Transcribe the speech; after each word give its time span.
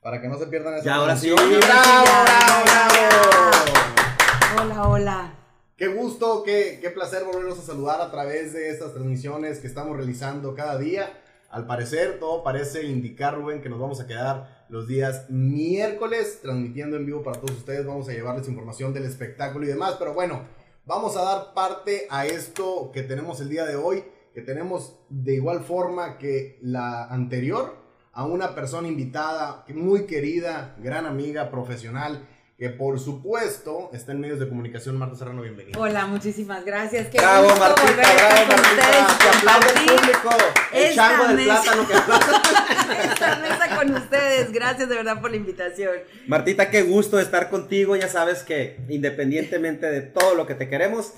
Para 0.00 0.20
que 0.20 0.28
no 0.28 0.38
se 0.38 0.46
pierdan 0.46 0.74
esa 0.74 0.84
Ya, 0.84 0.94
ahora 0.94 1.16
sí. 1.16 1.28
transmisión. 1.28 1.60
¡Bravo, 1.70 2.04
bravo, 2.24 3.52
Hola, 4.62 4.88
hola. 4.88 5.34
Qué 5.76 5.88
gusto, 5.88 6.42
qué, 6.42 6.78
qué 6.80 6.88
placer 6.90 7.24
volverlos 7.24 7.58
a 7.58 7.62
saludar 7.62 8.00
a 8.00 8.10
través 8.10 8.52
de 8.54 8.70
estas 8.70 8.92
transmisiones 8.94 9.58
que 9.58 9.66
estamos 9.66 9.96
realizando 9.96 10.54
cada 10.54 10.78
día. 10.78 11.20
Al 11.50 11.66
parecer, 11.66 12.18
todo 12.18 12.42
parece 12.42 12.84
indicar, 12.84 13.34
Rubén, 13.34 13.60
que 13.60 13.68
nos 13.68 13.78
vamos 13.80 14.00
a 14.00 14.06
quedar 14.06 14.64
los 14.70 14.86
días 14.86 15.28
miércoles 15.28 16.38
transmitiendo 16.40 16.96
en 16.96 17.04
vivo 17.04 17.22
para 17.22 17.38
todos 17.40 17.56
ustedes. 17.58 17.84
Vamos 17.86 18.08
a 18.08 18.12
llevarles 18.12 18.48
información 18.48 18.94
del 18.94 19.04
espectáculo 19.04 19.64
y 19.66 19.68
demás. 19.68 19.96
Pero 19.98 20.14
bueno, 20.14 20.44
vamos 20.86 21.16
a 21.16 21.22
dar 21.22 21.52
parte 21.52 22.06
a 22.08 22.24
esto 22.26 22.90
que 22.92 23.02
tenemos 23.02 23.40
el 23.40 23.48
día 23.50 23.66
de 23.66 23.76
hoy, 23.76 24.04
que 24.32 24.40
tenemos 24.42 24.96
de 25.10 25.34
igual 25.34 25.60
forma 25.64 26.16
que 26.18 26.58
la 26.62 27.04
anterior, 27.04 27.74
a 28.20 28.24
una 28.26 28.54
persona 28.54 28.86
invitada 28.86 29.64
muy 29.68 30.04
querida, 30.04 30.74
gran 30.76 31.06
amiga, 31.06 31.50
profesional, 31.50 32.28
que 32.58 32.68
por 32.68 33.00
supuesto 33.00 33.88
está 33.94 34.12
en 34.12 34.20
medios 34.20 34.38
de 34.38 34.46
comunicación. 34.46 34.98
Marta 34.98 35.16
Serrano, 35.16 35.40
bienvenida. 35.40 35.78
Hola, 35.78 36.04
muchísimas 36.04 36.62
gracias. 36.66 37.06
Qué 37.08 37.16
Bravo, 37.16 37.44
gusto 37.44 37.60
Martita, 37.60 37.86
volver 37.86 38.04
bravo, 38.04 38.36
con 38.36 38.60
Martita. 38.60 38.82
ustedes 38.82 39.36
aplaude 39.38 39.68
el 39.70 39.86
público. 39.86 40.30
El 40.74 40.82
esta 40.84 41.08
chango 41.08 41.24
del 41.28 41.36
mesa. 41.36 41.62
plátano 41.62 41.88
que 41.88 41.94
esta 43.06 43.36
mesa 43.36 43.76
con 43.78 43.94
ustedes. 43.94 44.52
Gracias 44.52 44.88
de 44.90 44.94
verdad 44.96 45.20
por 45.22 45.30
la 45.30 45.36
invitación. 45.38 45.92
Martita, 46.26 46.68
qué 46.68 46.82
gusto 46.82 47.18
estar 47.18 47.48
contigo. 47.48 47.96
Ya 47.96 48.08
sabes 48.08 48.42
que 48.42 48.76
independientemente 48.90 49.86
de 49.90 50.02
todo 50.02 50.34
lo 50.34 50.46
que 50.46 50.54
te 50.54 50.68
queremos, 50.68 51.14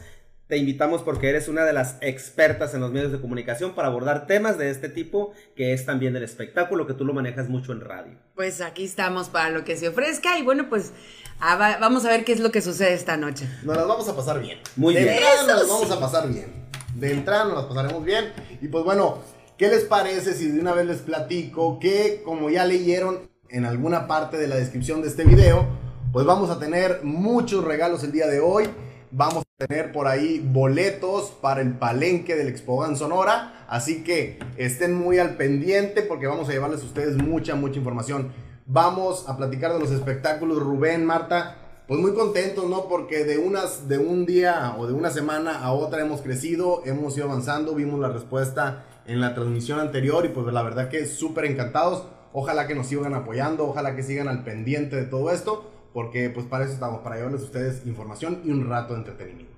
te 0.48 0.56
invitamos 0.58 1.02
porque 1.02 1.30
eres 1.30 1.48
una 1.48 1.64
de 1.64 1.72
las 1.72 1.96
expertas 2.02 2.74
en 2.74 2.80
los 2.80 2.92
medios 2.92 3.10
de 3.12 3.20
comunicación 3.20 3.74
para 3.74 3.88
abordar 3.88 4.26
temas 4.26 4.58
de 4.58 4.70
este 4.70 4.88
tipo, 4.90 5.32
que 5.56 5.72
es 5.72 5.86
también 5.86 6.14
el 6.14 6.22
espectáculo, 6.22 6.86
que 6.86 6.92
tú 6.94 7.04
lo 7.06 7.14
manejas 7.14 7.48
mucho 7.48 7.72
en 7.72 7.80
radio. 7.80 8.18
Pues 8.34 8.60
aquí 8.60 8.84
estamos 8.84 9.28
para 9.30 9.48
lo 9.50 9.64
que 9.64 9.76
se 9.76 9.88
ofrezca 9.88 10.38
y 10.38 10.42
bueno, 10.42 10.68
pues 10.68 10.92
ah, 11.40 11.56
va- 11.56 11.78
vamos 11.78 12.04
a 12.04 12.10
ver 12.10 12.24
qué 12.24 12.32
es 12.32 12.40
lo 12.40 12.50
que 12.50 12.60
sucede 12.60 12.92
esta 12.92 13.16
noche. 13.16 13.48
Nos 13.62 13.76
las 13.76 13.86
vamos 13.86 14.06
a 14.08 14.14
pasar 14.16 14.40
bien. 14.40 14.58
Muy 14.76 14.94
de 14.94 15.02
bien. 15.04 15.14
entrada 15.14 15.34
Eso 15.36 15.46
nos 15.46 15.56
las 15.60 15.68
vamos 15.68 15.88
sí. 15.88 15.92
a 15.94 16.00
pasar 16.00 16.28
bien. 16.28 16.52
De 16.96 17.12
entrada 17.12 17.44
nos 17.44 17.54
las 17.54 17.64
pasaremos 17.64 18.04
bien. 18.04 18.32
Y 18.60 18.68
pues 18.68 18.84
bueno, 18.84 19.18
¿qué 19.56 19.68
les 19.68 19.84
parece 19.84 20.34
si 20.34 20.48
de 20.48 20.60
una 20.60 20.72
vez 20.74 20.84
les 20.84 20.98
platico 20.98 21.78
que 21.80 22.20
como 22.24 22.50
ya 22.50 22.66
leyeron 22.66 23.30
en 23.48 23.64
alguna 23.64 24.06
parte 24.06 24.36
de 24.36 24.48
la 24.48 24.56
descripción 24.56 25.00
de 25.00 25.08
este 25.08 25.24
video, 25.24 25.66
pues 26.12 26.26
vamos 26.26 26.50
a 26.50 26.58
tener 26.58 27.00
muchos 27.04 27.64
regalos 27.64 28.02
el 28.04 28.12
día 28.12 28.26
de 28.26 28.40
hoy. 28.40 28.68
Vamos 29.10 29.44
a 29.44 29.51
tener 29.66 29.92
por 29.92 30.06
ahí 30.06 30.40
boletos 30.44 31.30
para 31.40 31.60
el 31.60 31.74
palenque 31.74 32.34
del 32.36 32.48
Expogan 32.48 32.96
Sonora. 32.96 33.64
Así 33.68 34.02
que 34.02 34.38
estén 34.56 34.94
muy 34.94 35.18
al 35.18 35.36
pendiente 35.36 36.02
porque 36.02 36.26
vamos 36.26 36.48
a 36.48 36.52
llevarles 36.52 36.82
a 36.82 36.86
ustedes 36.86 37.16
mucha, 37.16 37.54
mucha 37.54 37.78
información. 37.78 38.32
Vamos 38.66 39.28
a 39.28 39.36
platicar 39.36 39.72
de 39.72 39.80
los 39.80 39.90
espectáculos. 39.90 40.58
Rubén, 40.58 41.04
Marta, 41.04 41.56
pues 41.86 42.00
muy 42.00 42.14
contentos, 42.14 42.68
¿no? 42.68 42.88
Porque 42.88 43.24
de 43.24 43.38
unas, 43.38 43.88
de 43.88 43.98
un 43.98 44.26
día 44.26 44.74
o 44.78 44.86
de 44.86 44.92
una 44.92 45.10
semana 45.10 45.58
a 45.58 45.72
otra 45.72 46.02
hemos 46.02 46.22
crecido, 46.22 46.82
hemos 46.84 47.16
ido 47.16 47.26
avanzando, 47.26 47.74
vimos 47.74 48.00
la 48.00 48.08
respuesta 48.08 48.84
en 49.06 49.20
la 49.20 49.34
transmisión 49.34 49.80
anterior 49.80 50.24
y 50.24 50.28
pues 50.28 50.46
la 50.52 50.62
verdad 50.62 50.88
que 50.88 51.06
súper 51.06 51.44
encantados. 51.46 52.06
Ojalá 52.32 52.66
que 52.66 52.74
nos 52.74 52.86
sigan 52.86 53.14
apoyando, 53.14 53.66
ojalá 53.66 53.94
que 53.94 54.02
sigan 54.02 54.28
al 54.28 54.42
pendiente 54.42 54.96
de 54.96 55.04
todo 55.04 55.30
esto, 55.30 55.70
porque 55.92 56.30
pues 56.30 56.46
para 56.46 56.64
eso 56.64 56.72
estamos, 56.72 57.02
para 57.02 57.16
llevarles 57.16 57.42
a 57.42 57.44
ustedes 57.44 57.86
información 57.86 58.40
y 58.44 58.50
un 58.50 58.66
rato 58.68 58.94
de 58.94 59.00
entretenimiento. 59.00 59.51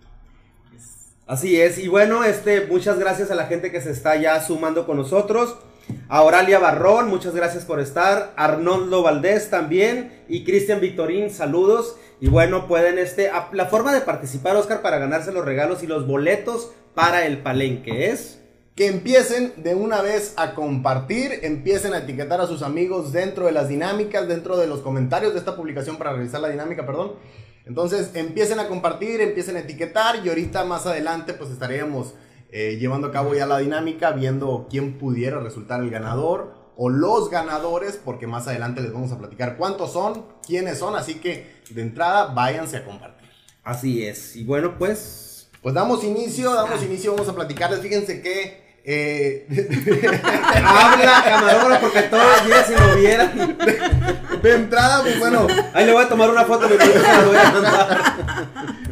Así 1.26 1.58
es, 1.60 1.78
y 1.78 1.88
bueno, 1.88 2.22
este, 2.22 2.66
muchas 2.66 2.98
gracias 2.98 3.30
a 3.30 3.34
la 3.34 3.46
gente 3.46 3.70
que 3.72 3.80
se 3.80 3.90
está 3.90 4.16
ya 4.16 4.42
sumando 4.42 4.86
con 4.86 4.98
nosotros. 4.98 5.56
A 6.08 6.22
Barrón, 6.22 7.08
muchas 7.08 7.34
gracias 7.34 7.64
por 7.64 7.80
estar. 7.80 8.32
Arnoldo 8.36 9.02
Valdés 9.02 9.50
también. 9.50 10.22
Y 10.28 10.44
Cristian 10.44 10.80
Victorín, 10.80 11.30
saludos. 11.30 11.96
Y 12.20 12.28
bueno, 12.28 12.66
pueden, 12.68 12.98
este, 12.98 13.28
a- 13.30 13.48
la 13.52 13.66
forma 13.66 13.92
de 13.92 14.00
participar, 14.00 14.56
Oscar, 14.56 14.82
para 14.82 14.98
ganarse 14.98 15.32
los 15.32 15.44
regalos 15.44 15.82
y 15.82 15.86
los 15.86 16.06
boletos 16.06 16.72
para 16.94 17.26
el 17.26 17.38
palenque 17.38 18.10
es. 18.10 18.40
Que 18.76 18.86
empiecen 18.88 19.52
de 19.56 19.74
una 19.74 20.02
vez 20.02 20.34
a 20.36 20.54
compartir, 20.54 21.40
empiecen 21.42 21.94
a 21.94 21.98
etiquetar 21.98 22.40
a 22.40 22.46
sus 22.46 22.62
amigos 22.62 23.12
dentro 23.12 23.46
de 23.46 23.52
las 23.52 23.68
dinámicas, 23.68 24.26
dentro 24.26 24.56
de 24.56 24.66
los 24.66 24.80
comentarios 24.80 25.32
de 25.32 25.38
esta 25.38 25.54
publicación 25.56 25.96
para 25.96 26.12
realizar 26.12 26.40
la 26.40 26.48
dinámica, 26.48 26.84
perdón. 26.84 27.12
Entonces 27.66 28.10
empiecen 28.14 28.60
a 28.60 28.68
compartir, 28.68 29.20
empiecen 29.20 29.56
a 29.56 29.60
etiquetar 29.60 30.24
y 30.24 30.28
ahorita 30.28 30.64
más 30.64 30.86
adelante 30.86 31.32
pues 31.32 31.50
estaríamos 31.50 32.14
eh, 32.50 32.76
llevando 32.78 33.08
a 33.08 33.12
cabo 33.12 33.34
ya 33.34 33.46
la 33.46 33.58
dinámica, 33.58 34.12
viendo 34.12 34.66
quién 34.70 34.98
pudiera 34.98 35.40
resultar 35.40 35.80
el 35.80 35.90
ganador 35.90 36.54
o 36.76 36.88
los 36.88 37.30
ganadores, 37.30 37.98
porque 38.04 38.26
más 38.26 38.46
adelante 38.48 38.80
les 38.80 38.92
vamos 38.92 39.12
a 39.12 39.18
platicar 39.18 39.56
cuántos 39.56 39.92
son, 39.92 40.26
quiénes 40.46 40.78
son, 40.78 40.96
así 40.96 41.14
que 41.14 41.62
de 41.70 41.82
entrada 41.82 42.26
váyanse 42.26 42.76
a 42.76 42.84
compartir. 42.84 43.28
Así 43.62 44.06
es. 44.06 44.36
Y 44.36 44.44
bueno, 44.44 44.76
pues. 44.78 45.48
Pues 45.62 45.74
damos 45.74 46.04
inicio, 46.04 46.52
damos 46.52 46.82
inicio, 46.82 47.12
vamos 47.12 47.28
a 47.28 47.34
platicarles, 47.34 47.80
fíjense 47.80 48.20
que... 48.20 48.63
eh, 48.86 49.46
Habla, 50.64 51.22
camarógrafo, 51.24 51.86
porque 51.86 52.02
todavía 52.02 52.64
si 52.64 52.74
lo 52.74 52.96
vieran. 52.96 53.56
De 54.42 54.54
entrada, 54.54 55.02
pues 55.02 55.18
bueno, 55.18 55.46
Ahí 55.72 55.86
le 55.86 55.92
voy 55.92 56.04
a 56.04 56.08
tomar 56.08 56.28
una 56.30 56.44
foto 56.44 56.68
de 56.68 56.76
mi 56.76 56.84
se 56.84 56.98
la 57.02 57.24
voy 57.24 57.36
a 57.36 57.50
mandar. 57.52 58.14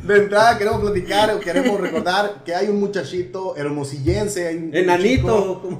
de 0.03 0.17
entrada 0.17 0.59
queremos 0.59 0.81
platicar 0.81 1.31
o 1.35 1.41
queremos 1.41 1.79
recordar 1.81 2.43
que 2.45 2.55
hay 2.55 2.69
un 2.69 2.81
muchachito 2.81 3.55
hermosillense, 3.57 4.49
hay 4.49 4.57
un- 4.57 4.65
un 4.69 4.75
Enanito. 4.77 5.63
chico- 5.63 5.79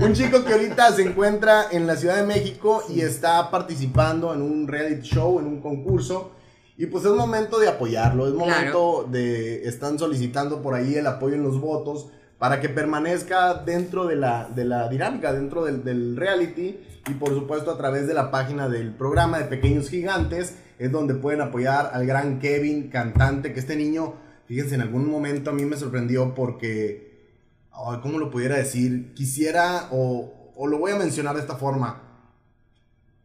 Un 0.00 0.12
chico 0.12 0.44
que 0.44 0.52
ahorita 0.52 0.92
se 0.92 1.02
encuentra 1.02 1.66
en 1.70 1.86
la 1.86 1.96
Ciudad 1.96 2.16
de 2.16 2.24
México 2.24 2.82
y 2.88 3.00
está 3.00 3.50
participando 3.50 4.34
en 4.34 4.42
un 4.42 4.66
reality 4.68 5.08
show, 5.08 5.38
en 5.38 5.46
un 5.46 5.60
concurso. 5.60 6.32
Y 6.76 6.86
pues 6.86 7.04
es 7.04 7.12
momento 7.12 7.60
de 7.60 7.68
apoyarlo, 7.68 8.26
es 8.26 8.34
momento 8.34 9.06
de, 9.08 9.66
están 9.68 9.96
solicitando 9.98 10.60
por 10.60 10.74
ahí 10.74 10.96
el 10.96 11.06
apoyo 11.06 11.36
en 11.36 11.44
los 11.44 11.60
votos 11.60 12.08
para 12.44 12.60
que 12.60 12.68
permanezca 12.68 13.54
dentro 13.54 14.04
de 14.04 14.16
la, 14.16 14.50
de 14.54 14.66
la 14.66 14.90
dinámica, 14.90 15.32
dentro 15.32 15.64
del, 15.64 16.14
reality 16.14 16.78
y 17.08 17.14
por 17.14 17.30
supuesto 17.30 17.70
a 17.70 17.78
través 17.78 18.06
de 18.06 18.12
la 18.12 18.30
página 18.30 18.68
del 18.68 18.92
programa 18.92 19.38
de 19.38 19.46
Pequeños 19.46 19.88
Gigantes 19.88 20.54
es 20.78 20.92
donde 20.92 21.14
pueden 21.14 21.40
apoyar 21.40 21.92
al 21.94 22.04
gran 22.06 22.40
Kevin, 22.40 22.90
cantante, 22.90 23.54
que 23.54 23.60
este 23.60 23.76
niño, 23.76 24.16
fíjense, 24.46 24.74
en 24.74 24.82
algún 24.82 25.10
momento 25.10 25.48
a 25.48 25.52
mí 25.54 25.64
me 25.64 25.78
sorprendió 25.78 26.34
porque, 26.34 27.30
ay, 27.72 28.00
¿cómo 28.02 28.18
lo 28.18 28.30
pudiera 28.30 28.58
decir? 28.58 29.14
Quisiera, 29.14 29.88
o, 29.90 30.52
o 30.54 30.66
lo 30.66 30.76
voy 30.76 30.92
a 30.92 30.96
mencionar 30.96 31.36
de 31.36 31.40
esta 31.40 31.56
forma, 31.56 32.02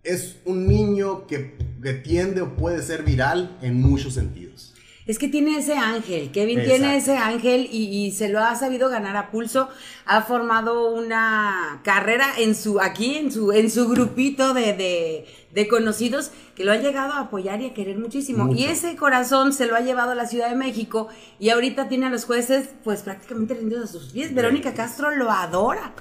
es 0.01 0.37
un 0.45 0.65
niño 0.65 1.27
que, 1.27 1.57
que 1.83 1.91
tiende 1.91 2.39
o 2.39 2.55
puede 2.55 2.81
ser 2.81 3.03
viral 3.03 3.57
en 3.61 3.81
muchos 3.81 4.13
sentidos. 4.13 4.73
Es 5.05 5.17
que 5.17 5.27
tiene 5.27 5.57
ese 5.57 5.73
ángel, 5.73 6.29
Kevin 6.31 6.59
Exacto. 6.59 6.77
tiene 6.77 6.97
ese 6.97 7.17
ángel 7.17 7.67
y, 7.71 7.85
y 7.87 8.11
se 8.11 8.29
lo 8.29 8.39
ha 8.41 8.55
sabido 8.55 8.89
ganar 8.89 9.17
a 9.17 9.31
pulso. 9.31 9.67
Ha 10.05 10.21
formado 10.21 10.91
una 10.91 11.81
carrera 11.83 12.27
en 12.37 12.53
su, 12.53 12.79
aquí, 12.79 13.15
en 13.15 13.31
su, 13.31 13.51
en 13.51 13.71
su 13.71 13.89
grupito 13.89 14.53
de, 14.53 14.73
de, 14.73 15.25
de 15.51 15.67
conocidos 15.67 16.31
que 16.55 16.63
lo 16.63 16.71
ha 16.71 16.77
llegado 16.77 17.13
a 17.13 17.21
apoyar 17.21 17.59
y 17.61 17.67
a 17.67 17.73
querer 17.73 17.97
muchísimo. 17.97 18.45
Mucho. 18.45 18.59
Y 18.59 18.65
ese 18.65 18.95
corazón 18.95 19.51
se 19.51 19.65
lo 19.65 19.75
ha 19.75 19.79
llevado 19.79 20.11
a 20.11 20.15
la 20.15 20.27
Ciudad 20.27 20.49
de 20.49 20.55
México 20.55 21.07
y 21.39 21.49
ahorita 21.49 21.87
tiene 21.87 22.05
a 22.05 22.09
los 22.11 22.25
jueces 22.25 22.69
pues 22.83 23.01
prácticamente 23.01 23.55
rendidos 23.55 23.89
a 23.89 23.93
sus 23.93 24.11
pies. 24.11 24.35
Verónica 24.35 24.75
Castro 24.75 25.09
lo 25.15 25.31
adora. 25.31 25.93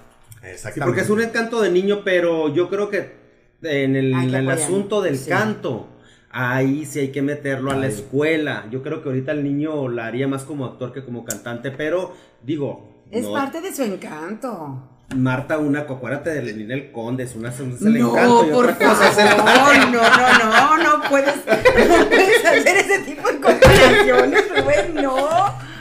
Exactamente. 0.43 0.75
Sí, 0.75 0.81
porque 0.81 1.01
es 1.01 1.11
un 1.11 1.23
encanto 1.23 1.63
de 1.63 1.71
niño, 1.71 2.03
pero 2.05 2.53
yo 2.53 2.69
creo 2.69 2.91
que 2.91 3.17
en 3.63 3.97
el, 3.97 4.13
en 4.13 4.51
asunto 4.51 5.01
del 5.01 5.19
sí. 5.19 5.31
canto, 5.31 5.89
ahí 6.31 6.85
sí 6.85 7.01
hay 7.01 7.13
que 7.13 7.23
meterlo 7.23 7.71
a 7.71 7.77
la 7.77 7.87
escuela. 7.87 8.67
Yo 8.71 8.83
creo 8.83 9.03
que 9.03 9.09
ahorita 9.09 9.33
el 9.33 9.45
niño 9.45 9.89
la 9.89 10.07
haría 10.07 10.29
más 10.29 10.45
como 10.45 10.65
actor 10.65 10.93
que 10.93 11.05
como 11.05 11.25
cantante, 11.25 11.71
pero 11.71 12.15
digo, 12.43 13.05
Es 13.11 13.25
no, 13.25 13.33
parte 13.33 13.61
de 13.61 13.75
su 13.75 13.83
encanto. 13.83 14.83
Marta 15.17 15.57
una, 15.57 15.81
acuérdate 15.81 16.31
de 16.43 16.53
Ninel 16.53 16.93
Conde, 16.93 17.25
es 17.25 17.35
una 17.35 17.49
es 17.49 17.61
el 17.61 17.71
No, 17.99 18.11
encanto 18.11 18.47
y 18.47 18.51
por 18.51 18.65
otra 18.67 18.77
cosa 18.77 19.09
es 19.09 19.19
el 19.19 19.37
no, 19.91 20.03
no, 20.03 20.77
no, 20.77 20.99
no 20.99 21.09
puedes, 21.09 21.35
no 21.47 22.09
puedes 22.09 22.45
hacer 22.45 22.77
ese 22.77 22.99
tipo 23.01 23.27
de 23.27 23.41
comparaciones, 23.41 24.45
Rubén, 24.51 24.95
no. 24.97 25.17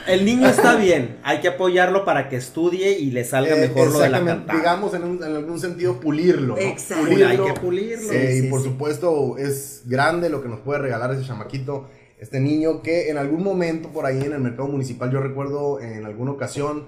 El 0.08 0.24
niño 0.24 0.48
está 0.48 0.76
bien, 0.76 1.18
hay 1.22 1.40
que 1.40 1.48
apoyarlo 1.48 2.04
para 2.04 2.28
que 2.28 2.36
estudie 2.36 2.98
y 2.98 3.10
le 3.10 3.24
salga 3.24 3.56
Eh, 3.56 3.68
mejor 3.68 3.92
lo 3.92 3.98
de 4.00 4.08
la 4.08 4.24
cantada. 4.24 4.58
digamos 4.58 4.94
en, 4.94 5.04
un- 5.04 5.22
en 5.22 5.36
algún 5.36 5.60
sentido 5.60 6.00
pulirlo. 6.00 6.54
¿no? 6.56 6.60
Exacto. 6.60 7.04
Uy, 7.14 7.22
hay 7.22 7.36
que 7.38 7.52
pulirlo. 7.60 8.10
Eh, 8.12 8.28
Sí, 8.32 8.38
y 8.38 8.42
sí, 8.42 8.48
por 8.48 8.60
sí. 8.62 8.68
supuesto 8.68 9.36
es 9.38 9.82
grande 9.86 10.28
lo 10.30 10.42
que 10.42 10.48
nos 10.48 10.60
puede 10.60 10.80
regalar 10.80 11.12
ese 11.12 11.24
chamaquito, 11.26 11.88
este 12.18 12.40
niño 12.40 12.82
que 12.82 13.10
en 13.10 13.18
algún 13.18 13.44
momento 13.44 13.90
por 13.90 14.06
ahí 14.06 14.20
en 14.20 14.32
el 14.32 14.40
mercado 14.40 14.66
municipal, 14.68 15.10
yo 15.12 15.20
recuerdo 15.20 15.80
en 15.80 16.04
alguna 16.04 16.32
ocasión 16.32 16.86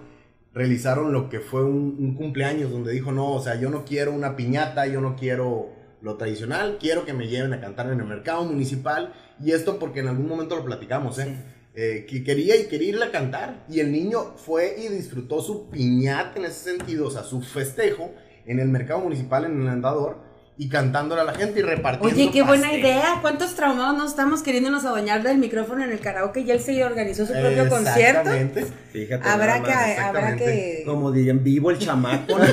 realizaron 0.52 1.12
lo 1.12 1.28
que 1.28 1.38
fue 1.40 1.62
un, 1.64 1.96
un 2.00 2.14
cumpleaños 2.14 2.73
donde 2.73 2.93
dijo, 2.93 3.12
no, 3.12 3.32
o 3.34 3.40
sea, 3.43 3.55
yo 3.61 3.70
no 3.70 3.84
quiero 3.84 4.12
una 4.12 4.34
piñata, 4.34 4.87
yo 4.87 5.00
no 5.00 5.14
quiero 5.14 5.69
lo 6.02 6.16
tradicional, 6.16 6.78
quiero 6.81 7.05
que 7.05 7.12
me 7.12 7.28
lleven 7.28 7.52
a 7.52 7.61
cantar 7.61 7.90
en 7.93 8.00
el 8.00 8.06
mercado 8.06 8.43
municipal 8.44 9.12
y 9.44 9.52
esto 9.52 9.78
porque 9.78 10.00
en 10.00 10.08
algún 10.08 10.26
momento 10.26 10.56
lo 10.56 10.64
platicamos, 10.64 11.19
¿eh? 11.20 11.37
Eh, 11.72 12.05
que 12.08 12.25
quería 12.25 12.56
y 12.56 12.64
quería 12.64 12.88
irle 12.88 13.05
a 13.05 13.12
cantar 13.12 13.64
y 13.69 13.78
el 13.78 13.93
niño 13.93 14.34
fue 14.37 14.75
y 14.76 14.88
disfrutó 14.88 15.40
su 15.40 15.70
piñata 15.70 16.40
en 16.40 16.46
ese 16.46 16.76
sentido, 16.76 17.06
o 17.06 17.11
sea, 17.12 17.22
su 17.22 17.43
festejo 17.43 18.12
en 18.44 18.58
el 18.58 18.69
mercado 18.69 18.99
municipal 18.99 19.44
en 19.44 19.62
el 19.62 19.69
andador 19.69 20.19
y 20.61 20.69
cantándole 20.69 21.22
a 21.22 21.25
la 21.25 21.32
gente 21.32 21.61
y 21.61 21.62
repartiendo. 21.62 22.14
Oye, 22.14 22.31
qué 22.31 22.43
buena 22.43 22.70
idea. 22.75 23.19
¿Cuántos 23.22 23.55
traumados 23.55 23.96
no 23.96 24.05
estamos 24.05 24.43
queriéndonos 24.43 24.84
adueñar 24.84 25.22
del 25.22 25.38
micrófono 25.38 25.82
en 25.82 25.90
el 25.90 26.00
karaoke? 26.00 26.40
Y 26.40 26.50
él 26.50 26.61
se 26.61 26.84
organizó 26.84 27.25
su 27.25 27.32
propio 27.32 27.67
concierto. 27.69 28.31
Exactamente. 28.31 28.66
Fíjate. 28.93 29.26
Habrá 29.26 29.62
que, 29.62 29.73
habrá 29.73 30.37
que. 30.37 30.82
Como 30.84 31.12
dirían, 31.12 31.43
vivo 31.43 31.70
el 31.70 31.78
chamaco. 31.78 32.37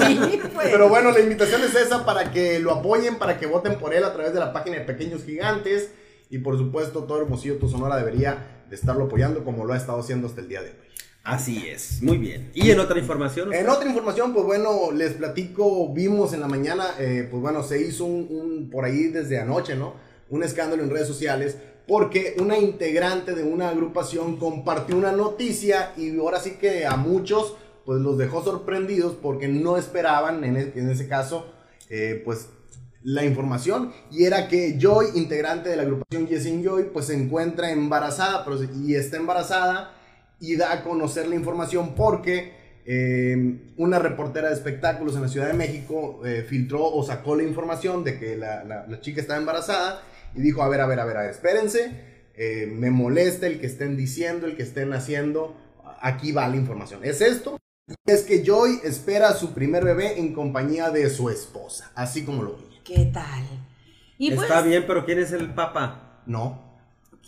Sí, 0.00 0.40
pues. 0.54 0.68
Pero 0.70 0.88
bueno, 0.88 1.12
la 1.12 1.20
invitación 1.20 1.62
es 1.62 1.74
esa 1.74 2.04
para 2.04 2.30
que 2.30 2.58
lo 2.58 2.72
apoyen, 2.72 3.16
para 3.16 3.38
que 3.38 3.46
voten 3.46 3.78
por 3.78 3.94
él 3.94 4.02
a 4.02 4.12
través 4.12 4.32
de 4.32 4.40
la 4.40 4.52
página 4.52 4.76
de 4.76 4.84
Pequeños 4.84 5.24
Gigantes. 5.24 5.90
Y 6.30 6.38
por 6.38 6.56
supuesto, 6.56 7.04
todo 7.04 7.20
Hermosillo, 7.20 7.56
tu 7.58 7.68
Sonora 7.68 7.96
debería 7.96 8.62
de 8.68 8.74
estarlo 8.76 9.04
apoyando 9.04 9.44
como 9.44 9.64
lo 9.64 9.72
ha 9.72 9.76
estado 9.76 10.00
haciendo 10.00 10.28
hasta 10.28 10.40
el 10.40 10.48
día 10.48 10.62
de 10.62 10.68
hoy. 10.70 10.74
Así 11.22 11.66
es, 11.68 12.02
muy 12.02 12.16
bien. 12.16 12.50
¿Y 12.54 12.70
en 12.70 12.80
otra 12.80 12.98
información? 12.98 13.52
En 13.52 13.68
otra 13.68 13.86
información, 13.88 14.32
pues 14.32 14.46
bueno, 14.46 14.90
les 14.92 15.12
platico, 15.14 15.92
vimos 15.92 16.32
en 16.32 16.40
la 16.40 16.48
mañana, 16.48 16.84
eh, 16.98 17.28
pues 17.30 17.42
bueno, 17.42 17.62
se 17.62 17.82
hizo 17.82 18.04
un, 18.06 18.26
un- 18.30 18.70
por 18.70 18.84
ahí 18.86 19.08
desde 19.08 19.38
anoche, 19.38 19.76
¿no? 19.76 19.94
Un 20.30 20.42
escándalo 20.44 20.82
en 20.82 20.88
redes 20.90 21.08
sociales 21.08 21.58
porque 21.86 22.36
una 22.40 22.56
integrante 22.56 23.34
de 23.34 23.42
una 23.42 23.68
agrupación 23.70 24.36
compartió 24.36 24.96
una 24.96 25.10
noticia 25.12 25.92
y 25.96 26.16
ahora 26.18 26.38
sí 26.38 26.52
que 26.52 26.86
a 26.86 26.96
muchos 26.96 27.56
pues 27.84 28.00
los 28.00 28.16
dejó 28.16 28.44
sorprendidos 28.44 29.14
porque 29.20 29.48
no 29.48 29.76
esperaban 29.76 30.44
en, 30.44 30.56
e- 30.56 30.72
en 30.76 30.88
ese 30.88 31.08
caso 31.08 31.52
eh, 31.88 32.22
pues 32.24 32.48
la 33.02 33.24
información 33.24 33.92
y 34.10 34.24
era 34.24 34.48
que 34.48 34.76
Joy, 34.78 35.06
integrante 35.14 35.68
de 35.70 35.76
la 35.76 35.82
agrupación 35.82 36.26
Yes 36.26 36.44
Joy, 36.62 36.90
pues 36.92 37.06
se 37.06 37.14
encuentra 37.14 37.70
embarazada 37.70 38.44
y 38.84 38.94
está 38.94 39.16
embarazada 39.16 39.94
y 40.38 40.56
da 40.56 40.72
a 40.72 40.82
conocer 40.84 41.28
la 41.28 41.34
información 41.36 41.94
porque 41.94 42.58
eh, 42.86 43.72
una 43.76 43.98
reportera 43.98 44.48
de 44.48 44.54
espectáculos 44.54 45.14
en 45.14 45.22
la 45.22 45.28
Ciudad 45.28 45.46
de 45.46 45.52
México 45.54 46.20
eh, 46.24 46.44
filtró 46.48 46.84
o 46.84 47.02
sacó 47.04 47.36
la 47.36 47.42
información 47.42 48.04
de 48.04 48.18
que 48.18 48.36
la, 48.36 48.64
la- 48.64 49.00
chica 49.00 49.20
estaba 49.20 49.38
embarazada 49.38 50.02
y 50.34 50.40
dijo, 50.40 50.62
a 50.62 50.68
ver, 50.68 50.80
a 50.80 50.86
ver, 50.86 51.00
a 51.00 51.04
ver, 51.04 51.16
a 51.16 51.20
ver, 51.22 51.30
espérense, 51.30 51.90
eh, 52.34 52.66
me 52.72 52.90
molesta 52.90 53.46
el 53.46 53.60
que 53.60 53.66
estén 53.66 53.96
diciendo, 53.96 54.46
el 54.46 54.56
que 54.56 54.62
estén 54.62 54.92
haciendo, 54.92 55.56
aquí 56.00 56.32
va 56.32 56.48
la 56.48 56.56
información. 56.56 57.00
Es 57.04 57.20
esto, 57.20 57.58
es 58.06 58.22
que 58.22 58.42
Joy 58.44 58.80
espera 58.84 59.28
a 59.28 59.34
su 59.34 59.52
primer 59.52 59.84
bebé 59.84 60.18
en 60.18 60.32
compañía 60.32 60.90
de 60.90 61.10
su 61.10 61.28
esposa, 61.28 61.92
así 61.94 62.24
como 62.24 62.42
lo 62.42 62.56
vi. 62.56 62.69
¿Qué 62.92 63.04
tal? 63.12 63.44
Y 64.18 64.32
pues, 64.32 64.48
Está 64.48 64.62
bien, 64.62 64.84
pero 64.86 65.04
¿quién 65.06 65.20
es 65.20 65.30
el 65.32 65.54
papá? 65.54 66.22
No, 66.26 66.60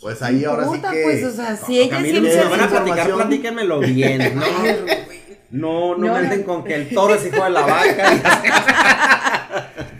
pues 0.01 0.21
ahí 0.21 0.43
ahora 0.43 0.67
sí 0.69 0.81
que... 0.81 1.01
pues, 1.03 1.23
o 1.23 1.31
sea, 1.31 1.55
si 1.55 1.79
ella 1.79 1.95
Camilo, 1.97 2.19
siempre 2.19 2.31
si 2.33 2.37
se 2.37 2.43
van 2.43 2.59
a 2.59 2.67
platicar, 2.67 2.97
información. 2.99 3.17
platíquenmelo 3.17 3.79
bien. 3.79 4.33
No, 5.53 5.95
no, 5.95 5.97
no, 5.99 6.07
No, 6.07 6.13
me 6.13 6.19
anden 6.19 6.39
no. 6.41 6.45
con 6.47 6.63
que 6.63 6.73
el 6.73 6.89
toro 6.89 7.13
es 7.13 7.27
hijo 7.27 7.43
de 7.43 7.49
la 7.51 7.61
vaca. 7.61 8.09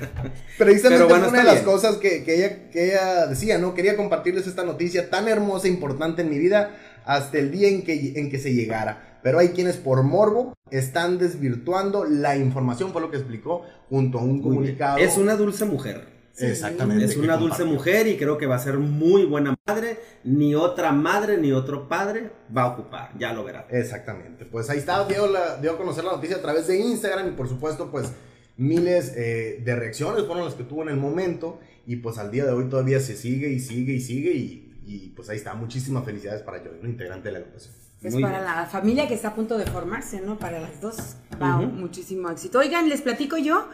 Precisamente 0.57 1.05
Pero 1.05 1.09
bueno, 1.09 1.27
una 1.29 1.37
de 1.39 1.43
las 1.45 1.53
bien. 1.55 1.65
cosas 1.65 1.97
que, 1.97 2.23
que 2.23 2.35
ella, 2.35 2.69
que 2.71 2.85
ella 2.87 3.27
decía, 3.27 3.59
¿no? 3.59 3.75
Quería 3.75 3.95
compartirles 3.95 4.47
esta 4.47 4.63
noticia 4.63 5.11
tan 5.11 5.27
hermosa 5.27 5.67
e 5.67 5.69
importante 5.69 6.23
en 6.23 6.31
mi 6.31 6.39
vida 6.39 6.71
hasta 7.05 7.37
el 7.37 7.51
día 7.51 7.67
en 7.67 7.83
que, 7.83 8.13
en 8.15 8.31
que 8.31 8.39
se 8.39 8.51
llegara. 8.53 9.12
Pero 9.23 9.39
hay 9.39 9.49
quienes 9.49 9.77
por 9.77 10.03
morbo 10.03 10.53
están 10.69 11.17
desvirtuando 11.17 12.03
la 12.05 12.35
información, 12.35 12.91
fue 12.91 13.01
lo 13.01 13.09
que 13.09 13.17
explicó 13.17 13.63
junto 13.89 14.19
a 14.19 14.21
un 14.21 14.41
comunicado. 14.41 14.97
Es 14.97 15.17
una 15.17 15.35
dulce 15.35 15.65
mujer. 15.65 16.11
Sí. 16.33 16.47
Exactamente. 16.47 17.05
Es 17.05 17.15
una 17.15 17.37
dulce 17.37 17.63
mujer 17.63 18.07
y 18.07 18.17
creo 18.17 18.37
que 18.39 18.47
va 18.47 18.55
a 18.55 18.59
ser 18.59 18.79
muy 18.79 19.23
buena 19.25 19.55
madre. 19.67 19.99
Ni 20.23 20.55
otra 20.55 20.91
madre 20.91 21.37
ni 21.37 21.51
otro 21.51 21.87
padre 21.87 22.31
va 22.55 22.63
a 22.63 22.67
ocupar. 22.69 23.11
Ya 23.19 23.33
lo 23.33 23.43
verán. 23.43 23.65
Exactamente. 23.69 24.43
Pues 24.45 24.67
ahí 24.69 24.79
está, 24.79 25.05
dio, 25.07 25.27
la- 25.27 25.57
dio 25.57 25.73
a 25.73 25.77
conocer 25.77 26.03
la 26.03 26.11
noticia 26.13 26.37
a 26.37 26.41
través 26.41 26.65
de 26.67 26.79
Instagram 26.79 27.27
y 27.27 27.31
por 27.31 27.47
supuesto, 27.47 27.91
pues 27.91 28.11
miles 28.57 29.13
eh, 29.15 29.61
de 29.63 29.75
reacciones 29.75 30.25
fueron 30.25 30.43
las 30.45 30.55
que 30.55 30.63
tuvo 30.63 30.81
en 30.83 30.89
el 30.89 30.97
momento 30.97 31.59
y 31.85 31.97
pues 31.97 32.17
al 32.17 32.31
día 32.31 32.45
de 32.45 32.51
hoy 32.51 32.65
todavía 32.67 32.99
se 32.99 33.15
sigue 33.15 33.49
y 33.49 33.59
sigue 33.59 33.93
y 33.93 34.01
sigue 34.01 34.31
y, 34.31 34.73
y, 34.87 35.09
pues 35.15 35.29
ahí 35.29 35.37
está. 35.37 35.53
Muchísimas 35.53 36.03
felicidades 36.03 36.41
para 36.41 36.61
un 36.81 36.89
integrante 36.89 37.27
de 37.29 37.33
la 37.33 37.39
agrupación. 37.39 37.75
Es 38.03 38.13
Muy 38.13 38.21
para 38.21 38.39
bien. 38.41 38.45
la 38.55 38.65
familia 38.65 39.07
que 39.07 39.13
está 39.13 39.29
a 39.29 39.33
punto 39.35 39.57
de 39.57 39.65
formarse, 39.65 40.19
¿no? 40.21 40.37
Para 40.37 40.59
las 40.59 40.81
dos. 40.81 40.97
Va 41.41 41.57
Ujú. 41.57 41.67
muchísimo 41.67 42.29
éxito. 42.29 42.59
Oigan, 42.59 42.89
les 42.89 43.01
platico 43.01 43.37
yo. 43.37 43.67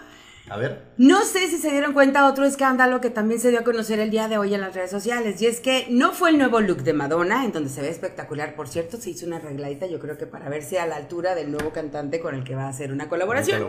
A 0.52 0.58
ver. 0.58 0.81
No 0.98 1.22
sé 1.26 1.48
si 1.48 1.58
se 1.60 1.70
dieron 1.70 1.94
cuenta 1.94 2.26
otro 2.28 2.44
escándalo 2.44 3.02
que 3.02 3.12
también 3.12 3.40
se 3.40 3.50
dio 3.52 3.60
a 3.60 3.64
conocer 3.64 4.00
el 4.00 4.10
día 4.10 4.28
de 4.28 4.40
hoy 4.40 4.56
en 4.56 4.62
las 4.62 4.74
redes 4.74 4.90
sociales 4.90 5.40
y 5.44 5.46
es 5.46 5.60
que 5.60 5.86
no 5.92 6.12
fue 6.12 6.31
el 6.31 6.40
nuevo 6.40 6.60
look 6.60 6.81
de 6.81 6.94
Madonna, 6.94 7.46
en 7.46 7.52
donde 7.52 7.70
se 7.70 7.81
ve 7.81 7.90
espectacular, 7.90 8.56
por 8.56 8.68
cierto, 8.68 8.98
se 8.98 9.12
hizo 9.12 9.28
una 9.28 9.36
arregladita, 9.36 9.86
yo 9.86 10.00
creo 10.00 10.18
que 10.18 10.26
para 10.26 10.50
verse 10.50 10.80
a 10.80 10.88
la 10.88 10.96
altura 10.96 11.36
del 11.36 11.52
nuevo 11.52 11.70
cantante 11.72 12.20
con 12.20 12.34
el 12.34 12.44
que 12.44 12.56
va 12.56 12.64
a 12.64 12.70
hacer 12.70 12.92
una 12.92 13.08
colaboración. 13.08 13.68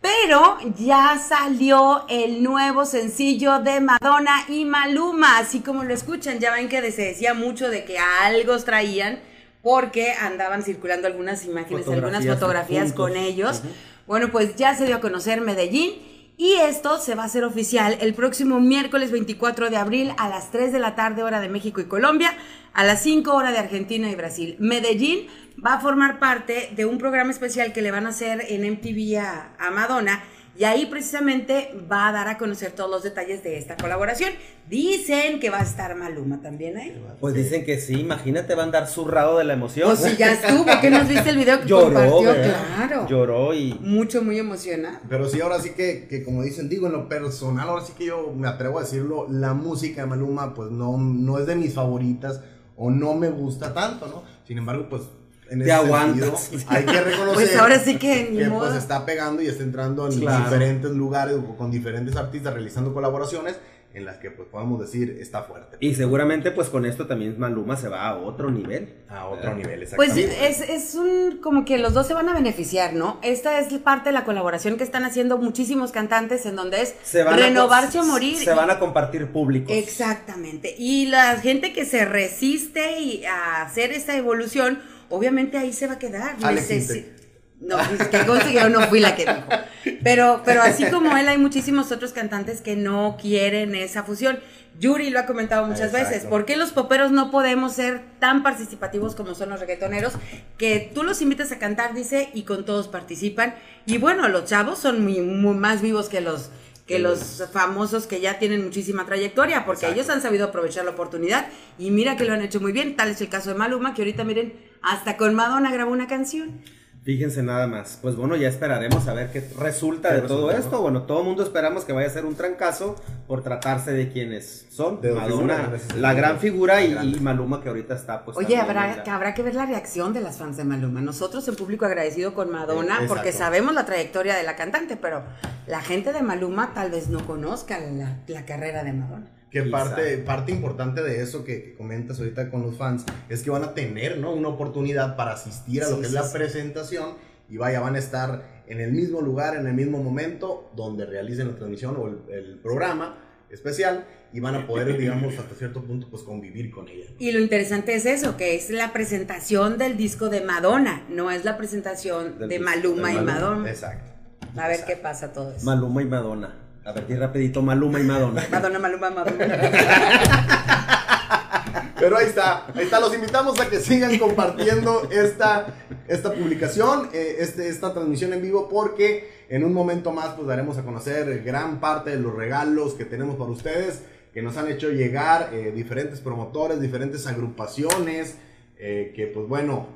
Pero 0.00 0.58
ya 0.78 1.16
salió 1.18 2.04
el 2.08 2.42
nuevo 2.42 2.86
sencillo 2.86 3.60
de 3.60 3.80
Madonna 3.80 4.46
y 4.48 4.64
Maluma, 4.64 5.38
así 5.38 5.60
como 5.60 5.84
lo 5.84 5.94
escuchan, 5.94 6.40
ya 6.40 6.52
ven 6.52 6.68
que 6.68 6.90
se 6.90 7.02
decía 7.02 7.34
mucho 7.34 7.68
de 7.70 7.84
que 7.84 7.98
algo 7.98 8.56
traían 8.58 9.20
porque 9.66 10.12
andaban 10.12 10.62
circulando 10.62 11.08
algunas 11.08 11.44
imágenes, 11.44 11.88
algunas 11.88 12.24
Fotografías 12.24 12.92
juntos. 12.92 12.96
con 12.96 13.16
ellos. 13.16 13.62
Bueno, 14.06 14.30
pues 14.30 14.54
ya 14.54 14.76
se 14.76 14.86
dio 14.86 14.94
a 14.94 15.00
conocer 15.00 15.40
Medellín 15.40 15.90
y 16.36 16.52
esto 16.52 17.00
se 17.00 17.16
va 17.16 17.24
a 17.24 17.26
hacer 17.26 17.42
oficial 17.42 17.98
el 18.00 18.14
próximo 18.14 18.60
miércoles 18.60 19.10
24 19.10 19.68
de 19.68 19.76
abril 19.76 20.12
a 20.18 20.28
las 20.28 20.52
3 20.52 20.72
de 20.72 20.78
la 20.78 20.94
tarde 20.94 21.24
hora 21.24 21.40
de 21.40 21.48
México 21.48 21.80
y 21.80 21.86
Colombia, 21.86 22.32
a 22.74 22.84
las 22.84 23.02
5 23.02 23.34
hora 23.34 23.50
de 23.50 23.58
Argentina 23.58 24.08
y 24.08 24.14
Brasil. 24.14 24.54
Medellín 24.60 25.26
va 25.58 25.74
a 25.74 25.80
formar 25.80 26.20
parte 26.20 26.70
de 26.76 26.86
un 26.86 26.98
programa 26.98 27.32
especial 27.32 27.72
que 27.72 27.82
le 27.82 27.90
van 27.90 28.06
a 28.06 28.10
hacer 28.10 28.44
en 28.48 28.70
MTV 28.70 29.18
a, 29.18 29.50
a 29.58 29.72
Madonna 29.72 30.22
y 30.58 30.64
ahí 30.64 30.86
precisamente 30.86 31.74
va 31.90 32.08
a 32.08 32.12
dar 32.12 32.28
a 32.28 32.38
conocer 32.38 32.72
todos 32.72 32.90
los 32.90 33.02
detalles 33.02 33.42
de 33.42 33.58
esta 33.58 33.76
colaboración. 33.76 34.30
Dicen 34.68 35.38
que 35.38 35.50
va 35.50 35.60
a 35.60 35.62
estar 35.62 35.94
Maluma 35.94 36.40
también 36.40 36.76
ahí. 36.76 37.00
Pues 37.20 37.34
dicen 37.34 37.64
que 37.64 37.78
sí, 37.78 38.00
imagínate, 38.00 38.54
va 38.54 38.62
a 38.62 38.66
andar 38.66 38.88
zurrado 38.88 39.38
de 39.38 39.44
la 39.44 39.52
emoción. 39.52 39.88
Pues 39.88 40.12
si 40.12 40.16
ya 40.16 40.32
estuvo, 40.32 40.64
¿qué 40.80 40.90
nos 40.90 41.06
viste 41.08 41.30
el 41.30 41.36
video 41.36 41.60
que 41.60 41.66
Lloró, 41.68 41.84
compartió? 41.84 42.22
¿verdad? 42.22 42.56
Claro. 42.76 43.06
Lloró 43.08 43.54
y 43.54 43.78
Mucho, 43.80 44.22
muy 44.22 44.38
emocionado. 44.38 44.98
Pero 45.08 45.28
sí, 45.28 45.40
ahora 45.40 45.60
sí 45.60 45.70
que, 45.70 46.06
que 46.08 46.24
como 46.24 46.42
dicen, 46.42 46.68
digo, 46.68 46.86
en 46.86 46.94
lo 46.94 47.08
personal, 47.08 47.68
ahora 47.68 47.84
sí 47.84 47.92
que 47.96 48.06
yo 48.06 48.32
me 48.34 48.48
atrevo 48.48 48.78
a 48.78 48.82
decirlo, 48.82 49.26
la 49.30 49.54
música 49.54 50.02
de 50.02 50.08
Maluma, 50.08 50.54
pues 50.54 50.70
no, 50.70 50.96
no 50.98 51.38
es 51.38 51.46
de 51.46 51.54
mis 51.54 51.74
favoritas 51.74 52.40
o 52.76 52.90
no 52.90 53.14
me 53.14 53.30
gusta 53.30 53.72
tanto, 53.72 54.06
¿no? 54.06 54.22
Sin 54.46 54.58
embargo, 54.58 54.86
pues 54.88 55.02
en 55.50 55.58
Te 55.60 55.64
ese 55.64 55.72
aguantas. 55.72 56.40
sentido, 56.44 56.64
hay 56.70 56.84
que 56.84 57.00
reconocer 57.00 57.34
Pues 57.34 57.56
ahora 57.56 57.78
sí 57.78 57.96
que 57.98 58.28
ni 58.30 58.38
que 58.38 58.48
modo. 58.48 58.66
pues 58.66 58.76
está 58.76 59.04
pegando 59.06 59.42
y 59.42 59.46
está 59.46 59.62
entrando 59.62 60.10
en 60.10 60.20
Claro. 60.20 60.44
diferentes 60.44 60.90
lugares 60.92 61.36
con 61.56 61.70
diferentes 61.70 62.16
artistas 62.16 62.52
realizando 62.54 62.92
colaboraciones 62.92 63.58
en 63.94 64.04
las 64.04 64.18
que 64.18 64.30
pues 64.30 64.46
podemos 64.50 64.78
decir 64.78 65.16
está 65.22 65.44
fuerte. 65.44 65.78
Y 65.80 65.94
seguramente 65.94 66.50
pues 66.50 66.68
con 66.68 66.84
esto 66.84 67.06
también 67.06 67.38
Maluma 67.38 67.78
se 67.78 67.88
va 67.88 68.06
a 68.08 68.18
otro 68.18 68.50
nivel. 68.50 68.92
A 69.08 69.26
otro 69.26 69.54
nivel, 69.54 69.88
Pues 69.96 70.14
exactamente. 70.14 70.48
es, 70.48 70.60
es 70.60 70.94
un, 70.96 71.38
como 71.42 71.64
que 71.64 71.78
los 71.78 71.94
dos 71.94 72.06
se 72.06 72.12
van 72.12 72.28
a 72.28 72.34
beneficiar, 72.34 72.92
¿no? 72.92 73.18
Esta 73.22 73.58
es 73.58 73.72
parte 73.78 74.10
de 74.10 74.12
la 74.12 74.24
colaboración 74.24 74.76
que 74.76 74.84
están 74.84 75.06
haciendo 75.06 75.38
muchísimos 75.38 75.92
cantantes 75.92 76.44
en 76.44 76.56
donde 76.56 76.82
es 76.82 76.94
Se 77.04 77.22
van 77.22 77.38
renovarse 77.38 77.96
a, 77.96 78.02
o 78.02 78.04
morir. 78.04 78.36
Se 78.36 78.52
van 78.52 78.68
a 78.70 78.78
compartir 78.78 79.28
públicos. 79.32 79.72
Exactamente. 79.74 80.74
Y 80.78 81.06
la 81.06 81.36
gente 81.38 81.72
que 81.72 81.86
se 81.86 82.04
resiste 82.04 83.00
y 83.00 83.24
a 83.24 83.62
hacer 83.62 83.92
esta 83.92 84.14
evolución, 84.14 84.78
obviamente 85.10 85.58
ahí 85.58 85.72
se 85.72 85.86
va 85.86 85.94
a 85.94 85.98
quedar. 85.98 86.36
Alex 86.42 86.70
Necesi- 86.70 86.96
Intec. 86.98 87.16
No, 87.58 87.78
pues, 87.78 88.08
que 88.44 88.52
yo 88.52 88.68
no 88.68 88.82
fui 88.82 89.00
la 89.00 89.16
que 89.16 89.24
dijo. 89.24 89.98
Pero, 90.04 90.42
pero 90.44 90.60
así 90.62 90.84
como 90.90 91.16
él, 91.16 91.26
hay 91.26 91.38
muchísimos 91.38 91.90
otros 91.90 92.12
cantantes 92.12 92.60
que 92.60 92.76
no 92.76 93.16
quieren 93.20 93.74
esa 93.74 94.02
fusión. 94.02 94.38
Yuri 94.78 95.08
lo 95.08 95.20
ha 95.20 95.24
comentado 95.24 95.66
muchas 95.66 95.86
Exacto. 95.94 96.08
veces. 96.10 96.24
¿Por 96.26 96.44
qué 96.44 96.56
los 96.56 96.72
poperos 96.72 97.12
no 97.12 97.30
podemos 97.30 97.72
ser 97.72 98.02
tan 98.20 98.42
participativos 98.42 99.14
como 99.14 99.34
son 99.34 99.48
los 99.48 99.60
reggaetoneros? 99.60 100.12
Que 100.58 100.90
tú 100.94 101.02
los 101.02 101.22
invitas 101.22 101.50
a 101.50 101.58
cantar, 101.58 101.94
dice, 101.94 102.28
y 102.34 102.42
con 102.42 102.66
todos 102.66 102.88
participan. 102.88 103.54
Y 103.86 103.96
bueno, 103.96 104.28
los 104.28 104.44
chavos 104.44 104.78
son 104.78 105.02
muy, 105.02 105.22
muy 105.22 105.54
más 105.56 105.80
vivos 105.80 106.10
que 106.10 106.20
los 106.20 106.50
que 106.86 106.98
los 107.00 107.42
famosos 107.52 108.06
que 108.06 108.20
ya 108.20 108.38
tienen 108.38 108.64
muchísima 108.64 109.04
trayectoria, 109.04 109.64
porque 109.64 109.86
Exacto. 109.86 110.00
ellos 110.00 110.10
han 110.10 110.22
sabido 110.22 110.46
aprovechar 110.46 110.84
la 110.84 110.92
oportunidad 110.92 111.48
y 111.78 111.90
mira 111.90 112.16
que 112.16 112.24
lo 112.24 112.32
han 112.32 112.42
hecho 112.42 112.60
muy 112.60 112.72
bien. 112.72 112.94
Tal 112.96 113.10
es 113.10 113.20
el 113.20 113.28
caso 113.28 113.50
de 113.50 113.56
Maluma, 113.56 113.92
que 113.92 114.02
ahorita 114.02 114.22
miren, 114.22 114.54
hasta 114.82 115.16
con 115.16 115.34
Madonna 115.34 115.72
grabó 115.72 115.90
una 115.90 116.06
canción. 116.06 116.60
Fíjense 117.06 117.40
nada 117.40 117.68
más. 117.68 118.00
Pues 118.02 118.16
bueno, 118.16 118.34
ya 118.34 118.48
esperaremos 118.48 119.06
a 119.06 119.14
ver 119.14 119.30
qué 119.30 119.48
resulta 119.60 120.08
¿Qué 120.08 120.14
de 120.16 120.20
todo 120.22 120.48
resulta, 120.48 120.58
esto. 120.58 120.76
no? 120.78 120.82
Bueno, 120.82 121.02
todo 121.02 121.20
el 121.20 121.24
mundo 121.26 121.44
esperamos 121.44 121.84
que 121.84 121.92
vaya 121.92 122.08
a 122.08 122.10
ser 122.10 122.24
un 122.26 122.34
trancazo 122.34 122.96
por 123.28 123.44
tratarse 123.44 123.92
de 123.92 124.10
quienes 124.10 124.66
son. 124.72 125.00
De 125.00 125.12
Madonna, 125.12 125.56
figuras, 125.56 125.94
la 125.94 126.14
gran 126.14 126.40
figura 126.40 126.82
y, 126.82 127.20
Maluma 127.20 127.62
que 127.62 127.68
ahorita 127.68 127.94
está 127.94 128.24
pues 128.24 128.36
Oye, 128.36 128.56
habrá, 128.56 129.04
que 129.04 129.10
habrá 129.10 129.34
que 129.34 129.44
ver 129.44 129.54
la 129.54 129.66
reacción 129.66 130.12
de 130.14 130.20
las 130.20 130.38
fans 130.38 130.56
de 130.56 130.64
Maluma. 130.64 131.00
Nosotros 131.00 131.46
en 131.46 131.54
público 131.54 131.86
agradecido 131.86 132.34
con 132.34 132.50
Madonna, 132.50 132.98
Eh, 133.04 133.06
porque 133.06 133.30
sabemos 133.30 133.72
la 133.72 133.86
trayectoria 133.86 134.34
de 134.34 134.42
la 134.42 134.56
cantante, 134.56 134.96
pero 134.96 135.22
la 135.68 135.82
gente 135.82 136.12
de 136.12 136.22
Maluma 136.22 136.74
tal 136.74 136.90
vez 136.90 137.08
no 137.08 137.24
conozca 137.24 137.78
la, 137.78 138.18
la 138.26 138.44
carrera 138.44 138.82
de 138.82 138.92
Madonna. 138.92 139.30
Que 139.50 139.62
Quizá. 139.62 139.70
parte, 139.70 140.18
parte 140.18 140.52
importante 140.52 141.02
de 141.02 141.22
eso 141.22 141.44
que, 141.44 141.62
que 141.62 141.74
comentas 141.74 142.18
ahorita 142.18 142.50
con 142.50 142.62
los 142.62 142.76
fans 142.76 143.04
es 143.28 143.42
que 143.42 143.50
van 143.50 143.62
a 143.62 143.74
tener 143.74 144.18
¿no? 144.18 144.32
una 144.32 144.48
oportunidad 144.48 145.16
para 145.16 145.32
asistir 145.32 145.82
a 145.82 145.88
lo 145.88 145.96
Sí, 145.96 146.02
que 146.02 146.08
sí, 146.08 146.14
es 146.16 146.20
la 146.20 146.22
sí. 146.24 146.36
presentación 146.36 147.14
y 147.48 147.56
vaya, 147.56 147.80
van 147.80 147.94
a 147.94 147.98
estar 147.98 148.42
en 148.66 148.80
el 148.80 148.92
mismo 148.92 149.20
lugar, 149.20 149.56
en 149.56 149.66
el 149.68 149.74
mismo 149.74 150.02
momento, 150.02 150.70
donde 150.74 151.06
realicen 151.06 151.46
la 151.48 151.54
transmisión 151.54 151.96
o 151.96 152.08
el, 152.08 152.18
el 152.34 152.58
programa 152.58 153.18
especial 153.50 154.04
y 154.32 154.40
van 154.40 154.56
a 154.56 154.66
poder, 154.66 154.98
digamos, 154.98 155.38
hasta 155.38 155.54
cierto 155.54 155.80
punto, 155.84 156.08
pues 156.10 156.24
convivir 156.24 156.72
con 156.72 156.88
ella. 156.88 157.06
Y 157.20 157.30
lo 157.30 157.38
interesante 157.38 157.94
es 157.94 158.04
eso, 158.04 158.36
que 158.36 158.56
es 158.56 158.68
la 158.70 158.92
presentación 158.92 159.78
del 159.78 159.96
disco 159.96 160.28
de 160.28 160.40
Madonna, 160.40 161.06
no 161.08 161.30
es 161.30 161.44
la 161.44 161.56
presentación 161.56 162.36
Del 162.40 162.48
de 162.48 162.58
Maluma 162.58 163.08
de 163.10 163.14
y. 163.14 163.20
Madonna. 163.20 163.70
Exacto. 163.70 164.12
A 164.60 164.66
ver 164.68 164.80
qué 164.84 164.96
pasa 164.96 165.32
todo 165.32 165.54
eso. 165.54 165.64
Maluma 165.64 166.02
y 166.02 166.06
Madonna. 166.06 166.54
A 166.86 166.92
ver, 166.92 167.06
di 167.08 167.16
rapidito, 167.16 167.62
Maluma 167.62 167.98
y 167.98 168.04
Madonna. 168.04 168.46
Madonna, 168.48 168.78
Maluma, 168.78 169.10
Madonna. 169.10 169.46
Pero 171.98 172.16
ahí 172.16 172.26
está, 172.26 172.64
ahí 172.72 172.84
está. 172.84 173.00
Los 173.00 173.12
invitamos 173.12 173.58
a 173.58 173.68
que 173.68 173.80
sigan 173.80 174.16
compartiendo 174.20 175.10
esta, 175.10 175.66
esta 176.06 176.32
publicación, 176.32 177.08
eh, 177.12 177.38
este, 177.40 177.68
esta 177.68 177.92
transmisión 177.92 178.32
en 178.34 178.40
vivo, 178.40 178.68
porque 178.68 179.28
en 179.48 179.64
un 179.64 179.72
momento 179.72 180.12
más 180.12 180.34
pues 180.34 180.46
daremos 180.46 180.78
a 180.78 180.84
conocer 180.84 181.42
gran 181.42 181.80
parte 181.80 182.10
de 182.10 182.20
los 182.20 182.32
regalos 182.32 182.94
que 182.94 183.04
tenemos 183.04 183.34
para 183.34 183.50
ustedes, 183.50 184.02
que 184.32 184.42
nos 184.42 184.56
han 184.56 184.70
hecho 184.70 184.90
llegar 184.90 185.50
eh, 185.52 185.72
diferentes 185.74 186.20
promotores, 186.20 186.80
diferentes 186.80 187.26
agrupaciones, 187.26 188.36
eh, 188.78 189.12
que 189.16 189.26
pues 189.26 189.48
bueno, 189.48 189.88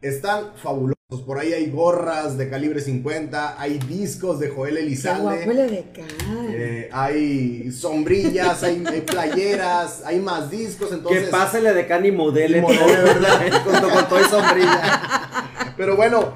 están 0.00 0.52
fabulosos. 0.56 0.97
Por 1.24 1.38
ahí 1.38 1.54
hay 1.54 1.70
gorras 1.70 2.36
de 2.36 2.50
calibre 2.50 2.82
50, 2.82 3.58
hay 3.58 3.78
discos 3.78 4.38
de 4.38 4.50
Joel 4.50 4.76
Elizalde. 4.76 5.42
edecán. 5.42 6.04
Eh, 6.50 6.90
hay 6.92 7.72
sombrillas, 7.72 8.62
hay, 8.62 8.84
hay 8.86 9.00
playeras, 9.00 10.02
hay 10.04 10.20
más 10.20 10.50
discos, 10.50 10.92
entonces... 10.92 11.24
que 11.24 11.30
pásele 11.30 11.72
de 11.72 11.86
can 11.86 12.04
y 12.04 12.12
modele. 12.12 12.58
Y 12.58 12.60
modele, 12.60 13.04
¿verdad? 13.04 13.40
Junto 13.64 13.88
con 13.94 14.06
todo 14.06 14.20
y 14.20 14.24
sombrilla. 14.24 15.72
Pero 15.78 15.96
bueno, 15.96 16.34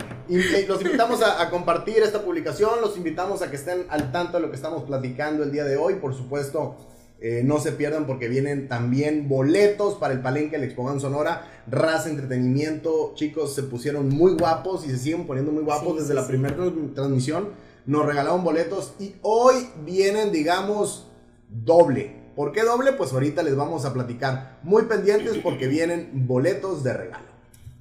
los 0.66 0.80
invitamos 0.80 1.20
a, 1.20 1.42
a 1.42 1.50
compartir 1.50 1.98
esta 1.98 2.22
publicación, 2.22 2.80
los 2.80 2.96
invitamos 2.96 3.42
a 3.42 3.50
que 3.50 3.56
estén 3.56 3.84
al 3.90 4.10
tanto 4.10 4.38
de 4.38 4.44
lo 4.44 4.48
que 4.48 4.56
estamos 4.56 4.84
platicando 4.84 5.42
el 5.42 5.52
día 5.52 5.64
de 5.64 5.76
hoy, 5.76 5.96
por 5.96 6.14
supuesto. 6.14 6.78
Eh, 7.22 7.42
no 7.44 7.60
se 7.60 7.72
pierdan 7.72 8.06
porque 8.06 8.28
vienen 8.28 8.68
también 8.68 9.28
boletos 9.28 9.94
para 9.94 10.12
el 10.12 10.20
Palenque 10.20 10.56
del 10.56 10.64
Expogan 10.64 11.00
Sonora. 11.00 11.46
Raza 11.70 12.10
Entretenimiento, 12.10 13.12
chicos, 13.14 13.54
se 13.54 13.62
pusieron 13.62 14.08
muy 14.08 14.32
guapos 14.34 14.84
y 14.84 14.90
se 14.90 14.98
siguen 14.98 15.26
poniendo 15.26 15.52
muy 15.52 15.62
guapos 15.62 15.92
Sí, 15.92 15.98
desde 16.00 16.08
sí, 16.08 16.14
la 16.14 16.22
sí. 16.22 16.28
primera 16.28 16.56
tran- 16.56 16.94
transmisión. 16.94 17.48
Nos 17.86 18.04
regalaron 18.06 18.44
boletos 18.44 18.94
y 18.98 19.14
hoy 19.22 19.68
vienen, 19.84 20.32
digamos, 20.32 21.08
doble. 21.48 22.16
¿Por 22.36 22.52
qué 22.52 22.62
doble? 22.62 22.92
Pues 22.92 23.12
ahorita 23.12 23.42
les 23.42 23.54
vamos 23.56 23.84
a 23.84 23.92
platicar. 23.92 24.58
Muy 24.62 24.84
pendientes 24.84 25.36
porque 25.42 25.66
vienen 25.68 26.10
boletos 26.26 26.82
de 26.82 26.94
regalo. 26.94 27.26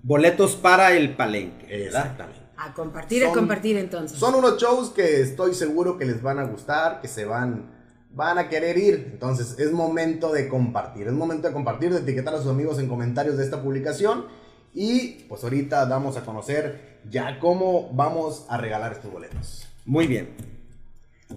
Boletos 0.04 0.56
para 0.56 0.92
el 0.96 1.16
palenque. 1.16 1.66
¿verdad? 1.68 2.02
Exactamente. 2.02 2.42
A 2.58 2.74
compartir, 2.74 3.26
a 3.26 3.32
compartir 3.32 3.78
entonces. 3.78 4.20
Son 4.20 4.36
unos 4.36 4.58
shows 4.62 4.90
que 4.92 5.22
estoy 5.22 5.54
seguro 5.56 5.98
que 5.98 6.06
les 6.06 6.22
van 6.22 6.38
a 6.38 6.44
gustar, 6.44 7.02
que 7.02 7.08
se 7.08 7.26
van, 7.26 7.66
van 8.14 8.38
a 8.38 8.50
querer 8.50 8.78
ir. 8.78 9.10
Entonces 9.14 9.58
es 9.60 9.72
momento 9.72 10.32
de 10.32 10.48
compartir, 10.48 11.08
es 11.08 11.14
momento 11.14 11.48
de 11.48 11.54
compartir, 11.54 11.92
de 11.94 12.00
etiquetar 12.00 12.34
a 12.36 12.38
sus 12.40 12.48
amigos 12.52 12.80
en 12.80 12.88
comentarios 12.88 13.38
de 13.38 13.44
esta 13.44 13.62
publicación. 13.62 14.26
Y 14.74 15.26
pues 15.28 15.44
ahorita 15.44 15.86
damos 15.86 16.16
a 16.18 16.22
conocer 16.22 17.00
ya 17.10 17.40
cómo 17.40 17.90
vamos 17.94 18.46
a 18.50 18.58
regalar 18.58 18.94
estos 18.94 19.12
boletos. 19.12 19.68
Muy 19.86 20.08
bien. 20.08 20.30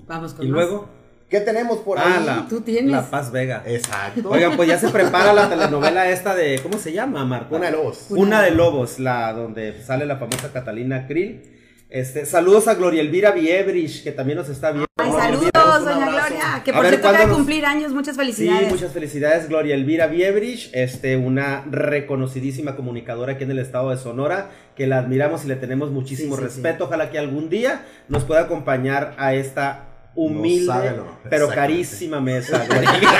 Vamos 0.07 0.35
con 0.35 0.47
Y 0.47 0.49
más. 0.51 0.57
luego. 0.61 0.89
¿Qué 1.29 1.41
tenemos 1.41 1.79
por 1.79 1.99
Ah, 1.99 2.19
ahí? 2.19 2.25
la, 2.27 2.47
Tú 2.49 2.61
tienes. 2.61 2.93
la 2.93 3.11
Paz 3.11 3.33
Vega. 3.33 3.63
Exacto. 3.67 4.29
Oigan, 4.31 4.55
pues 4.57 4.69
ya 4.69 4.79
se 4.79 4.89
prepara 4.91 5.33
la 5.33 5.49
telenovela 5.49 6.09
esta 6.11 6.35
de. 6.35 6.61
¿Cómo 6.63 6.79
se 6.79 6.93
llama, 6.93 7.25
Marta? 7.25 7.57
Una 7.57 7.67
de 7.67 7.73
lobos. 7.73 8.07
Una 8.11 8.43
de 8.43 8.51
Lobos, 8.53 8.99
la 9.01 9.33
donde 9.33 9.83
sale 9.83 10.07
la 10.07 10.17
famosa 10.19 10.53
Catalina 10.53 11.07
Krill. 11.09 11.43
Este, 11.95 12.27
saludos 12.27 12.67
a 12.67 12.75
Gloria 12.75 13.01
Elvira 13.03 13.31
Viebrich, 13.31 14.03
que 14.03 14.11
también 14.11 14.37
nos 14.37 14.49
está 14.49 14.73
viendo. 14.73 14.87
Ay, 14.97 15.11
Gloria 15.31 15.51
saludos, 15.55 15.85
doña. 15.85 16.07
Gloria. 16.11 16.63
Que 16.65 16.71
A 16.73 16.75
por 16.75 16.83
ver, 16.83 16.91
cierto 16.91 17.07
acaba 17.07 17.19
¿cuándo 17.19 17.19
de 17.21 17.27
nos- 17.29 17.37
cumplir 17.37 17.65
años, 17.67 17.93
muchas 17.93 18.17
Sí, 18.17 18.21
felicidades. 18.21 18.69
muchas 18.69 18.93
felicidades, 18.93 19.49
Gloria 19.49 19.77
Elvira 19.77 20.09
Viebrich, 20.09 20.71
este, 20.73 21.17
una 21.17 21.63
reconocidísima 21.71 22.75
comunicadora 22.75 23.35
aquí 23.35 23.45
en 23.45 23.53
el 23.53 23.61
estado 23.61 23.91
de 23.91 23.97
Sonora, 23.99 24.51
que 24.75 24.89
la 24.89 24.99
admiramos 24.99 25.45
y 25.45 25.47
le 25.49 25.55
tenemos 25.55 25.93
muchísimo 25.93 26.35
Sí, 26.35 26.41
sí, 26.43 26.47
respeto. 26.49 26.87
Ojalá 26.87 27.11
que 27.13 27.19
algún 27.21 27.49
día 27.49 27.83
nos 28.09 28.25
pueda 28.25 28.41
acompañar 28.41 29.15
a 29.17 29.35
esta 29.35 29.85
humilde, 30.17 30.67
sabe 30.67 30.95
pero 31.31 31.49
carísima 31.49 32.21
mesa. 32.21 32.65
Gloria 32.69 32.91
Elvira. 32.93 33.19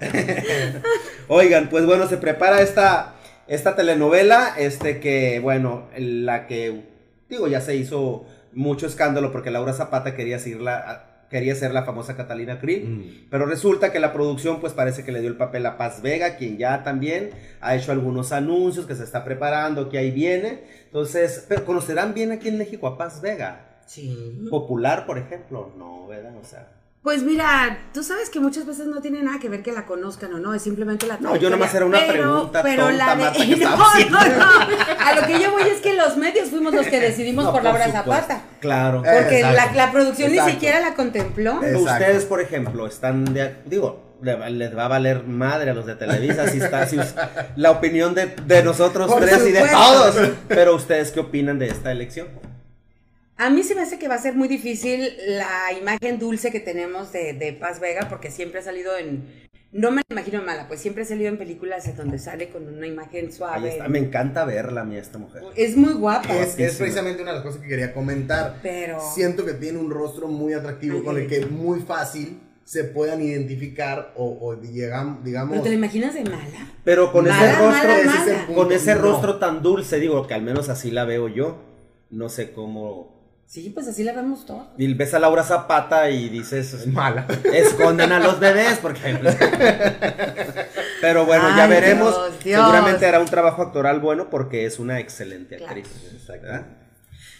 Oigan, 1.28 1.68
pues 1.68 1.86
bueno, 1.86 2.08
se 2.08 2.16
prepara 2.16 2.62
esta, 2.62 3.14
esta 3.48 3.74
telenovela, 3.74 4.54
este 4.58 5.00
que, 5.00 5.40
bueno, 5.40 5.88
la 5.96 6.46
que, 6.46 6.84
digo, 7.28 7.48
ya 7.48 7.60
se 7.60 7.76
hizo 7.76 8.26
mucho 8.52 8.86
escándalo 8.86 9.32
porque 9.32 9.50
Laura 9.50 9.72
Zapata 9.72 10.14
quería 10.14 10.38
ser 10.38 10.60
la, 10.60 11.24
quería 11.30 11.54
ser 11.54 11.72
la 11.72 11.84
famosa 11.84 12.16
Catalina 12.16 12.60
Krill. 12.60 12.88
Mm. 12.88 13.28
Pero 13.30 13.46
resulta 13.46 13.92
que 13.92 14.00
la 14.00 14.12
producción 14.12 14.60
pues 14.60 14.72
parece 14.72 15.04
que 15.04 15.12
le 15.12 15.20
dio 15.20 15.28
el 15.28 15.36
papel 15.36 15.64
a 15.66 15.76
Paz 15.76 16.02
Vega, 16.02 16.36
quien 16.36 16.58
ya 16.58 16.82
también 16.84 17.30
ha 17.60 17.74
hecho 17.74 17.92
algunos 17.92 18.32
anuncios, 18.32 18.86
que 18.86 18.94
se 18.94 19.04
está 19.04 19.24
preparando, 19.24 19.88
que 19.88 19.98
ahí 19.98 20.10
viene. 20.10 20.60
Entonces, 20.84 21.44
pero 21.48 21.64
conocerán 21.64 22.14
bien 22.14 22.32
aquí 22.32 22.48
en 22.48 22.58
México 22.58 22.86
a 22.86 22.98
Paz 22.98 23.20
Vega. 23.20 23.80
Sí. 23.86 24.46
Popular, 24.50 25.06
por 25.06 25.18
ejemplo, 25.18 25.72
no, 25.78 26.06
¿verdad? 26.06 26.36
O 26.36 26.44
sea, 26.44 26.68
Pues 27.08 27.22
mira, 27.22 27.78
tú 27.94 28.02
sabes 28.02 28.28
que 28.28 28.38
muchas 28.38 28.66
veces 28.66 28.86
no 28.86 29.00
tiene 29.00 29.22
nada 29.22 29.38
que 29.38 29.48
ver 29.48 29.62
que 29.62 29.72
la 29.72 29.86
conozcan 29.86 30.34
o 30.34 30.38
no, 30.38 30.52
es 30.52 30.60
simplemente 30.60 31.06
la 31.06 31.16
No, 31.18 31.36
yo 31.36 31.48
nomás 31.48 31.72
era 31.74 31.86
una 31.86 32.06
pregunta 32.06 32.62
tonta, 32.62 33.14
Marta, 33.14 33.32
que 33.46 33.56
no, 33.56 33.70
no, 34.10 34.28
no. 34.36 34.44
A 35.06 35.14
lo 35.14 35.26
que 35.26 35.40
yo 35.40 35.50
voy 35.52 35.62
es 35.62 35.80
que 35.80 35.94
los 35.94 36.18
medios 36.18 36.50
fuimos 36.50 36.74
los 36.74 36.86
que 36.86 37.00
decidimos 37.08 37.46
no, 37.46 37.52
por 37.54 37.64
Laura 37.64 37.86
supuesto. 37.86 38.12
Zapata. 38.12 38.42
Claro. 38.60 39.02
Porque 39.02 39.40
la, 39.40 39.72
la 39.72 39.90
producción 39.90 40.28
exacto. 40.28 40.48
ni 40.48 40.52
siquiera 40.52 40.80
la 40.80 40.92
contempló. 40.92 41.62
Exacto. 41.62 41.78
Ustedes, 41.82 42.24
por 42.26 42.42
ejemplo, 42.42 42.86
están 42.86 43.24
de, 43.32 43.56
digo, 43.64 44.14
le- 44.20 44.50
les 44.50 44.76
va 44.76 44.84
a 44.84 44.88
valer 44.88 45.24
madre 45.24 45.70
a 45.70 45.74
los 45.74 45.86
de 45.86 45.94
Televisa 45.94 46.46
si 46.48 46.58
está 46.58 46.86
si 46.86 46.98
la 47.56 47.70
opinión 47.70 48.14
de, 48.14 48.26
de 48.44 48.62
nosotros 48.62 49.10
Por 49.10 49.22
tres 49.24 49.46
y 49.46 49.52
de 49.52 49.66
todos. 49.66 50.14
Pero 50.46 50.74
ustedes 50.76 51.10
qué 51.12 51.20
opinan 51.20 51.58
de 51.58 51.68
esta 51.68 51.90
elección? 51.90 52.28
A 53.38 53.50
mí 53.50 53.62
se 53.62 53.74
me 53.74 53.82
hace 53.82 53.98
que 53.98 54.08
va 54.08 54.16
a 54.16 54.20
ser 54.20 54.34
muy 54.34 54.48
difícil 54.48 55.12
la 55.26 55.72
imagen 55.80 56.18
dulce 56.18 56.50
que 56.50 56.60
tenemos 56.60 57.12
de, 57.12 57.32
de 57.34 57.52
Paz 57.52 57.78
Vega, 57.80 58.08
porque 58.08 58.30
siempre 58.30 58.60
ha 58.60 58.62
salido 58.62 58.96
en. 58.98 59.48
No 59.70 59.90
me 59.90 60.00
la 60.08 60.14
imagino 60.20 60.42
mala, 60.42 60.66
pues 60.66 60.80
siempre 60.80 61.02
ha 61.02 61.06
salido 61.06 61.28
en 61.28 61.36
películas 61.36 61.86
en 61.86 61.94
donde 61.96 62.18
sale 62.18 62.48
con 62.48 62.66
una 62.66 62.86
imagen 62.86 63.26
Ahí 63.26 63.32
suave. 63.32 63.68
está, 63.68 63.86
me 63.88 63.98
encanta 63.98 64.44
verla 64.46 64.80
a 64.80 64.84
mí 64.84 64.96
esta 64.96 65.18
mujer. 65.18 65.42
Es 65.56 65.76
muy 65.76 65.92
guapa. 65.92 66.34
Es, 66.34 66.58
es 66.58 66.76
precisamente 66.76 67.20
una 67.22 67.32
de 67.32 67.36
las 67.38 67.44
cosas 67.46 67.60
que 67.60 67.68
quería 67.68 67.92
comentar. 67.92 68.56
Pero. 68.62 68.98
Siento 69.14 69.44
que 69.44 69.52
tiene 69.52 69.78
un 69.78 69.90
rostro 69.90 70.26
muy 70.26 70.54
atractivo 70.54 70.98
Ay, 70.98 71.04
con 71.04 71.18
el 71.18 71.26
qué 71.28 71.40
que 71.40 71.46
muy 71.46 71.80
fácil 71.80 72.40
se 72.64 72.84
puedan 72.84 73.22
identificar 73.22 74.12
o, 74.16 74.38
o 74.40 74.56
digamos... 74.56 75.20
¿Pero 75.24 75.62
te 75.62 75.68
la 75.70 75.74
imaginas 75.74 76.12
de 76.14 76.24
mala? 76.24 76.70
Pero 76.84 77.12
con 77.12 77.24
Mala, 77.26 77.50
ese 77.50 77.58
rostro, 77.58 77.88
mala, 77.88 77.98
ese 77.98 78.08
es 78.08 78.26
el 78.26 78.32
mala. 78.34 78.46
punto, 78.46 78.62
con 78.62 78.72
ese 78.72 78.94
No. 78.94 79.00
rostro 79.02 79.38
tan 79.38 79.62
dulce, 79.62 79.98
digo 80.00 80.26
que 80.26 80.34
al 80.34 80.42
menos 80.42 80.68
así 80.68 80.90
la 80.90 81.04
veo 81.04 81.28
yo. 81.28 81.62
No 82.10 82.28
sé 82.28 82.52
cómo. 82.52 83.17
Sí, 83.48 83.70
pues 83.70 83.88
así 83.88 84.04
la 84.04 84.12
vemos 84.12 84.44
todos. 84.44 84.66
Y 84.76 84.92
ves 84.92 85.14
a 85.14 85.18
Laura 85.18 85.42
Zapata 85.42 86.10
y 86.10 86.28
dices, 86.28 86.86
mala. 86.86 87.26
esconden 87.50 88.12
a 88.12 88.18
los 88.20 88.38
bebés 88.38 88.78
porque. 88.82 89.00
Pero 91.00 91.24
bueno, 91.24 91.56
ya 91.56 91.66
veremos. 91.66 92.14
Dios, 92.14 92.44
Dios. 92.44 92.60
Seguramente 92.60 93.06
hará 93.06 93.20
un 93.20 93.26
trabajo 93.26 93.62
actoral 93.62 94.00
bueno 94.00 94.28
porque 94.28 94.66
es 94.66 94.78
una 94.78 95.00
excelente 95.00 95.56
Claro. 95.56 95.72
actriz. 95.80 95.88
¿verdad? 96.28 96.66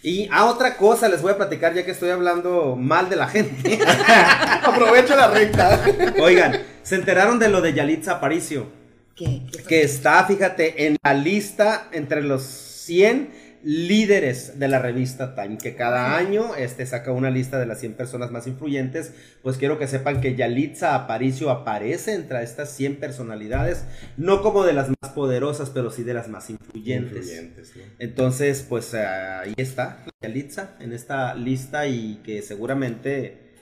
Y 0.02 0.30
a 0.32 0.46
otra 0.46 0.78
cosa 0.78 1.10
les 1.10 1.20
voy 1.20 1.32
a 1.32 1.36
platicar 1.36 1.74
ya 1.74 1.84
que 1.84 1.90
estoy 1.90 2.08
hablando 2.08 2.74
mal 2.76 3.10
de 3.10 3.16
la 3.16 3.26
gente. 3.28 3.78
Aprovecha 4.62 5.14
la 5.14 5.28
recta. 5.28 5.78
Oigan, 6.22 6.58
se 6.82 6.94
enteraron 6.94 7.38
de 7.38 7.50
lo 7.50 7.60
de 7.60 7.74
Yalitza 7.74 8.12
Aparicio. 8.12 8.66
¿Qué? 9.14 9.42
¿Qué 9.52 9.62
que 9.64 9.82
está, 9.82 10.24
fíjate, 10.24 10.86
en 10.86 10.96
la 11.04 11.12
lista 11.12 11.88
entre 11.92 12.22
los 12.22 12.44
100 12.44 13.47
líderes 13.68 14.58
de 14.58 14.66
la 14.66 14.78
revista 14.78 15.34
Time, 15.34 15.58
que 15.58 15.76
cada 15.76 16.16
año 16.16 16.54
este, 16.54 16.86
saca 16.86 17.12
una 17.12 17.28
lista 17.28 17.58
de 17.58 17.66
las 17.66 17.80
100 17.80 17.96
personas 17.96 18.30
más 18.30 18.46
influyentes. 18.46 19.12
Pues 19.42 19.58
quiero 19.58 19.78
que 19.78 19.86
sepan 19.86 20.22
que 20.22 20.34
Yalitza 20.34 20.94
Aparicio 20.94 21.50
aparece 21.50 22.14
entre 22.14 22.42
estas 22.42 22.70
100 22.74 22.96
personalidades, 22.96 23.84
no 24.16 24.40
como 24.40 24.64
de 24.64 24.72
las 24.72 24.88
más 24.88 25.12
poderosas, 25.12 25.68
pero 25.68 25.90
sí 25.90 26.02
de 26.02 26.14
las 26.14 26.28
más 26.28 26.48
influyentes. 26.48 27.26
Influyentes, 27.26 27.76
¿no? 27.76 27.82
Entonces, 27.98 28.64
pues 28.66 28.94
ahí 28.94 29.52
está 29.58 30.02
Yalitza 30.22 30.70
en 30.80 30.94
esta 30.94 31.34
lista 31.34 31.86
y 31.86 32.22
que 32.24 32.40
seguramente, 32.40 33.52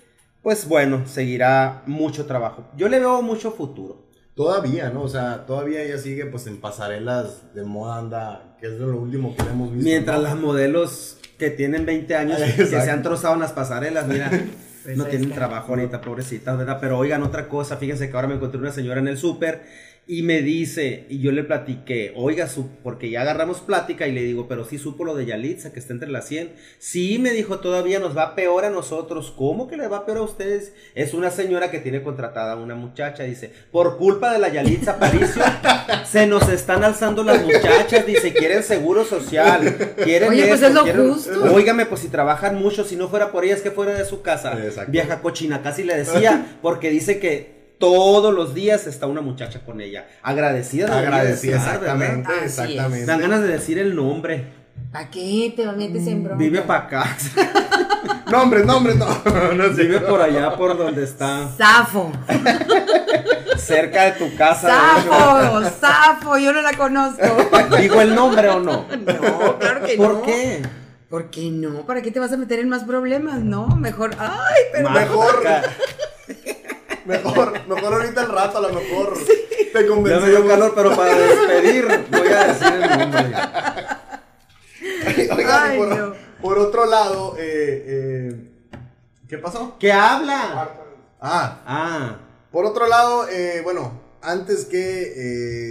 pues 0.40 0.68
bueno, 0.68 1.08
seguirá 1.08 1.82
mucho 1.86 2.26
trabajo. 2.26 2.70
Yo 2.76 2.88
le 2.88 3.00
veo 3.00 3.22
mucho 3.22 3.50
futuro. 3.50 4.05
Todavía, 4.36 4.90
¿no? 4.90 5.02
O 5.02 5.08
sea, 5.08 5.46
todavía 5.46 5.82
ella 5.82 5.98
sigue 5.98 6.26
pues 6.26 6.46
en 6.46 6.60
pasarelas 6.60 7.54
de 7.54 7.64
moda 7.64 7.98
anda, 7.98 8.56
que 8.60 8.66
es 8.66 8.74
lo 8.74 8.96
último 9.00 9.34
que 9.34 9.42
le 9.42 9.50
hemos 9.50 9.72
visto. 9.72 9.84
Mientras 9.84 10.18
¿no? 10.18 10.22
las 10.22 10.36
modelos 10.36 11.18
que 11.38 11.50
tienen 11.50 11.86
20 11.86 12.14
años 12.14 12.38
que 12.54 12.66
se 12.66 12.90
han 12.90 13.02
trozado 13.02 13.34
en 13.34 13.40
las 13.40 13.52
pasarelas, 13.52 14.06
mira, 14.06 14.30
Pues 14.86 14.96
no 14.96 15.06
tienen 15.06 15.32
trabajo 15.32 15.72
ahorita, 15.72 16.00
pobrecitas, 16.00 16.56
¿verdad? 16.56 16.78
Pero 16.80 16.96
oigan 16.96 17.24
otra 17.24 17.48
cosa, 17.48 17.76
fíjense 17.76 18.08
que 18.08 18.14
ahora 18.14 18.28
me 18.28 18.36
encontré 18.36 18.60
una 18.60 18.70
señora 18.70 19.00
en 19.00 19.08
el 19.08 19.18
súper 19.18 19.64
Y 20.08 20.22
me 20.22 20.40
dice, 20.40 21.04
y 21.08 21.18
yo 21.18 21.32
le 21.32 21.42
platiqué, 21.42 22.12
oiga, 22.14 22.46
su, 22.46 22.68
porque 22.84 23.10
ya 23.10 23.22
agarramos 23.22 23.58
plática 23.58 24.06
y 24.06 24.12
le 24.12 24.22
digo, 24.22 24.46
pero 24.46 24.64
sí 24.64 24.78
supo 24.78 25.04
lo 25.04 25.16
de 25.16 25.26
Yalitza, 25.26 25.72
que 25.72 25.80
está 25.80 25.94
entre 25.94 26.08
las 26.10 26.28
100. 26.28 26.52
Sí, 26.78 27.18
me 27.18 27.30
dijo, 27.32 27.58
todavía 27.58 27.98
nos 27.98 28.16
va 28.16 28.36
peor 28.36 28.64
a 28.64 28.70
nosotros. 28.70 29.34
¿Cómo 29.36 29.66
que 29.66 29.76
le 29.76 29.88
va 29.88 30.06
peor 30.06 30.18
a 30.18 30.22
ustedes? 30.22 30.72
Es 30.94 31.12
una 31.12 31.32
señora 31.32 31.72
que 31.72 31.80
tiene 31.80 32.04
contratada 32.04 32.52
a 32.52 32.56
una 32.56 32.76
muchacha, 32.76 33.24
dice, 33.24 33.50
por 33.72 33.96
culpa 33.98 34.32
de 34.32 34.38
la 34.38 34.48
Yalitza 34.48 35.00
Paricio, 35.00 35.42
se 36.08 36.28
nos 36.28 36.48
están 36.50 36.84
alzando 36.84 37.24
las 37.24 37.42
muchachas, 37.44 38.06
dice, 38.06 38.32
quieren 38.32 38.62
seguro 38.62 39.04
social, 39.04 39.94
quieren 40.04 40.28
Oye, 40.30 40.42
pues 40.46 40.62
esto, 40.62 40.66
es 40.68 40.74
lo 40.74 40.84
quieren- 40.84 41.12
justo. 41.14 41.52
Óigame, 41.52 41.84
pues 41.84 42.02
si 42.02 42.08
trabajan 42.08 42.54
mucho, 42.54 42.84
si 42.84 42.94
no 42.94 43.08
fuera 43.08 43.32
por 43.32 43.44
ella, 43.44 43.54
es 43.56 43.62
que 43.62 43.72
fuera 43.72 43.92
de 43.94 44.04
su 44.04 44.22
casa. 44.22 44.56
Exacto. 44.64 44.92
Vieja 44.92 45.20
cochina, 45.20 45.62
casi 45.62 45.82
le 45.82 45.96
decía, 45.96 46.58
porque 46.62 46.90
dice 46.90 47.18
que 47.18 47.55
todos 47.78 48.34
los 48.34 48.54
días 48.54 48.86
está 48.86 49.06
una 49.06 49.20
muchacha 49.20 49.60
con 49.64 49.80
ella. 49.80 50.06
Agradecida. 50.22 50.86
de 50.86 50.92
Agradecida, 50.92 51.56
estar, 51.56 51.74
exactamente, 51.74 52.28
¿verdad? 52.28 52.44
Así 52.44 52.44
es. 52.44 52.58
exactamente. 52.58 53.06
Dan 53.06 53.20
ganas 53.20 53.42
de 53.42 53.48
decir 53.48 53.78
el 53.78 53.94
nombre. 53.94 54.44
¿Para 54.92 55.10
qué 55.10 55.52
te 55.54 55.66
metes 55.72 56.06
en 56.06 56.24
broma? 56.24 56.38
Vive 56.38 56.62
para 56.62 56.84
acá. 56.84 57.16
Nombres, 58.30 58.66
nombres, 58.66 58.96
no. 58.96 59.06
no 59.54 59.74
sé. 59.74 59.84
Vive 59.84 60.00
por 60.00 60.20
allá, 60.20 60.56
por 60.56 60.76
donde 60.76 61.04
está. 61.04 61.48
Zafo. 61.56 62.10
Cerca 63.56 64.04
de 64.06 64.12
tu 64.12 64.36
casa. 64.36 64.66
de. 64.66 65.08
Zafo, 65.08 65.62
Zafo, 65.80 66.38
yo 66.38 66.52
no 66.52 66.60
la 66.60 66.72
conozco. 66.72 67.22
¿Digo 67.78 68.00
el 68.00 68.14
nombre 68.14 68.48
o 68.48 68.58
no? 68.58 68.86
No, 68.88 69.58
claro 69.58 69.86
que 69.86 69.96
no. 69.96 70.04
¿Por 70.04 70.22
qué? 70.22 70.62
¿Por 71.08 71.30
qué 71.30 71.50
no? 71.50 71.86
¿Para 71.86 72.02
qué 72.02 72.10
te 72.10 72.18
vas 72.18 72.32
a 72.32 72.36
meter 72.36 72.58
en 72.58 72.68
más 72.68 72.82
problemas? 72.82 73.38
No, 73.38 73.68
mejor. 73.68 74.10
Ay, 74.18 74.62
pero. 74.72 74.90
Mejor. 74.90 75.42
Mejor, 77.06 77.66
mejor 77.68 77.94
ahorita 77.94 78.20
al 78.22 78.32
rato, 78.32 78.58
a 78.58 78.60
lo 78.62 78.72
mejor 78.72 79.14
te 79.72 79.86
Ya 80.08 80.20
me 80.20 80.30
dio 80.30 80.46
calor, 80.46 80.72
pero 80.74 80.96
para 80.96 81.14
despedir 81.18 81.86
voy 82.10 82.28
a 82.28 82.46
decir 82.46 82.72
el 82.72 82.98
nombre. 82.98 83.34
Oigan, 85.36 85.70
Ay, 85.70 85.78
por, 85.78 85.96
no. 85.96 86.12
por 86.40 86.58
otro 86.58 86.86
lado, 86.86 87.36
eh, 87.38 87.84
eh, 87.86 88.50
¿qué 89.28 89.38
pasó? 89.38 89.76
¿Qué 89.78 89.92
habla? 89.92 90.70
Ah, 91.20 91.60
Ah. 91.66 92.16
por 92.50 92.64
otro 92.66 92.86
lado, 92.86 93.28
eh, 93.28 93.60
bueno, 93.62 94.00
antes 94.22 94.64
que 94.64 95.12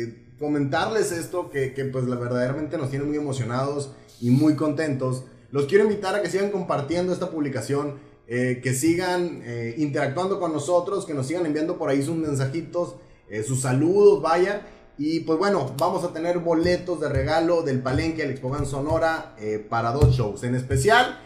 eh, 0.06 0.26
comentarles 0.40 1.12
esto, 1.12 1.50
que, 1.50 1.74
que, 1.74 1.86
pues 1.86 2.06
la 2.06 2.16
verdaderamente 2.16 2.78
nos 2.78 2.90
tiene 2.90 3.06
muy 3.06 3.18
emocionados 3.18 3.92
y 4.22 4.30
muy 4.32 4.56
contentos, 4.56 5.24
los 5.52 5.66
quiero 5.66 5.84
invitar 5.84 6.16
a 6.16 6.22
que 6.22 6.30
sigan 6.30 6.50
compartiendo 6.52 7.14
esta 7.14 7.30
publicación, 7.30 8.00
eh, 8.28 8.60
que 8.64 8.74
sigan 8.74 9.42
eh, 9.44 9.76
interactuando 9.78 10.40
con 10.40 10.52
nosotros, 10.52 11.06
que 11.06 11.14
nos 11.14 11.28
sigan 11.28 11.46
enviando 11.46 11.78
por 11.78 11.90
ahí 11.90 12.02
sus 12.02 12.16
mensajitos, 12.16 12.96
eh, 13.30 13.44
sus 13.44 13.62
saludos, 13.62 14.20
vaya. 14.20 14.66
Y 14.98 15.20
pues 15.20 15.38
bueno, 15.38 15.76
vamos 15.78 16.04
a 16.04 16.12
tener 16.12 16.40
boletos 16.40 17.00
de 17.02 17.10
regalo 17.10 17.62
del 17.62 17.84
Palenque 17.84 18.24
del 18.24 18.32
Expogan 18.32 18.66
Sonora 18.66 19.36
para 19.70 19.92
dos 19.92 20.16
shows, 20.16 20.44
en 20.44 20.56
especial 20.56 21.20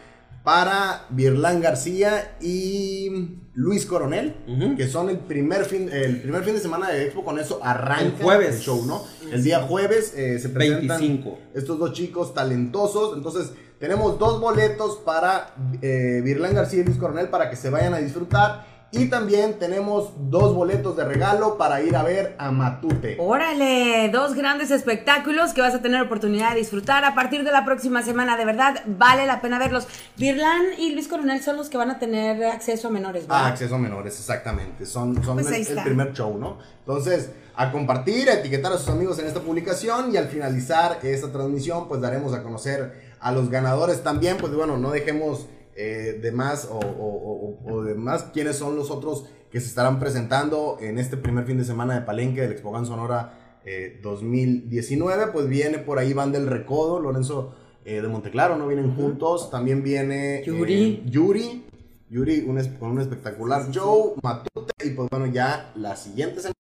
para 0.44 1.06
Virlán 1.12 1.62
García 1.62 2.36
y 2.42 3.38
Luis 3.54 3.86
Coronel, 3.86 4.38
que 4.76 4.88
son 4.88 5.10
el 5.10 5.20
primer 5.20 5.66
fin, 5.66 5.88
el 5.92 6.20
primer 6.22 6.44
fin 6.44 6.56
de 6.56 6.60
semana 6.62 6.90
de 6.90 7.04
Expo, 7.04 7.24
con 7.24 7.38
eso 7.38 7.60
arranca 7.62 8.06
El 8.06 8.12
jueves. 8.14 8.56
el 8.56 8.62
show, 8.62 8.86
¿no? 8.88 9.04
El 9.32 9.44
día 9.44 9.62
jueves 9.62 10.08
se 10.16 10.50
presentan 10.50 11.00
25. 11.00 11.38
estos 11.54 11.78
dos 11.78 11.94
chicos 11.94 12.34
talentosos, 12.34 13.16
entonces 13.16 13.52
tenemos 13.80 14.20
dos 14.20 14.40
boletos 14.40 14.98
para 14.98 15.54
eh, 15.82 16.22
Virlán 16.24 16.54
García 16.54 16.82
y 16.82 16.84
Luis 16.84 16.98
Coronel 16.98 17.30
para 17.30 17.50
que 17.50 17.56
se 17.56 17.70
vayan 17.70 17.94
a 17.94 17.98
disfrutar 17.98 18.80
y 18.92 19.06
también 19.06 19.60
tenemos 19.60 20.14
dos 20.18 20.56
boletos 20.56 20.98
de 20.98 21.06
regalo 21.06 21.58
para 21.58 21.82
ir 21.82 21.96
a 21.96 22.02
ver 22.02 22.36
a 22.40 22.52
Matute. 22.52 23.18
Órale, 23.20 24.10
dos 24.12 24.34
grandes 24.34 24.72
espectáculos 24.72 25.54
que 25.54 25.62
vas 25.62 25.76
a 25.76 25.82
tener 25.82 26.02
oportunidad 26.02 26.54
de 26.54 26.60
disfrutar 26.60 27.06
a 27.06 27.14
partir 27.14 27.44
de 27.44 27.52
la 27.52 27.66
próxima 27.66 28.02
semana. 28.02 28.36
De 28.36 28.46
verdad, 28.46 28.82
vale 28.88 29.28
la 29.28 29.42
pena 29.42 29.60
verlos. 29.60 29.88
Virlán 30.18 30.64
y 30.80 30.94
Luis 30.94 31.08
Coronel 31.08 31.42
son 31.44 31.58
los 31.58 31.70
que 31.70 31.78
van 31.78 31.92
a 31.92 32.00
tener 32.00 32.44
acceso 32.46 32.88
a 32.88 32.92
menores, 32.92 33.28
¿verdad? 33.28 33.46
Ah, 33.46 33.48
acceso 33.50 33.76
a 33.76 33.78
menores, 33.78 34.18
exactamente. 34.18 34.88
Son, 34.88 35.24
son 35.24 35.36
Pues 35.36 35.70
el, 35.70 35.78
el 35.78 35.84
primer 35.84 36.12
show, 36.14 36.36
¿no? 36.40 36.58
Entonces, 36.80 37.30
a 37.56 37.72
compartir, 37.72 38.28
a 38.30 38.34
etiquetar 38.34 38.74
a 38.74 38.78
sus 38.80 38.90
amigos 38.90 39.20
en 39.20 39.28
esta 39.28 39.42
publicación 39.42 40.12
y 40.12 40.18
al 40.18 40.30
finalizar 40.30 40.98
esta 41.04 41.32
transmisión, 41.32 41.88
pues 41.88 42.02
daremos 42.02 42.34
a 42.34 42.42
conocer 42.42 43.09
a 43.20 43.32
los 43.32 43.50
ganadores 43.50 44.04
también. 44.04 44.38
Pues 44.38 44.54
bueno, 44.54 44.78
no 44.78 44.92
dejemos 44.92 45.48
eh, 45.76 46.20
de 46.22 46.32
más 46.32 46.66
o, 46.66 46.78
o- 46.78 47.58
o- 47.68 47.74
o 47.74 47.84
de 47.84 47.96
más 47.96 48.24
quiénes 48.34 48.58
son 48.58 48.76
los 48.76 48.92
otros 48.92 49.26
que 49.52 49.60
se 49.62 49.68
estarán 49.68 50.00
presentando 50.00 50.78
en 50.82 50.98
este 51.00 51.18
primer 51.18 51.46
fin 51.46 51.58
de 51.58 51.64
semana 51.64 51.96
de 51.96 52.02
Palenque 52.02 52.42
del 52.42 52.52
Expogan 52.52 52.86
Sonora 52.86 53.60
eh, 53.66 54.00
2019. 54.04 55.28
Pues 55.34 55.48
viene 55.48 55.80
por 55.80 55.98
ahí 56.00 56.14
Van 56.14 56.32
del 56.32 56.48
Recodo, 56.48 57.00
Lorenzo 57.00 57.56
eh, 57.86 58.02
de 58.02 58.08
Monteclaro, 58.08 58.58
¿no? 58.58 58.68
Vienen 58.68 58.94
juntos. 58.96 59.50
También 59.50 59.82
viene 59.84 60.40
eh, 60.40 60.44
Yuri. 60.46 61.04
Yuri. 61.08 61.66
Yuri 62.12 62.40
un 62.42 62.58
con 62.80 62.90
un 62.92 63.02
espectacular 63.02 63.70
show, 63.70 64.16
Matute, 64.24 64.74
y 64.84 64.90
pues 64.92 65.08
bueno, 65.12 65.28
ya 65.28 65.72
la 65.76 65.96
siguiente 65.96 66.38
semana 66.40 66.56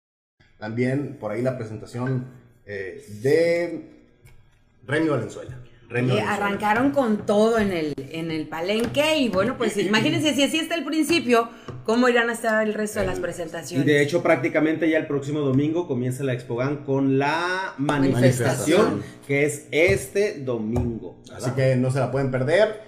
también 0.60 1.18
por 1.22 1.32
ahí 1.32 1.42
la 1.42 1.58
presentación 1.58 2.26
eh, 2.66 3.02
de 3.22 3.90
Remy 4.86 5.08
Valenzuela. 5.08 5.58
Eh, 5.90 6.22
arrancaron 6.22 6.92
con 6.92 7.26
todo 7.26 7.60
en 7.60 7.72
el, 7.72 7.94
en 7.98 8.30
el 8.30 8.48
palenque 8.48 9.20
y 9.20 9.30
bueno, 9.30 9.58
pues 9.58 9.78
imagínense 9.78 10.34
si 10.34 10.44
así 10.44 10.60
está 10.60 10.76
el 10.76 10.84
principio, 10.84 11.50
cómo 11.86 12.10
irán 12.10 12.30
a 12.30 12.34
estar 12.34 12.68
el 12.68 12.74
resto 12.74 13.00
de 13.00 13.06
las 13.08 13.20
Y 13.20 13.22
presentaciones. 13.22 13.86
de 13.86 14.02
hecho, 14.02 14.22
prácticamente 14.22 14.90
ya 14.90 14.98
el 14.98 15.08
próximo 15.08 15.40
domingo 15.40 15.88
comienza 15.88 16.26
la 16.26 16.34
Expogan 16.34 16.84
con 16.84 17.18
la 17.18 17.74
Manifestación. 17.78 18.80
manifestación, 18.82 19.04
que 19.28 19.46
es 19.46 19.68
este 19.72 20.40
domingo. 20.40 21.22
Así 21.34 21.52
que 21.52 21.78
no 21.78 21.90
se 21.92 22.00
la 22.00 22.12
pueden 22.12 22.32
perder. 22.32 22.82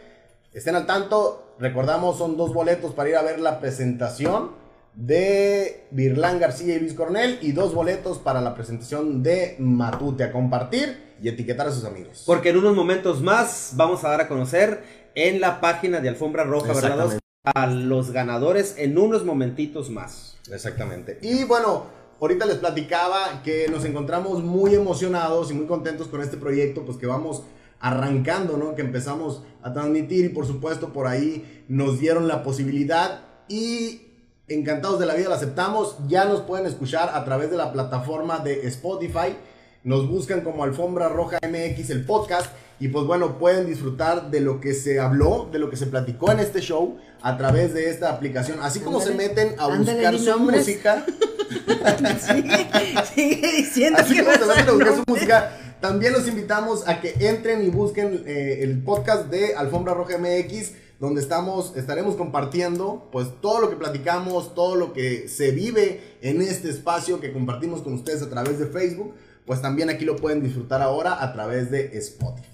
Estén 0.53 0.75
al 0.75 0.85
tanto. 0.85 1.55
Recordamos, 1.59 2.17
son 2.17 2.35
dos 2.35 2.53
boletos 2.53 2.93
para 2.93 3.09
ir 3.09 3.15
a 3.15 3.21
ver 3.21 3.39
la 3.39 3.59
presentación 3.61 4.51
de 4.95 5.87
Virlán 5.91 6.39
García 6.39 6.75
y 6.75 6.79
Luis 6.79 6.93
Cornell 6.93 7.39
y 7.41 7.51
dos 7.51 7.73
boletos 7.73 8.17
para 8.17 8.41
la 8.41 8.53
presentación 8.53 9.23
de 9.23 9.55
Matute 9.59 10.23
a 10.23 10.31
compartir 10.31 11.15
y 11.21 11.29
etiquetar 11.29 11.67
a 11.67 11.71
sus 11.71 11.85
amigos. 11.85 12.23
Porque 12.25 12.49
en 12.49 12.57
unos 12.57 12.75
momentos 12.75 13.21
más 13.21 13.73
vamos 13.75 14.03
a 14.03 14.09
dar 14.09 14.21
a 14.21 14.27
conocer 14.27 14.83
en 15.15 15.41
la 15.41 15.61
página 15.61 15.99
de 15.99 16.09
Alfombra 16.09 16.43
Roja, 16.43 16.73
¿verdad? 16.73 17.19
A 17.43 17.67
los 17.67 18.11
ganadores 18.11 18.75
en 18.77 18.97
unos 18.97 19.25
momentitos 19.25 19.89
más. 19.89 20.37
Exactamente. 20.51 21.19
Y 21.21 21.43
bueno, 21.45 21.85
ahorita 22.19 22.45
les 22.45 22.57
platicaba 22.57 23.41
que 23.43 23.67
nos 23.69 23.85
encontramos 23.85 24.43
muy 24.43 24.75
emocionados 24.75 25.51
y 25.51 25.53
muy 25.53 25.65
contentos 25.65 26.07
con 26.07 26.21
este 26.21 26.37
proyecto, 26.37 26.85
pues 26.85 26.97
que 26.97 27.07
vamos 27.07 27.43
arrancando, 27.79 28.57
¿no? 28.57 28.75
Que 28.75 28.81
empezamos 28.81 29.43
a 29.61 29.71
transmitir 29.71 30.25
y 30.25 30.29
por 30.29 30.45
supuesto 30.45 30.91
por 30.91 31.07
ahí 31.07 31.63
nos 31.67 31.99
dieron 31.99 32.27
la 32.27 32.43
posibilidad 32.43 33.21
y 33.47 34.08
encantados 34.49 34.99
de 34.99 35.05
la 35.05 35.13
vida 35.15 35.29
la 35.29 35.35
aceptamos. 35.35 35.97
Ya 36.07 36.25
nos 36.25 36.41
pueden 36.41 36.65
escuchar 36.65 37.11
a 37.13 37.23
través 37.23 37.51
de 37.51 37.57
la 37.57 37.71
plataforma 37.71 38.39
de 38.39 38.67
Spotify. 38.67 39.35
Nos 39.83 40.09
buscan 40.09 40.41
como 40.41 40.63
Alfombra 40.63 41.07
Roja 41.07 41.39
MX 41.41 41.89
el 41.91 42.05
podcast 42.05 42.51
y 42.79 42.87
pues 42.87 43.05
bueno, 43.05 43.37
pueden 43.37 43.65
disfrutar 43.65 44.31
de 44.31 44.39
lo 44.39 44.61
que 44.61 44.73
se 44.73 44.99
habló, 44.99 45.49
de 45.51 45.59
lo 45.59 45.69
que 45.69 45.75
se 45.75 45.85
platicó 45.87 46.31
en 46.31 46.39
este 46.39 46.61
show 46.61 46.97
a 47.21 47.37
través 47.37 47.73
de 47.73 47.89
esta 47.89 48.09
aplicación. 48.09 48.59
Así 48.61 48.79
como 48.79 49.01
se 49.01 49.13
meten 49.13 49.55
a 49.57 49.67
buscar 49.67 50.17
su 50.17 50.29
nombres. 50.29 50.61
música, 50.61 51.05
sigue, 52.19 52.67
sigue 53.13 53.51
diciendo 53.51 53.99
así 53.99 54.15
que 54.15 54.23
como 54.23 54.37
se 54.37 54.45
meten 54.45 54.69
a 54.69 54.71
buscar 54.71 54.95
su 54.95 55.03
música, 55.07 55.51
también 55.81 56.13
los 56.13 56.27
invitamos 56.27 56.87
a 56.87 57.01
que 57.01 57.15
entren 57.19 57.63
y 57.65 57.69
busquen 57.69 58.23
eh, 58.25 58.59
el 58.61 58.81
podcast 58.81 59.27
de 59.27 59.55
Alfombra 59.55 59.93
Roja 59.93 60.17
MX, 60.17 60.73
donde 60.99 61.21
estamos, 61.21 61.75
estaremos 61.77 62.15
compartiendo 62.15 63.07
pues 63.11 63.29
todo 63.41 63.61
lo 63.61 63.69
que 63.69 63.77
platicamos, 63.77 64.53
todo 64.53 64.75
lo 64.75 64.91
que 64.91 65.29
se 65.29 65.51
vive 65.51 66.17
en 66.21 66.41
este 66.41 66.69
espacio 66.69 67.19
que 67.21 67.31
compartimos 67.31 67.81
con 67.81 67.93
ustedes 67.93 68.21
a 68.21 68.29
través 68.29 68.59
de 68.59 68.67
Facebook, 68.67 69.13
pues 69.45 69.61
también 69.61 69.89
aquí 69.89 70.05
lo 70.05 70.17
pueden 70.17 70.43
disfrutar 70.43 70.81
ahora 70.81 71.23
a 71.23 71.33
través 71.33 71.71
de 71.71 71.97
Spotify. 71.97 72.49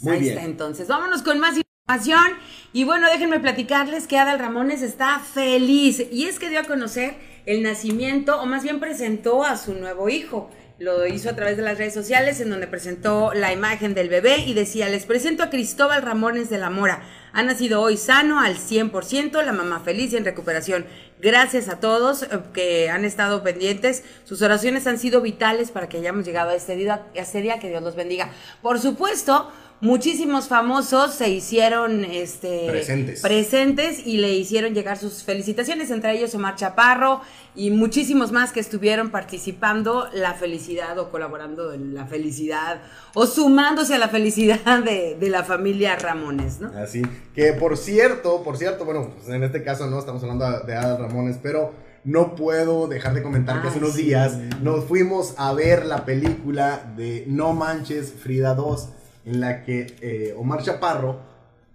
Muy 0.00 0.12
Ahí 0.12 0.20
bien. 0.20 0.34
está, 0.34 0.44
entonces. 0.44 0.88
Vámonos 0.88 1.22
con 1.22 1.40
más 1.40 1.56
información. 1.56 2.38
Y 2.72 2.84
bueno, 2.84 3.08
déjenme 3.08 3.40
platicarles 3.40 4.06
que 4.06 4.18
Adal 4.18 4.38
Ramones 4.38 4.82
está 4.82 5.18
feliz. 5.18 6.04
Y 6.12 6.26
es 6.26 6.38
que 6.38 6.50
dio 6.50 6.60
a 6.60 6.64
conocer 6.64 7.16
el 7.46 7.62
nacimiento, 7.62 8.40
o 8.40 8.46
más 8.46 8.62
bien 8.62 8.78
presentó 8.78 9.42
a 9.42 9.56
su 9.56 9.74
nuevo 9.74 10.08
hijo. 10.08 10.50
Lo 10.82 11.06
hizo 11.06 11.30
a 11.30 11.36
través 11.36 11.56
de 11.56 11.62
las 11.62 11.78
redes 11.78 11.94
sociales, 11.94 12.40
en 12.40 12.50
donde 12.50 12.66
presentó 12.66 13.32
la 13.34 13.52
imagen 13.52 13.94
del 13.94 14.08
bebé 14.08 14.38
y 14.38 14.52
decía: 14.52 14.88
Les 14.88 15.06
presento 15.06 15.44
a 15.44 15.48
Cristóbal 15.48 16.02
Ramones 16.02 16.50
de 16.50 16.58
la 16.58 16.70
Mora. 16.70 17.04
Ha 17.32 17.44
nacido 17.44 17.80
hoy 17.80 17.96
sano 17.96 18.40
al 18.40 18.56
100%, 18.56 19.44
la 19.44 19.52
mamá 19.52 19.78
feliz 19.78 20.12
y 20.12 20.16
en 20.16 20.24
recuperación. 20.24 20.84
Gracias 21.20 21.68
a 21.68 21.78
todos 21.78 22.24
eh, 22.24 22.26
que 22.52 22.90
han 22.90 23.04
estado 23.04 23.44
pendientes. 23.44 24.02
Sus 24.24 24.42
oraciones 24.42 24.88
han 24.88 24.98
sido 24.98 25.20
vitales 25.20 25.70
para 25.70 25.88
que 25.88 25.98
hayamos 25.98 26.24
llegado 26.24 26.50
a 26.50 26.56
este 26.56 26.74
día, 26.74 27.06
a 27.14 27.18
este 27.20 27.42
día 27.42 27.60
que 27.60 27.68
Dios 27.68 27.80
los 27.84 27.94
bendiga. 27.94 28.32
Por 28.60 28.80
supuesto, 28.80 29.52
muchísimos 29.82 30.46
famosos 30.46 31.12
se 31.12 31.28
hicieron 31.28 32.04
este, 32.04 32.68
Presentes. 32.70 33.20
presentes 33.20 34.06
y 34.06 34.18
le 34.18 34.32
hicieron 34.32 34.74
llegar 34.74 34.96
sus 34.96 35.24
felicitaciones, 35.24 35.90
entre 35.90 36.12
ellos 36.16 36.34
Omar 36.36 36.54
Chaparro 36.54 37.20
y 37.56 37.70
muchísimos 37.70 38.30
más 38.30 38.52
que 38.52 38.60
estuvieron 38.60 39.10
participando 39.10 40.08
la 40.14 40.34
felicidad 40.34 40.96
o 41.00 41.10
colaborando 41.10 41.72
en 41.72 41.94
la 41.94 42.06
felicidad 42.06 42.80
o 43.12 43.26
sumándose 43.26 43.96
a 43.96 43.98
la 43.98 44.08
felicidad 44.08 44.82
de, 44.84 45.16
de 45.18 45.28
la 45.28 45.42
familia 45.42 45.96
Ramones, 45.96 46.60
¿no? 46.60 46.70
Así 46.78 47.02
que 47.34 47.52
por 47.52 47.76
cierto, 47.76 48.44
por 48.44 48.56
cierto, 48.56 48.84
bueno, 48.84 49.10
pues 49.16 49.28
en 49.34 49.42
este 49.42 49.64
caso 49.64 49.88
no 49.90 49.98
estamos 49.98 50.22
hablando 50.22 50.60
de 50.60 50.74
Adal 50.76 50.98
Ramones, 51.02 51.38
pero 51.42 51.74
no 52.04 52.36
puedo 52.36 52.86
dejar 52.86 53.14
de 53.14 53.22
comentar 53.22 53.60
que 53.60 53.68
hace 53.68 53.78
Ay, 53.78 53.84
unos 53.84 53.96
sí. 53.96 54.02
días 54.04 54.38
nos 54.62 54.84
fuimos 54.84 55.34
a 55.38 55.52
ver 55.52 55.86
la 55.86 56.04
película 56.04 56.92
de 56.96 57.24
No 57.26 57.52
Manches 57.52 58.12
Frida 58.12 58.54
2, 58.54 58.88
en 59.24 59.40
la 59.40 59.62
que 59.64 59.94
eh, 60.00 60.34
Omar 60.36 60.62
Chaparro 60.62 61.20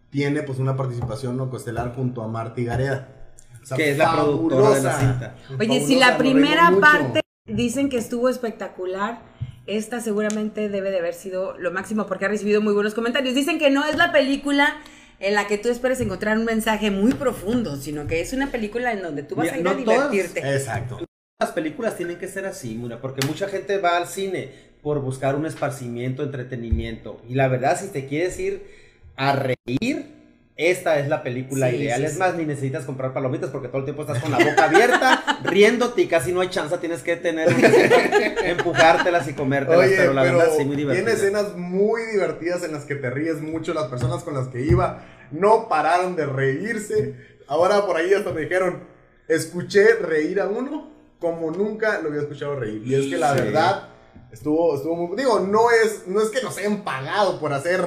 tiene 0.09 0.43
pues 0.43 0.59
una 0.59 0.75
participación 0.75 1.37
no 1.37 1.49
costelar 1.49 1.93
junto 1.95 2.21
a 2.23 2.27
Marty 2.27 2.65
Gareda. 2.65 3.09
O 3.61 3.65
sea, 3.65 3.77
Que 3.77 3.91
es 3.91 3.97
la 3.97 4.13
productora 4.13 4.69
de 4.75 4.81
la 4.83 4.91
fabulosa. 4.91 4.99
cinta. 4.99 5.35
Oye, 5.59 5.85
si 5.85 5.95
la 5.97 6.17
primera 6.17 6.71
parte 6.79 7.21
dicen 7.45 7.89
que 7.89 7.97
estuvo 7.97 8.29
espectacular, 8.29 9.19
esta 9.65 9.99
seguramente 9.99 10.69
debe 10.69 10.91
de 10.91 10.99
haber 10.99 11.13
sido 11.13 11.57
lo 11.57 11.71
máximo 11.71 12.05
porque 12.07 12.25
ha 12.25 12.29
recibido 12.29 12.61
muy 12.61 12.73
buenos 12.73 12.93
comentarios. 12.93 13.35
Dicen 13.35 13.59
que 13.59 13.69
no 13.69 13.83
es 13.85 13.97
la 13.97 14.11
película 14.13 14.77
en 15.19 15.33
la 15.33 15.47
que 15.47 15.57
tú 15.57 15.67
esperes 15.69 15.99
encontrar 15.99 16.37
un 16.37 16.45
mensaje 16.45 16.91
muy 16.91 17.13
profundo, 17.13 17.75
sino 17.75 18.07
que 18.07 18.21
es 18.21 18.31
una 18.33 18.51
película 18.51 18.93
en 18.93 19.01
donde 19.01 19.23
tú 19.23 19.35
vas 19.35 19.45
Mira, 19.45 19.55
a 19.55 19.57
ir 19.57 19.63
no 19.63 19.71
a 19.71 19.83
todas- 19.95 20.11
divertirte. 20.11 20.55
Exacto. 20.55 20.99
Las 21.39 21.51
películas 21.51 21.95
tienen 21.97 22.17
que 22.17 22.27
ser 22.27 22.45
así, 22.45 22.73
Mura, 22.75 22.99
porque 23.01 23.25
mucha 23.27 23.47
gente 23.47 23.77
va 23.79 23.97
al 23.97 24.07
cine 24.07 24.51
por 24.87 25.01
buscar 25.01 25.35
un 25.35 25.45
esparcimiento, 25.45 26.23
entretenimiento. 26.23 27.19
Y 27.27 27.35
la 27.35 27.49
verdad, 27.49 27.77
si 27.77 27.89
te 27.89 28.05
quieres 28.07 28.39
ir 28.39 28.65
a 29.17 29.33
reír, 29.35 30.15
esta 30.55 30.97
es 30.99 31.09
la 31.09 31.23
película 31.23 31.69
Sí, 31.69 31.75
ideal. 31.75 31.99
sí, 31.99 32.05
es 32.05 32.13
sí. 32.13 32.19
más, 32.19 32.35
ni 32.35 32.45
necesitas 32.45 32.85
comprar 32.85 33.11
palomitas 33.11 33.49
porque 33.49 33.67
todo 33.67 33.79
el 33.79 33.83
tiempo 33.83 34.03
estás 34.03 34.19
con 34.23 34.31
la 34.31 34.37
boca 34.37 34.63
abierta, 34.63 35.39
riéndote 35.43 36.03
y 36.03 36.07
casi 36.07 36.31
no 36.31 36.39
hay 36.39 36.47
chance, 36.47 36.77
tienes 36.77 37.01
que 37.01 37.17
tener 37.17 37.49
empujártelas 38.45 39.27
y 39.27 39.33
comértelas. 39.33 39.87
Oye, 39.87 39.95
pero 39.97 40.13
la 40.13 40.21
pero 40.23 40.37
verdad, 40.37 40.53
sí, 40.57 40.63
muy 40.63 40.77
divertido. 40.77 41.05
tiene 41.05 41.19
escenas 41.19 41.57
muy 41.57 42.03
divertidas 42.13 42.63
en 42.63 42.71
las 42.71 42.85
que 42.85 42.95
te 42.95 43.09
ríes 43.09 43.41
mucho. 43.41 43.73
Las 43.73 43.87
personas 43.89 44.23
con 44.23 44.35
las 44.35 44.47
que 44.47 44.61
iba 44.61 45.03
no 45.31 45.67
pararon 45.67 46.15
de 46.15 46.25
reírse. 46.27 47.13
Ahora 47.49 47.85
por 47.85 47.97
ahí 47.97 48.13
hasta 48.13 48.31
me 48.31 48.39
dijeron, 48.39 48.83
escuché 49.27 49.95
reír 49.95 50.39
a 50.39 50.47
uno 50.47 50.91
como 51.19 51.51
nunca 51.51 51.99
lo 52.01 52.07
había 52.07 52.21
escuchado 52.21 52.57
reír. 52.57 52.83
Y 52.85 52.95
es 52.95 53.07
que 53.07 53.17
la 53.17 53.33
verdad 53.33 53.89
estuvo, 54.31 54.75
estuvo 54.75 54.95
muy... 54.95 55.17
Digo, 55.17 55.39
no 55.39 55.71
es, 55.71 56.07
no 56.07 56.21
es 56.21 56.29
que 56.29 56.41
nos 56.41 56.57
hayan 56.57 56.83
pagado 56.83 57.39
por 57.39 57.53
hacer 57.53 57.85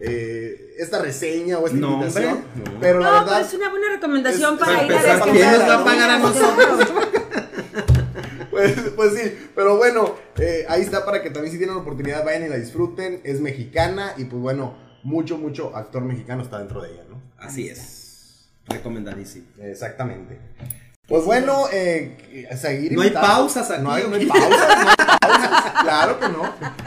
eh, 0.00 0.74
esta 0.78 1.00
reseña 1.00 1.58
o 1.58 1.66
esta 1.66 1.78
No, 1.78 1.94
invitación. 1.94 2.32
hombre, 2.54 2.72
no. 2.72 2.80
Pero 2.80 3.00
la 3.00 3.10
verdad... 3.10 3.26
pero 3.34 3.46
es 3.46 3.54
una 3.54 3.70
buena 3.70 3.88
recomendación 3.90 4.54
es- 4.54 4.60
para 4.60 4.82
ir 4.84 4.92
a 4.92 4.94
descansar. 5.02 5.30
¿quién 5.30 5.50
nos 5.52 5.60
va 5.68 5.80
a 5.80 5.84
pagar 5.84 6.10
a 6.10 6.18
nosotros? 6.18 6.88
Pues, 8.50 8.72
pues 8.96 9.14
sí, 9.14 9.38
pero 9.54 9.76
bueno, 9.78 10.16
eh, 10.36 10.66
ahí 10.68 10.82
está 10.82 11.06
para 11.06 11.22
que 11.22 11.30
también 11.30 11.52
si 11.52 11.56
tienen 11.58 11.76
la 11.76 11.82
oportunidad 11.82 12.24
vayan 12.24 12.44
y 12.44 12.48
la 12.48 12.56
disfruten. 12.56 13.20
Es 13.24 13.40
mexicana 13.40 14.12
y 14.18 14.24
pues 14.24 14.42
bueno, 14.42 14.76
mucho, 15.02 15.38
mucho 15.38 15.74
actor 15.74 16.02
mexicano 16.02 16.42
está 16.42 16.58
dentro 16.58 16.82
de 16.82 16.90
ella, 16.92 17.04
¿no? 17.08 17.22
Así 17.38 17.68
es. 17.68 18.50
Recomendadísimo. 18.66 19.46
Exactamente. 19.62 20.38
Pues 21.10 21.24
bueno, 21.24 21.64
eh, 21.72 22.46
seguir 22.56 22.92
No 22.92 23.02
hay 23.02 23.10
pausas 23.10 23.68
aquí. 23.68 23.82
No 23.82 23.90
hay, 23.90 24.04
no 24.08 24.14
hay 24.14 24.26
pausas, 24.26 24.50
no 24.50 24.90
hay 24.90 24.96
pausas. 25.20 25.72
Claro 25.82 26.20
que 26.20 26.28
no. 26.28 26.42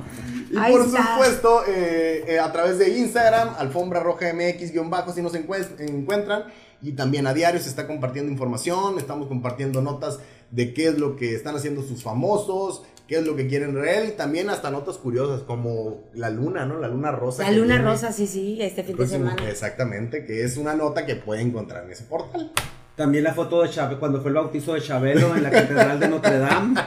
Y 0.52 0.58
Ahí 0.58 0.74
por 0.74 0.88
está. 0.88 1.14
supuesto, 1.14 1.62
eh, 1.68 2.24
eh, 2.28 2.40
a 2.40 2.52
través 2.52 2.80
de 2.80 2.90
Instagram, 2.98 3.50
Alfombra 3.60 4.00
Roja 4.00 4.34
MX-bajo, 4.34 5.14
si 5.14 5.22
nos 5.22 5.36
encuentran. 5.36 6.46
Y 6.82 6.94
también 6.94 7.28
a 7.28 7.34
diario 7.34 7.60
se 7.60 7.70
está 7.70 7.88
compartiendo 7.88 8.32
información, 8.32 8.98
estamos 8.98 9.28
compartiendo 9.28 9.82
notas 9.82 10.20
de 10.52 10.74
qué 10.74 10.88
es 10.88 10.98
lo 10.98 11.16
que 11.16 11.36
están 11.36 11.56
haciendo 11.56 11.84
sus 11.84 12.04
famosos, 12.04 12.84
qué 13.08 13.18
es 13.18 13.26
lo 13.26 13.36
que 13.36 13.48
quieren 13.48 13.74
ver 13.74 14.08
y 14.08 14.12
también 14.12 14.50
hasta 14.50 14.70
notas 14.70 14.98
curiosas 14.98 15.42
como 15.42 16.04
la 16.14 16.30
luna, 16.30 16.66
¿no? 16.66 16.80
La 16.80 16.88
luna 16.88 17.12
rosa. 17.12 17.44
La 17.44 17.52
luna 17.52 17.82
rosa, 17.82 18.14
sí, 18.14 18.28
sí, 18.28 18.58
este 18.62 18.84
fin 18.84 18.96
de 18.96 19.08
semana. 19.08 19.50
Exactamente, 19.50 20.26
que 20.26 20.44
es 20.44 20.58
una 20.58 20.76
nota 20.76 21.06
que 21.06 21.16
pueden 21.16 21.48
encontrar 21.48 21.86
en 21.86 21.92
ese 21.92 22.04
portal. 22.04 22.52
También 23.00 23.24
la 23.24 23.34
foto 23.34 23.62
de 23.62 23.70
Chávez 23.70 23.98
cuando 23.98 24.20
fue 24.20 24.28
el 24.28 24.36
bautizo 24.36 24.74
de 24.74 24.82
Chabelo 24.82 25.34
en 25.34 25.42
la 25.42 25.50
Catedral 25.50 26.02
de 26.02 26.10
Notre 26.10 26.38
Dame. 26.38 26.82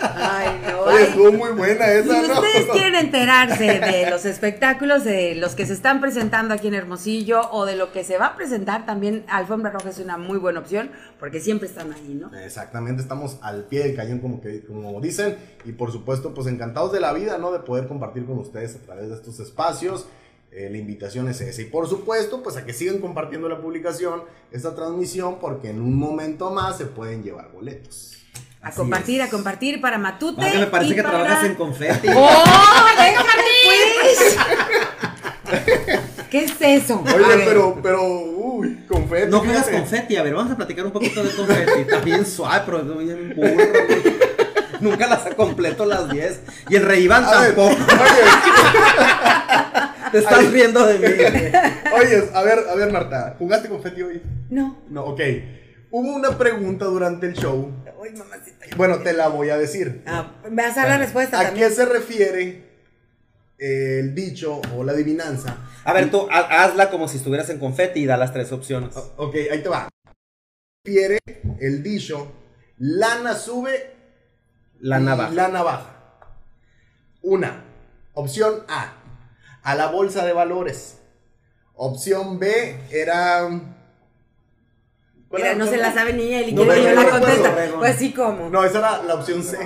Ay, 0.00 0.62
no. 0.66 0.86
Ay. 0.86 1.02
estuvo 1.02 1.30
muy 1.30 1.50
buena 1.50 1.84
Si 1.84 2.08
esa, 2.08 2.26
¿no? 2.26 2.40
ustedes 2.40 2.70
quieren 2.72 2.94
enterarse 2.94 3.78
de 3.78 4.08
los 4.08 4.24
espectáculos, 4.24 5.04
de 5.04 5.34
los 5.34 5.54
que 5.54 5.66
se 5.66 5.74
están 5.74 6.00
presentando 6.00 6.54
aquí 6.54 6.68
en 6.68 6.74
Hermosillo 6.74 7.50
o 7.50 7.66
de 7.66 7.76
lo 7.76 7.92
que 7.92 8.02
se 8.02 8.16
va 8.16 8.28
a 8.28 8.36
presentar, 8.36 8.86
también 8.86 9.26
Alfombra 9.28 9.70
Roja 9.70 9.90
es 9.90 9.98
una 9.98 10.16
muy 10.16 10.38
buena 10.38 10.60
opción 10.60 10.90
porque 11.20 11.38
siempre 11.38 11.68
están 11.68 11.92
ahí, 11.92 12.18
¿no? 12.18 12.34
Exactamente, 12.34 13.02
estamos 13.02 13.36
al 13.42 13.64
pie 13.64 13.82
del 13.82 13.94
cañón 13.94 14.20
como, 14.20 14.40
que, 14.40 14.64
como 14.64 14.98
dicen 15.02 15.36
y 15.66 15.72
por 15.72 15.92
supuesto 15.92 16.32
pues 16.32 16.46
encantados 16.46 16.92
de 16.92 17.00
la 17.00 17.12
vida, 17.12 17.36
¿no? 17.36 17.52
De 17.52 17.58
poder 17.58 17.88
compartir 17.88 18.24
con 18.24 18.38
ustedes 18.38 18.76
a 18.76 18.78
través 18.78 19.10
de 19.10 19.16
estos 19.16 19.38
espacios. 19.38 20.06
Eh, 20.54 20.68
la 20.70 20.76
invitación 20.76 21.28
es 21.28 21.40
esa 21.40 21.62
y 21.62 21.64
por 21.64 21.88
supuesto 21.88 22.42
pues 22.42 22.58
a 22.58 22.66
que 22.66 22.74
sigan 22.74 22.98
compartiendo 22.98 23.48
la 23.48 23.58
publicación, 23.62 24.24
esta 24.50 24.74
transmisión 24.74 25.38
porque 25.40 25.70
en 25.70 25.80
un 25.80 25.96
momento 25.98 26.50
más 26.50 26.76
se 26.76 26.84
pueden 26.84 27.22
llevar 27.22 27.50
boletos. 27.52 28.12
A 28.60 28.68
Así 28.68 28.76
compartir, 28.76 29.20
es. 29.22 29.26
a 29.28 29.30
compartir 29.30 29.80
para 29.80 29.96
Matute. 29.96 30.42
Me 30.58 30.66
parece 30.66 30.92
y 30.92 30.94
que 30.96 31.02
para- 31.02 31.18
trabajas 31.24 31.44
en 31.46 31.54
confeti. 31.54 32.08
¡Oh, 32.14 32.44
déjame 32.98 33.42
pues! 33.64 34.36
¿Qué 36.30 36.44
es 36.44 36.52
eso? 36.60 37.02
Oye, 37.02 37.42
pero, 37.46 37.78
pero, 37.82 38.02
uy, 38.10 38.84
confeti. 38.88 39.30
No 39.30 39.40
juegas 39.40 39.68
confeti, 39.68 40.16
a 40.16 40.22
ver, 40.22 40.34
vamos 40.34 40.52
a 40.52 40.56
platicar 40.56 40.84
un 40.86 40.92
poquito 40.92 41.22
de 41.24 41.30
confeti. 41.34 41.80
Está 41.80 41.98
bien 42.00 42.24
suave, 42.26 42.62
pero 42.66 42.78
es 42.80 42.98
bien 43.06 43.32
burro. 43.34 43.54
güey. 43.54 44.02
Nunca 44.80 45.06
las 45.06 45.22
completo 45.34 45.86
las 45.86 46.08
10. 46.10 46.40
Y 46.68 46.76
el 46.76 46.84
Rey 46.84 47.04
Iván 47.04 47.24
A 47.24 47.40
ver, 47.40 47.54
tampoco. 47.54 47.76
Te 50.12 50.18
estás 50.18 50.52
riendo 50.52 50.86
de 50.86 50.98
mí. 50.98 51.06
Oye, 51.98 52.28
a 52.34 52.42
ver, 52.42 52.58
a 52.68 52.74
ver 52.74 52.92
Marta, 52.92 53.34
¿jugaste 53.38 53.68
confeti 53.68 54.02
hoy? 54.02 54.22
No. 54.50 54.78
No, 54.88 55.04
ok. 55.06 55.20
Hubo 55.90 56.14
una 56.14 56.36
pregunta 56.38 56.84
durante 56.86 57.26
el 57.26 57.34
show. 57.34 57.70
Ay, 58.02 58.12
mamacita. 58.16 58.66
Bueno, 58.76 58.98
te 59.00 59.12
la 59.12 59.28
voy 59.28 59.50
a 59.50 59.58
decir. 59.58 60.02
Ah, 60.06 60.32
vas 60.50 60.76
a 60.76 60.80
dar 60.82 60.88
la 60.90 60.98
respuesta 60.98 61.38
¿A 61.40 61.44
también. 61.44 61.68
qué 61.68 61.74
se 61.74 61.84
refiere 61.84 62.62
el 63.58 64.14
dicho 64.14 64.60
o 64.76 64.84
la 64.84 64.92
adivinanza? 64.92 65.56
A 65.84 65.92
ver, 65.92 66.10
tú 66.10 66.28
ha- 66.30 66.64
hazla 66.64 66.90
como 66.90 67.08
si 67.08 67.16
estuvieras 67.18 67.48
en 67.50 67.58
confeti 67.58 68.00
y 68.00 68.06
da 68.06 68.16
las 68.16 68.32
tres 68.32 68.52
opciones. 68.52 68.94
Ok, 69.16 69.34
ahí 69.50 69.62
te 69.62 69.68
va. 69.68 69.88
Refiere 70.84 71.18
el 71.60 71.82
dicho, 71.82 72.32
lana 72.78 73.34
sube, 73.34 73.94
La 74.80 74.98
navaja. 74.98 75.30
lana 75.32 75.62
baja. 75.62 75.96
Una, 77.22 77.64
opción 78.14 78.64
A, 78.68 78.94
a 79.62 79.74
la 79.74 79.86
bolsa 79.88 80.24
de 80.24 80.32
valores. 80.32 80.98
Opción 81.74 82.38
B 82.38 82.78
era... 82.90 83.48
¿cuál 85.28 85.42
Mira, 85.42 85.48
era 85.54 85.54
no 85.58 85.66
se 85.66 85.76
la 85.78 85.92
sabe 85.92 86.12
ni 86.12 86.22
ella 86.24 86.42
y 86.42 86.52
No, 86.52 86.62
quiere 86.62 86.76
que 86.80 86.82
yo 86.88 86.94
no 86.94 87.02
la 87.02 87.10
contesta. 87.10 87.56
Pues 87.78 87.96
sí, 87.96 88.12
como. 88.12 88.50
No, 88.50 88.64
esa 88.64 88.78
era 88.78 89.02
la 89.02 89.14
opción 89.14 89.42
C. 89.42 89.58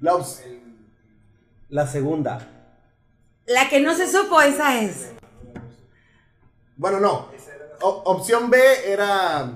La 0.00 0.14
op- 0.14 0.26
La 1.70 1.86
segunda. 1.86 2.48
La 3.46 3.68
que 3.68 3.80
no 3.80 3.94
se 3.94 4.06
supo, 4.10 4.40
esa 4.42 4.80
es. 4.82 5.08
Bueno, 6.76 7.00
no. 7.00 7.28
O- 7.80 8.02
opción 8.06 8.50
B 8.50 8.58
era... 8.86 9.50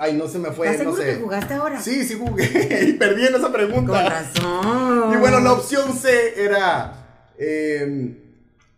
Ay, 0.00 0.12
no 0.14 0.28
se 0.28 0.38
me 0.38 0.52
fue, 0.52 0.70
¿Estás 0.70 0.86
no 0.86 0.92
seguro 0.94 1.02
sé. 1.10 1.16
que 1.18 1.22
jugaste 1.24 1.54
ahora? 1.54 1.80
Sí, 1.80 2.04
sí 2.04 2.16
jugué 2.16 2.84
y 2.88 2.92
perdí 2.92 3.26
en 3.26 3.34
esa 3.34 3.50
pregunta. 3.52 3.92
Con 3.92 4.10
razón. 4.10 5.12
Y 5.12 5.16
bueno, 5.16 5.40
la 5.40 5.52
opción 5.54 5.92
C 5.92 6.40
era 6.40 7.32
eh, 7.36 8.27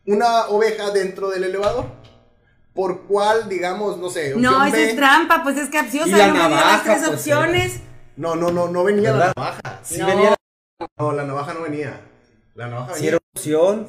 una 0.07 0.47
oveja 0.49 0.91
dentro 0.91 1.31
del 1.31 1.45
elevador. 1.45 1.87
por 2.75 3.03
cuál, 3.03 3.49
digamos, 3.49 3.99
no 3.99 4.09
sé. 4.11 4.35
No, 4.37 4.71
B. 4.71 4.91
es 4.91 4.97
trampa, 4.97 5.43
pues 5.43 5.57
es 5.59 5.69
capciosa. 5.71 6.09
Y 6.09 6.13
la 6.13 6.29
no 6.29 6.33
me 6.35 6.39
dio 6.41 6.49
las 6.49 6.61
navaja, 6.61 6.83
tres 6.85 6.99
pues, 7.01 7.11
opciones. 7.11 7.81
No, 8.17 8.37
no, 8.37 8.51
no, 8.53 8.69
no 8.69 8.85
venía 8.85 9.13
¿Verdad? 9.13 9.33
la 9.37 9.43
navaja. 9.43 9.81
Sí 9.83 9.99
No. 9.99 10.07
venía 10.07 10.35
No, 10.99 11.13
la 11.13 11.25
navaja 11.25 11.55
no 11.55 11.63
venía. 11.63 12.01
La 12.55 12.69
navaja 12.69 12.89
si 12.95 13.01
venía. 13.01 13.09
era 13.11 13.19
opción. 13.35 13.87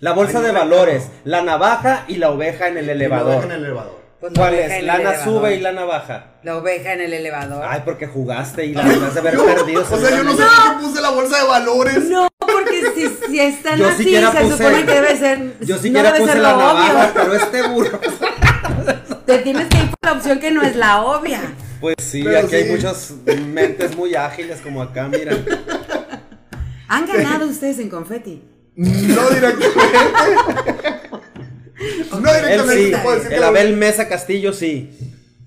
La 0.00 0.12
bolsa 0.12 0.38
Ay, 0.38 0.46
de 0.46 0.52
no, 0.52 0.58
valores, 0.58 1.04
no. 1.06 1.12
la 1.30 1.42
navaja 1.42 2.04
y 2.08 2.16
la 2.16 2.30
oveja 2.30 2.68
en 2.68 2.78
el 2.78 2.84
Y 2.84 2.86
la 2.88 2.92
elevador. 2.92 3.28
navaja 3.28 3.46
en 3.46 3.52
el 3.52 3.64
elevador. 3.64 4.00
Pues 4.20 4.32
la 4.32 4.38
¿Cuál 4.42 4.54
oveja 4.54 4.76
es? 4.78 4.84
Lana 4.84 4.98
elevador. 5.10 5.24
sube 5.24 5.54
y 5.54 5.60
la 5.60 5.72
navaja. 5.72 6.26
La 6.42 6.56
oveja 6.56 6.92
en 6.94 7.00
el 7.02 7.12
elevador. 7.12 7.64
Ay, 7.68 7.82
porque 7.84 8.06
jugaste 8.06 8.64
y 8.66 8.74
la 8.74 8.84
debes 8.88 9.14
de 9.14 9.20
haber 9.20 9.36
perdido. 9.38 9.82
O 9.82 9.96
sea, 9.98 10.10
yo 10.16 10.24
no 10.24 10.32
sé 10.36 10.42
por 10.42 10.78
qué 10.80 10.86
puse 10.86 11.00
la 11.02 11.10
bolsa 11.10 11.36
de 11.42 11.46
valores. 11.48 12.04
No, 12.06 12.26
porque 12.54 12.82
si, 12.94 13.26
si 13.28 13.40
están 13.40 13.78
Yo 13.78 13.88
así, 13.88 14.04
se 14.04 14.20
puse- 14.20 14.50
supone 14.56 14.86
que 14.86 14.92
debe 14.92 15.16
ser. 15.16 15.58
Yo 15.60 15.76
no 15.76 15.82
siquiera 15.82 16.12
debe 16.12 16.20
puse 16.20 16.32
ser 16.32 16.42
la 16.42 16.52
lo 16.52 16.58
navaja, 16.58 16.92
obvio. 16.92 17.12
pero 17.14 17.34
este 17.34 17.68
burro. 17.68 18.00
Te 19.26 19.38
tienes 19.38 19.66
que 19.68 19.76
ir 19.78 19.88
por 19.90 19.98
la 20.02 20.12
opción 20.12 20.38
que 20.38 20.50
no 20.50 20.62
es 20.62 20.76
la 20.76 21.02
obvia. 21.02 21.40
Pues 21.80 21.96
sí, 22.00 22.22
Pero 22.22 22.38
aquí 22.38 22.54
hay 22.56 22.70
muchas 22.70 23.12
mentes 23.46 23.96
muy 23.96 24.14
ágiles 24.14 24.60
como 24.60 24.82
acá, 24.82 25.08
mira. 25.08 25.36
¿Han 26.88 27.06
ganado 27.06 27.46
ustedes 27.46 27.78
en 27.78 27.88
confeti? 27.90 28.42
No 28.76 29.30
directamente. 29.30 29.66
no 32.20 32.30
Él 32.34 32.44
directamente 32.44 32.96
sí, 32.96 33.02
puedo 33.02 33.16
decir 33.16 33.32
el 33.34 33.42
Abel 33.44 33.76
Mesa 33.76 34.08
Castillo 34.08 34.52
sí. 34.52 34.90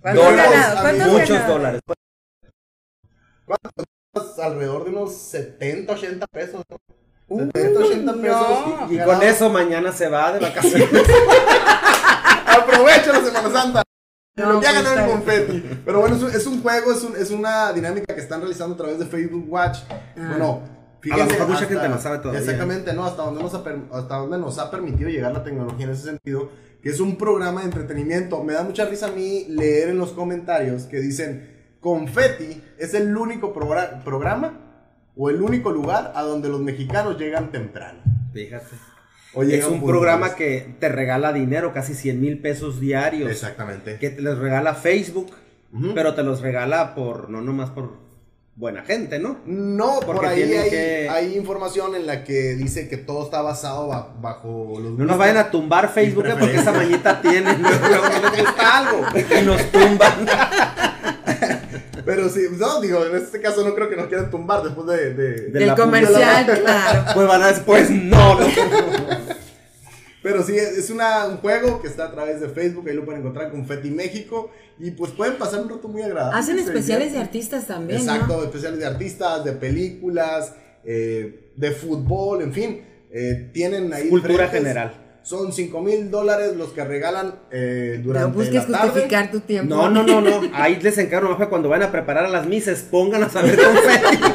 ¿Cuántos 0.01 0.25
Dólares, 0.25 0.51
ganado? 0.51 0.81
¿Cuántos 0.81 1.07
muchos 1.07 1.29
ganado? 1.29 1.53
dólares. 1.53 1.81
Alrededor 4.41 4.83
de 4.85 4.89
unos 4.91 5.13
70, 5.15 5.93
80 5.93 6.27
pesos. 6.27 6.63
¿no? 6.69 6.77
70, 7.37 7.79
80 7.79 8.13
pesos. 8.13 8.47
no. 8.49 8.93
y, 8.93 8.99
con 8.99 9.21
eso 9.23 9.49
mañana 9.49 9.91
se 9.91 10.07
va 10.07 10.31
de 10.33 10.39
vacaciones. 10.39 10.89
Aprovecha 12.47 13.13
la 13.13 13.21
Semana 13.23 13.51
Santa. 13.51 13.83
No, 14.35 14.53
lo 14.53 14.59
que 14.59 14.67
pues, 14.67 14.77
hagan 14.77 14.99
el 14.99 15.09
confeti. 15.09 15.63
Pero 15.83 15.99
bueno, 15.99 16.15
es 16.15 16.21
un, 16.21 16.29
es 16.29 16.45
un 16.45 16.61
juego, 16.61 16.91
es, 16.91 17.03
un- 17.03 17.15
es 17.15 17.31
una 17.31 17.73
dinámica 17.73 18.13
que 18.13 18.21
están 18.21 18.39
realizando 18.39 18.75
a 18.75 18.77
través 18.77 18.99
de 18.99 19.05
Facebook 19.05 19.45
Watch. 19.51 19.79
Bueno, 20.15 20.61
A 21.11 21.17
lo 21.17 21.25
mejor 21.25 21.47
mucha 21.47 21.65
gente 21.65 21.89
no 21.89 21.99
sabe 21.99 22.19
todavía. 22.19 22.39
Exactamente, 22.41 22.93
¿no? 22.93 23.05
Hasta 23.05 23.23
donde, 23.23 23.41
nos 23.41 23.53
ha, 23.55 23.63
hasta 23.93 24.15
donde 24.15 24.37
nos 24.37 24.59
ha 24.59 24.69
permitido 24.69 25.09
llegar 25.09 25.31
la 25.31 25.43
tecnología 25.43 25.85
en 25.85 25.91
ese 25.91 26.03
sentido. 26.03 26.51
Que 26.83 26.89
es 26.89 26.99
un 26.99 27.17
programa 27.17 27.61
de 27.61 27.65
entretenimiento. 27.67 28.43
Me 28.43 28.53
da 28.53 28.63
mucha 28.63 28.85
risa 28.85 29.07
a 29.07 29.11
mí 29.11 29.45
leer 29.49 29.89
en 29.89 29.97
los 29.97 30.11
comentarios 30.11 30.83
que 30.83 30.97
dicen: 30.97 31.56
Confetti 31.91 32.61
es 32.77 32.93
el 32.93 33.15
único 33.15 33.53
progra- 33.53 34.03
programa 34.03 34.59
o 35.15 35.29
el 35.29 35.41
único 35.41 35.71
lugar 35.71 36.11
a 36.15 36.21
donde 36.23 36.49
los 36.49 36.59
mexicanos 36.59 37.17
llegan 37.17 37.49
temprano. 37.49 37.99
Fíjate. 38.33 38.75
O 39.33 39.43
Es 39.43 39.63
un 39.65 39.79
puntuales. 39.79 39.83
programa 39.83 40.35
que 40.35 40.75
te 40.81 40.89
regala 40.89 41.31
dinero, 41.31 41.71
casi 41.73 41.93
100 41.93 42.19
mil 42.19 42.39
pesos 42.41 42.81
diarios. 42.81 43.31
Exactamente. 43.31 43.97
Que 43.99 44.09
te 44.09 44.21
les 44.21 44.37
regala 44.37 44.75
Facebook, 44.75 45.27
pero 45.95 46.13
te 46.13 46.23
los 46.23 46.41
regala 46.41 46.93
por, 46.93 47.29
no 47.29 47.39
nomás 47.39 47.69
por 47.69 48.05
buena 48.55 48.81
gente, 48.83 49.17
¿no? 49.19 49.37
No, 49.45 49.99
por 50.01 50.15
Porque 50.17 50.27
ahí 50.27 50.41
hay, 50.53 50.69
que- 50.69 51.09
hay 51.09 51.37
información 51.37 51.95
en 51.95 52.05
la 52.05 52.23
que 52.25 52.55
dice 52.55 52.89
que 52.89 52.97
todo 52.97 53.23
está 53.23 53.41
basado 53.41 53.87
ba- 53.87 54.13
bajo 54.19 54.73
los... 54.81 54.91
No 54.97 55.05
nos 55.05 55.17
vayan 55.17 55.37
a 55.37 55.51
tumbar 55.51 55.89
Facebook 55.93 56.25
eh, 56.25 56.35
porque 56.37 56.55
esa 56.57 56.71
mañita 56.73 57.21
tiene, 57.21 57.57
luego, 57.57 57.87
luego 57.87 58.05
no 58.09 58.29
les 58.35 58.41
gusta 58.45 58.77
algo 58.77 59.05
y 59.15 59.45
nos 59.45 59.71
tumban. 59.71 60.25
Pero 62.07 62.29
sí, 62.29 62.39
no, 62.57 62.81
digo, 62.81 63.05
en 63.05 63.15
este 63.17 63.39
caso 63.41 63.63
no 63.67 63.75
creo 63.75 63.89
que 63.89 63.95
nos 63.97 64.07
quieran 64.07 64.31
tumbar 64.31 64.63
después 64.63 64.87
de... 64.87 65.13
de- 65.13 65.31
De 65.41 65.49
Del 65.59 65.67
la 65.67 65.75
comercial, 65.75 66.45
publicidad. 66.45 66.61
claro. 66.63 67.05
Pues 67.13 67.27
van 67.27 67.43
a 67.43 67.47
después, 67.49 67.89
no, 67.91 68.39
no. 68.39 68.47
Pero 70.23 70.43
sí, 70.43 70.55
es 70.57 70.89
una, 70.89 71.27
un 71.27 71.37
juego 71.37 71.81
que 71.81 71.87
está 71.87 72.05
a 72.05 72.11
través 72.11 72.41
de 72.41 72.49
Facebook, 72.49 72.87
ahí 72.89 72.95
lo 72.95 73.05
pueden 73.05 73.21
encontrar 73.21 73.51
con 73.51 73.65
Feti 73.65 73.91
México 73.91 74.51
y 74.79 74.91
pues 74.91 75.11
pueden 75.11 75.35
pasar 75.35 75.61
un 75.61 75.69
rato 75.69 75.87
muy 75.87 76.01
agradable. 76.01 76.37
Hacen 76.39 76.57
especiales 76.59 77.13
de 77.13 77.19
artistas 77.19 77.67
también, 77.67 77.99
Exacto, 78.01 78.37
¿no? 78.37 78.43
especiales 78.43 78.79
de 78.79 78.85
artistas, 78.87 79.45
de 79.45 79.51
películas, 79.53 80.53
eh, 80.83 81.51
de 81.55 81.71
fútbol, 81.71 82.41
en 82.41 82.51
fin. 82.53 82.81
eh, 83.11 83.49
tienen 83.53 83.93
ahí... 83.93 84.09
Cultura 84.09 84.45
diferentes- 84.45 84.51
general. 84.51 84.93
Son 85.27 85.51
5 85.51 85.81
mil 85.81 86.09
dólares 86.09 86.55
los 86.55 86.69
que 86.69 86.85
regalan 86.85 87.35
eh, 87.51 87.95
No 87.97 88.03
durante 88.05 88.37
busques 88.37 88.69
la 88.69 88.77
tarde. 88.77 88.91
justificar 88.91 89.29
tu 89.29 89.41
tiempo. 89.41 89.75
No, 89.75 89.89
no, 89.89 90.01
no, 90.01 90.21
no. 90.21 90.39
Ahí 90.53 90.79
les 90.79 90.97
encargo 90.99 91.37
que 91.37 91.49
cuando 91.49 91.67
van 91.67 91.83
a 91.83 91.91
preparar 91.91 92.23
a 92.23 92.29
las 92.29 92.45
mises, 92.45 92.79
pongan 92.89 93.23
a 93.23 93.29
saber 93.29 93.59
confeti. 93.61 94.23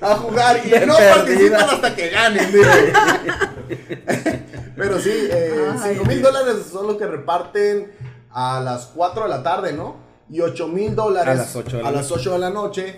a 0.00 0.14
jugar 0.16 0.60
y 0.64 0.68
De 0.68 0.84
no 0.84 0.96
perdida. 0.96 1.14
participan 1.14 1.60
hasta 1.70 1.94
que 1.94 2.08
ganen. 2.08 2.50
Pero 4.76 4.98
sí, 4.98 5.12
eh, 5.30 5.70
Ay, 5.80 5.92
5 5.94 6.04
mil 6.06 6.22
dólares 6.22 6.56
son 6.72 6.88
los 6.88 6.96
que 6.96 7.06
reparten 7.06 7.92
a 8.32 8.60
las 8.62 8.86
4 8.96 9.22
de 9.22 9.28
la 9.28 9.44
tarde, 9.44 9.74
¿no? 9.74 9.94
Y 10.28 10.40
8 10.40 10.66
mil 10.66 10.96
dólares 10.96 11.28
A 11.28 11.34
las 11.36 11.54
ocho 11.54 11.76
de 11.76 11.82
la 11.84 11.88
a 11.88 11.92
las 11.92 12.10
8 12.10 12.32
de 12.32 12.38
la 12.40 12.50
noche. 12.50 12.96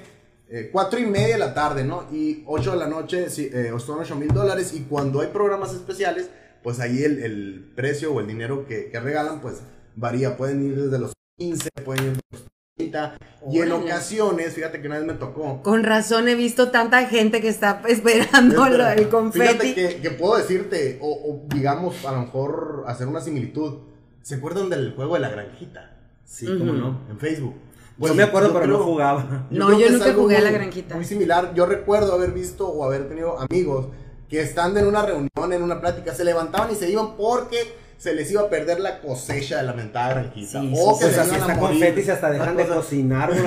4 0.73 0.99
y 1.01 1.07
media 1.07 1.35
de 1.35 1.39
la 1.39 1.55
tarde, 1.55 1.85
¿no? 1.85 2.07
Y 2.13 2.43
8 2.47 2.73
de 2.73 2.77
la 2.79 2.87
noche 2.87 3.29
sí, 3.31 3.51
eh, 3.53 3.71
son 3.79 4.01
8 4.01 4.17
mil 4.17 4.29
dólares. 4.29 4.73
Y 4.75 4.81
cuando 4.85 5.21
hay 5.21 5.29
programas 5.29 5.73
especiales, 5.75 6.31
pues 6.63 6.81
ahí 6.81 7.03
el, 7.03 7.23
el 7.23 7.73
precio 7.77 8.13
o 8.13 8.21
el 8.21 8.27
dinero 8.27 8.67
que, 8.67 8.91
que 8.91 9.01
regalan, 9.01 9.41
pues 9.41 9.61
varía. 9.97 10.37
Pueden 10.37 10.65
ir 10.65 10.77
desde 10.83 10.99
los 10.99 11.13
15, 11.39 11.69
pueden 11.85 12.05
ir 12.05 12.11
desde 12.13 12.23
los 12.33 12.43
30. 12.77 13.19
Y 13.51 13.61
en 13.61 13.73
ocasiones, 13.73 14.55
fíjate 14.55 14.81
que 14.81 14.87
una 14.87 14.99
vez 14.99 15.07
me 15.07 15.15
tocó. 15.15 15.63
Con 15.63 15.85
razón 15.85 16.29
he 16.29 16.35
visto 16.35 16.71
tanta 16.71 17.07
gente 17.07 17.41
que 17.41 17.49
está 17.49 17.83
esperando 17.89 18.69
lo- 18.69 18.87
el 18.89 18.99
Fíjate 18.99 19.09
confeti. 19.11 19.75
que, 19.75 19.97
que 20.01 20.11
puedo 20.13 20.37
decirte, 20.39 20.99
o, 21.03 21.11
o 21.13 21.47
digamos, 21.55 22.05
a 22.05 22.13
lo 22.13 22.21
mejor 22.23 22.85
hacer 22.87 23.07
una 23.07 23.21
similitud. 23.21 23.81
¿Se 24.23 24.35
acuerdan 24.37 24.69
del 24.71 24.95
juego 24.95 25.15
de 25.15 25.21
la 25.21 25.29
granjita? 25.31 25.97
Sí, 26.25 26.47
cómo 26.47 26.73
Ujú. 26.73 26.81
no. 26.81 27.01
En 27.11 27.19
Facebook. 27.19 27.55
Yo 27.99 28.15
me 28.15 28.23
acuerdo, 28.23 28.49
yo 28.49 28.55
pero 28.55 28.67
no 28.67 28.75
creo- 28.77 28.85
jugaba. 28.87 29.47
No, 29.51 29.79
yo 29.79 29.91
nunca 29.91 30.13
jugué 30.15 30.37
a 30.37 30.41
la 30.41 30.51
granjita. 30.51 30.95
Muy 30.95 31.05
similar. 31.05 31.53
Yo 31.55 31.67
recuerdo 31.67 32.13
haber 32.15 32.31
visto 32.33 32.69
o 32.69 32.85
haber 32.85 33.09
tenido 33.09 33.37
amigos 33.41 33.87
que 34.29 34.41
estando 34.43 34.79
en 34.81 34.87
una 34.87 35.03
reunión, 35.05 35.53
en 35.53 35.63
una 35.63 35.81
plática, 35.81 36.15
se 36.15 36.25
levantaban 36.25 36.71
y 36.71 36.75
se 36.75 36.91
iban 36.91 37.17
porque 37.17 37.57
se 37.97 38.15
les 38.15 38.31
iba 38.31 38.43
a 38.43 38.49
perder 38.51 38.79
la 38.81 39.01
cosecha 39.01 39.57
de 39.57 39.63
la 39.65 39.73
mentada 39.73 40.11
granjita. 40.15 40.61
Sí, 40.61 40.73
o 40.77 40.93
sí, 40.95 40.99
que 41.01 41.05
Pues 41.07 41.15
se 41.15 41.21
así 41.21 41.31
iban 41.35 41.41
a 41.41 41.47
está 41.53 41.61
morir. 41.61 41.79
confeti 41.81 42.07
y 42.07 42.11
hasta 42.11 42.31
dejan 42.31 42.57
de 42.57 42.67
cocinar. 42.67 43.33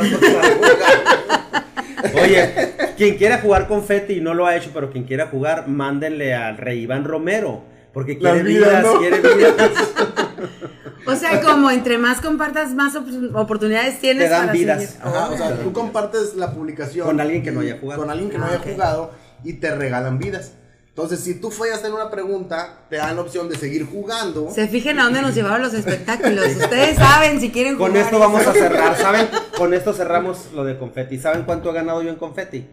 Oye, 2.22 2.74
quien 2.98 3.16
quiera 3.18 3.40
jugar 3.40 3.68
confeti 3.68 4.14
y 4.16 4.22
no 4.22 4.34
lo 4.34 4.48
ha 4.48 4.56
hecho, 4.58 4.72
pero 4.74 4.90
quien 4.92 5.04
quiera 5.06 5.28
jugar, 5.28 5.68
mándenle 5.68 6.34
al 6.34 6.58
rey 6.58 6.80
Iván 6.82 7.06
Romero. 7.06 7.62
Porque 7.94 8.18
quiere 8.18 8.42
vidas, 8.44 8.70
vidas, 8.70 8.84
¿no? 8.86 9.00
quiere 9.00 9.18
vidas. 9.20 9.56
O 11.06 11.16
sea, 11.16 11.42
como 11.42 11.70
entre 11.72 11.98
más 11.98 12.22
compartas, 12.22 12.74
más 12.74 12.96
op- 12.96 13.08
oportunidades 13.36 14.00
tienes 14.00 14.26
Te 14.26 14.30
dan 14.30 14.42
para 14.42 14.54
vidas. 14.54 14.98
Ajá, 15.02 15.30
o 15.30 15.38
sea, 15.38 15.56
tú 15.58 15.74
compartes 15.74 16.36
la 16.36 16.54
publicación 16.54 17.08
Con 17.08 17.20
alguien 17.20 17.44
que 17.44 17.52
no 17.52 17.62
haya 17.62 17.78
jugado. 17.80 18.02
Con 18.02 18.12
alguien 18.12 18.30
que 18.30 18.38
no 18.38 18.46
Ah, 18.46 18.50
haya 18.50 18.60
jugado 18.60 19.12
y 19.44 19.54
te 19.54 19.74
regalan 19.76 20.20
vidas. 20.20 20.54
Entonces, 20.90 21.22
si 21.22 21.36
tú 21.36 21.50
fallas 21.52 21.84
en 21.86 21.94
una 21.94 22.10
pregunta, 22.12 22.80
te 22.90 22.98
dan 22.98 23.16
la 23.16 23.22
opción 23.22 23.48
de 23.48 23.56
seguir 23.58 23.86
jugando. 23.86 24.50
Se 24.54 24.68
fijen 24.68 25.00
a 25.00 25.06
dónde 25.06 25.22
nos 25.22 25.34
llevaron 25.34 25.62
los 25.62 25.74
espectáculos. 25.74 26.46
Ustedes 26.48 26.98
saben 26.98 27.40
si 27.40 27.50
quieren 27.50 27.78
jugar. 27.78 27.92
Con 27.92 28.00
esto 28.00 28.20
vamos 28.20 28.46
a 28.46 28.52
cerrar. 28.54 28.98
¿Saben? 28.98 29.28
Con 29.58 29.74
esto 29.74 29.94
cerramos 29.94 30.50
lo 30.54 30.66
de 30.66 30.78
confeti. 30.78 31.18
¿Saben 31.18 31.44
cuánto 31.44 31.70
he 31.70 31.74
ganado 31.74 32.02
yo 32.04 32.10
en 32.10 32.18
confeti? 32.18 32.68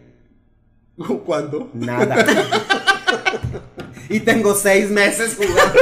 ¿Cuánto? 1.25 1.69
Nada. 1.73 2.25
y 4.09 4.19
tengo 4.19 4.53
seis 4.53 4.89
meses 4.89 5.35
jugando. 5.37 5.79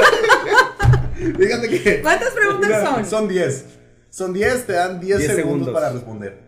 Fíjate 1.33 1.69
que. 1.69 2.01
¿Cuántas 2.01 2.31
preguntas 2.31 2.69
Mira, 2.69 2.85
son? 2.85 3.05
Son 3.05 3.27
10. 3.27 3.65
Son 4.09 4.33
10, 4.33 4.65
te 4.65 4.73
dan 4.73 4.99
10 4.99 5.17
10 5.19 5.35
segundos, 5.35 5.35
segundos. 5.67 5.73
para 5.73 5.91
responder. 5.93 6.39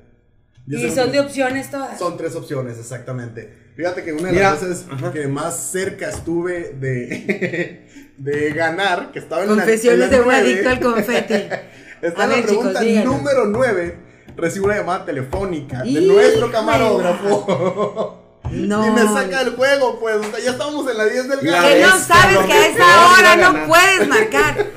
10 0.66 0.82
Y 0.84 0.96
son 0.96 1.12
de 1.12 1.20
opciones 1.20 1.72
todas. 1.72 1.98
Son 1.98 2.16
tres 2.18 2.36
opciones, 2.36 2.78
exactamente. 2.78 3.72
Fíjate 3.76 4.04
que 4.04 4.14
una 4.14 4.28
de 4.28 4.34
Mira, 4.34 4.52
las 4.52 4.62
veces 4.68 4.86
ajá. 4.92 5.12
que 5.12 5.28
más 5.28 5.56
cerca 5.72 6.10
estuve 6.10 6.74
de, 6.80 7.88
de 8.18 8.54
ganar, 8.54 9.12
que 9.12 9.20
estaba 9.20 9.44
en 9.44 9.50
la- 9.50 9.56
Confesiones 9.64 10.06
en 10.06 10.12
la 10.12 10.18
de 10.18 10.22
un 10.24 10.32
adicto 10.34 10.70
al 10.70 10.80
confeti. 10.80 11.34
Está 12.02 12.22
A 12.22 12.24
en 12.26 12.30
la 12.30 12.36
ver, 12.36 12.46
chicos, 12.46 12.56
pregunta 12.58 12.80
díganos. 12.82 13.18
número 13.18 13.46
9. 13.46 13.96
Recibo 14.38 14.66
una 14.68 14.78
llamada 14.78 15.06
telefónica 15.06 15.84
de 15.84 16.02
nuestro 16.02 16.50
camarógrafo. 16.52 18.16
No. 18.52 18.88
Y 18.88 18.92
me 18.92 19.02
saca 19.04 19.44
del 19.44 19.56
juego, 19.56 20.00
pues. 20.00 20.16
o 20.16 20.24
sea, 20.24 20.40
ya 20.40 20.52
estamos 20.52 20.90
en 20.90 20.98
la 20.98 21.06
10 21.06 21.30
del 21.30 21.40
gato. 21.42 21.68
Que 21.68 21.82
no 21.82 22.00
sabes 22.00 22.38
que 22.46 22.54
a 22.54 22.68
esa 22.68 23.12
hora 23.12 23.36
no 23.36 23.68
puedes 23.68 24.08
marcar. 24.08 24.68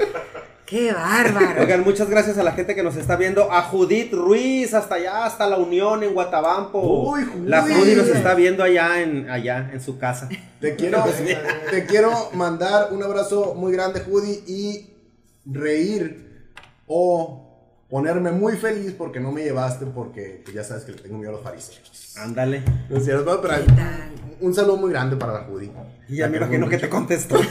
Qué 0.72 0.90
bárbaro. 0.90 1.60
Oigan, 1.60 1.82
muchas 1.82 2.08
gracias 2.08 2.38
a 2.38 2.42
la 2.42 2.52
gente 2.52 2.74
que 2.74 2.82
nos 2.82 2.96
está 2.96 3.16
viendo. 3.16 3.52
A 3.52 3.60
Judith 3.62 4.10
Ruiz, 4.14 4.72
hasta 4.72 4.94
allá, 4.94 5.26
hasta 5.26 5.46
la 5.46 5.58
Unión 5.58 6.02
en 6.02 6.14
Guatabampo. 6.14 6.80
Uy, 6.80 7.24
Judith. 7.24 7.48
La 7.48 7.60
Judith 7.60 7.96
nos 7.98 8.08
está 8.08 8.34
viendo 8.34 8.64
allá 8.64 9.02
en, 9.02 9.28
allá 9.28 9.68
en 9.70 9.82
su 9.82 9.98
casa. 9.98 10.30
Te 10.60 10.74
quiero, 10.74 11.04
te 11.70 11.84
quiero 11.84 12.30
mandar 12.32 12.88
un 12.90 13.02
abrazo 13.02 13.54
muy 13.54 13.70
grande, 13.72 14.00
Judy, 14.00 14.44
y 14.46 14.90
reír 15.44 16.46
o 16.86 17.41
ponerme 17.92 18.32
muy 18.32 18.56
feliz 18.56 18.94
porque 18.96 19.20
no 19.20 19.30
me 19.32 19.44
llevaste, 19.44 19.84
porque 19.84 20.40
pues, 20.42 20.54
ya 20.56 20.64
sabes 20.64 20.84
que 20.84 20.92
le 20.92 20.98
tengo 20.98 21.18
miedo 21.18 21.28
a 21.28 21.34
los 21.34 21.42
fariseos. 21.42 22.14
Ándale. 22.16 22.62
No 22.88 22.96
es 22.96 23.04
cierto, 23.04 23.38
pero 23.42 23.54
¿Qué 23.66 23.70
tal? 23.72 24.12
Pues, 24.14 24.40
un- 24.40 24.46
un 24.48 24.54
saludo 24.54 24.78
muy 24.78 24.90
grande 24.90 25.16
para 25.16 25.34
la 25.34 25.40
Judy. 25.40 25.70
Y 26.08 26.16
ya 26.16 26.28
me 26.28 26.38
imagino 26.38 26.70
que 26.70 26.78
te 26.78 26.88
contestó. 26.88 27.36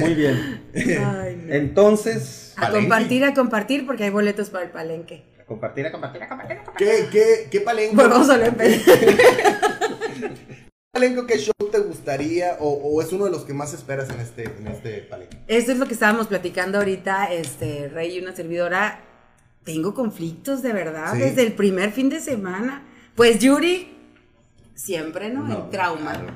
Muy 0.00 0.14
bien. 0.14 0.62
Ay, 0.74 1.42
no. 1.46 1.54
Entonces, 1.54 2.52
A 2.56 2.60
Palenque. 2.66 2.80
compartir, 2.88 3.24
a 3.24 3.32
compartir, 3.34 3.86
porque 3.86 4.04
hay 4.04 4.10
boletos 4.10 4.50
para 4.50 4.64
el 4.66 4.70
palenque. 4.70 5.24
a 5.40 5.44
compartir, 5.46 5.86
a 5.86 5.90
compartir, 5.92 6.22
a 6.22 6.28
compartir, 6.28 6.56
a 6.58 6.64
compartir. 6.64 6.86
¿Qué, 6.86 7.08
qué, 7.10 7.48
qué 7.50 7.60
palenco? 7.62 7.96
Volvamos 7.96 8.28
a 8.28 8.44
empezar. 8.46 8.94
palenco, 10.92 11.26
qué 11.26 11.38
show 11.38 11.52
te 11.70 11.78
gustaría 11.78 12.56
o, 12.60 12.68
o 12.68 13.00
es 13.00 13.12
uno 13.12 13.26
de 13.26 13.30
los 13.30 13.44
que 13.44 13.54
más 13.54 13.72
esperas 13.72 14.10
en 14.10 14.20
este, 14.20 14.44
en 14.44 14.66
este 14.66 14.98
palenco? 15.02 15.36
Esto 15.46 15.72
es 15.72 15.78
lo 15.78 15.86
que 15.86 15.94
estábamos 15.94 16.26
platicando 16.26 16.78
ahorita, 16.78 17.32
este, 17.32 17.88
Rey 17.88 18.16
y 18.16 18.20
una 18.20 18.34
servidora. 18.34 19.00
Tengo 19.64 19.94
conflictos 19.94 20.62
de 20.62 20.72
verdad 20.72 21.12
Sí. 21.12 21.20
desde 21.20 21.42
el 21.42 21.52
primer 21.52 21.92
fin 21.92 22.08
de 22.08 22.18
semana. 22.20 22.82
Pues 23.14 23.38
Yuri, 23.38 23.94
siempre, 24.74 25.30
¿no? 25.30 25.44
No, 25.44 25.64
el 25.64 25.70
trauma. 25.70 26.12
claro. 26.12 26.32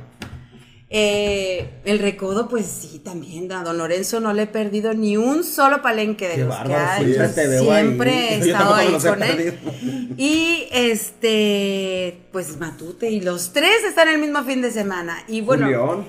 Eh, 0.90 1.80
el 1.84 1.98
recodo, 1.98 2.48
pues 2.48 2.66
sí, 2.66 3.00
también. 3.00 3.50
A 3.52 3.62
don 3.64 3.78
Lorenzo 3.78 4.20
no 4.20 4.32
le 4.32 4.42
he 4.42 4.46
perdido 4.46 4.94
ni 4.94 5.16
un 5.16 5.42
solo 5.42 5.82
palenque 5.82 6.28
de 6.28 6.34
Qué 6.36 6.44
los 6.44 6.54
que 6.56 6.62
bárbaro, 6.68 6.84
ha 6.90 6.96
siempre 6.98 7.24
hecho. 7.24 7.34
te 7.34 7.46
veo 7.48 7.72
ahí. 7.72 7.82
Siempre 7.84 8.34
he 8.34 8.38
estado 8.38 8.74
ahí 8.74 8.94
he 8.94 9.08
con 9.08 9.22
él. 9.22 9.36
perdido. 9.36 10.14
Y 10.16 10.68
este, 10.72 12.26
pues 12.32 12.58
Matute, 12.58 13.10
y 13.10 13.20
los 13.20 13.52
tres 13.52 13.82
están 13.88 14.08
el 14.08 14.18
mismo 14.18 14.42
fin 14.44 14.62
de 14.62 14.70
semana. 14.70 15.24
Y 15.26 15.40
bueno, 15.40 16.04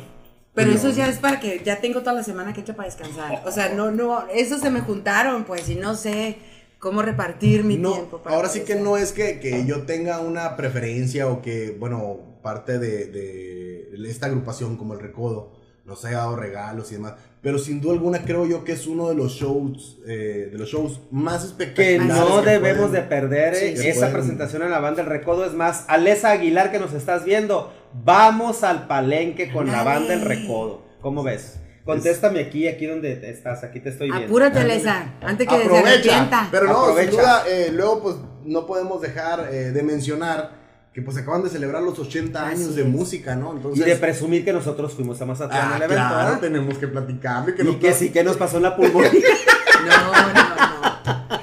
pero 0.53 0.71
eso 0.71 0.89
ya 0.91 1.07
es 1.07 1.17
para 1.17 1.39
que 1.39 1.61
ya 1.65 1.81
tengo 1.81 1.99
toda 2.01 2.13
la 2.13 2.23
semana 2.23 2.53
que 2.53 2.61
hecha 2.61 2.75
para 2.75 2.87
descansar. 2.87 3.43
O 3.45 3.51
sea, 3.51 3.69
no, 3.69 3.91
no, 3.91 4.25
esos 4.33 4.61
se 4.61 4.69
me 4.69 4.81
juntaron, 4.81 5.43
pues, 5.45 5.67
y 5.69 5.75
no 5.75 5.95
sé 5.95 6.37
cómo 6.79 7.01
repartir 7.01 7.63
mi 7.63 7.77
No, 7.77 7.93
tiempo. 7.93 8.19
para 8.19 8.35
ahora 8.35 8.49
sí 8.49 8.61
que 8.61 8.75
no 8.75 8.95
es 8.97 9.11
que, 9.11 9.39
que 9.39 9.65
yo 9.65 9.83
tenga 9.83 10.19
una 10.19 10.55
preferencia 10.55 11.27
o 11.27 11.41
que, 11.41 11.75
bueno, 11.79 12.19
parte 12.45 12.77
de, 12.77 13.07
de 13.07 14.09
esta 14.09 14.27
agrupación 14.27 14.77
como 14.77 14.93
el 14.93 14.99
Recodo 14.99 15.51
nos 15.83 16.03
haya 16.05 16.17
dado 16.17 16.35
regalos 16.35 16.91
y 16.91 16.95
demás. 16.95 17.13
Pero 17.41 17.57
sin 17.59 17.79
duda 17.81 17.93
alguna 17.93 18.23
creo 18.23 18.45
yo 18.47 18.63
que 18.63 18.71
es 18.73 18.87
uno 18.87 19.07
de 19.09 19.15
los 19.15 19.33
shows, 19.33 19.99
eh, 20.07 20.49
de 20.51 20.57
los 20.57 20.69
shows 20.69 20.99
más 21.11 21.41
Que 21.41 21.47
espectaculares. 21.95 22.29
no 22.29 22.41
que 22.43 22.49
debemos 22.49 22.91
de 22.91 23.01
perder 23.01 23.53
eh, 23.53 23.75
Sí, 23.75 23.81
que 23.83 23.89
esa 23.89 23.99
pueden. 24.01 24.13
presentación 24.15 24.61
en 24.63 24.71
la 24.71 24.79
banda 24.79 25.01
El 25.03 25.07
Recodo. 25.09 25.45
Es 25.45 25.53
más, 25.53 25.85
Alesa 25.87 26.31
Aguilar 26.31 26.71
que 26.71 26.79
nos 26.79 26.93
estás 26.93 27.23
viendo, 27.23 27.71
vamos 28.03 28.63
al 28.63 28.87
palenque 28.87 29.51
con 29.51 29.67
la 29.67 29.83
banda 29.83 30.13
El 30.15 30.21
Recodo. 30.21 30.83
¿Cómo 31.01 31.21
ves? 31.23 31.59
Contéstame 31.83 32.39
aquí, 32.39 32.67
aquí 32.67 32.87
donde 32.87 33.29
estás, 33.29 33.63
aquí 33.63 33.79
te 33.79 33.89
estoy 33.89 34.07
viendo. 34.09 34.25
Apúrate, 34.27 34.63
Lesa, 34.63 35.13
antes 35.21 35.47
que 35.47 35.55
se 35.55 35.63
Aprovecha, 35.65 35.89
arrepienta. 35.91 36.47
pero 36.49 36.65
no, 36.65 36.79
Aprovecha. 36.79 37.11
sin 37.11 37.19
duda, 37.19 37.43
eh, 37.47 37.69
luego 37.71 38.01
pues 38.01 38.15
no 38.43 38.65
podemos 38.65 39.01
dejar 39.01 39.49
eh, 39.53 39.71
de 39.71 39.83
mencionar 39.83 40.64
que 40.95 41.01
pues 41.01 41.17
acaban 41.17 41.43
de 41.43 41.49
celebrar 41.49 41.83
los 41.83 41.99
80 41.99 42.47
Así 42.47 42.55
años 42.63 42.73
de 42.73 42.83
es. 42.83 42.87
música, 42.87 43.35
¿no? 43.35 43.51
Y 43.51 43.57
Entonces, 43.57 43.85
de 43.85 43.95
presumir 43.97 44.45
que 44.45 44.53
nosotros 44.53 44.93
fuimos 44.93 45.21
a 45.21 45.25
Mazatlán 45.25 45.61
ah, 45.61 45.75
al 45.75 45.81
evento, 45.83 45.93
claro, 45.95 46.15
¿verdad? 46.25 46.39
tenemos 46.39 46.77
que 46.77 46.87
platicarle 46.87 47.53
que 47.53 47.63
Y 47.63 47.65
nos- 47.65 47.75
que 47.75 47.91
sí 47.93 48.11
que 48.13 48.23
nos 48.23 48.37
pasó 48.37 48.55
en 48.57 48.63
la 48.63 48.75
pulmonía. 48.77 49.11
No, 49.11 50.11
no, 50.13 50.33
no. 50.33 51.35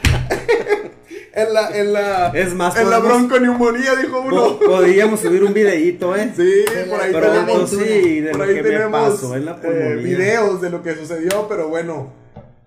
en 1.35 1.53
la 1.55 1.71
en 1.79 1.93
la 1.93 2.29
Es 2.29 2.55
más, 2.55 2.77
en 2.79 2.89
la 2.91 2.99
bronconeumonía 2.99 3.95
dijo 3.97 4.21
uno. 4.21 4.59
Po- 4.59 4.67
Podríamos 4.67 5.21
subir 5.21 5.43
un 5.45 5.53
videíto, 5.53 6.17
¿eh? 6.17 6.33
Sí, 6.35 6.65
por 6.89 7.01
ahí 7.01 7.13
Pronto 7.13 7.31
tenemos, 7.45 7.71
sí, 7.71 8.21
de 8.21 8.31
por 8.31 8.39
lo 8.41 8.45
ahí 8.45 8.55
que 8.55 8.63
me 8.63 8.69
tenemos 8.71 9.11
pasó 9.13 9.37
en 9.37 9.45
la 9.45 9.53
eh, 9.53 9.57
pulmonía. 9.61 9.97
videos 9.97 10.61
de 10.63 10.71
lo 10.71 10.83
que 10.83 10.95
sucedió, 10.97 11.47
pero 11.49 11.69
bueno, 11.69 12.13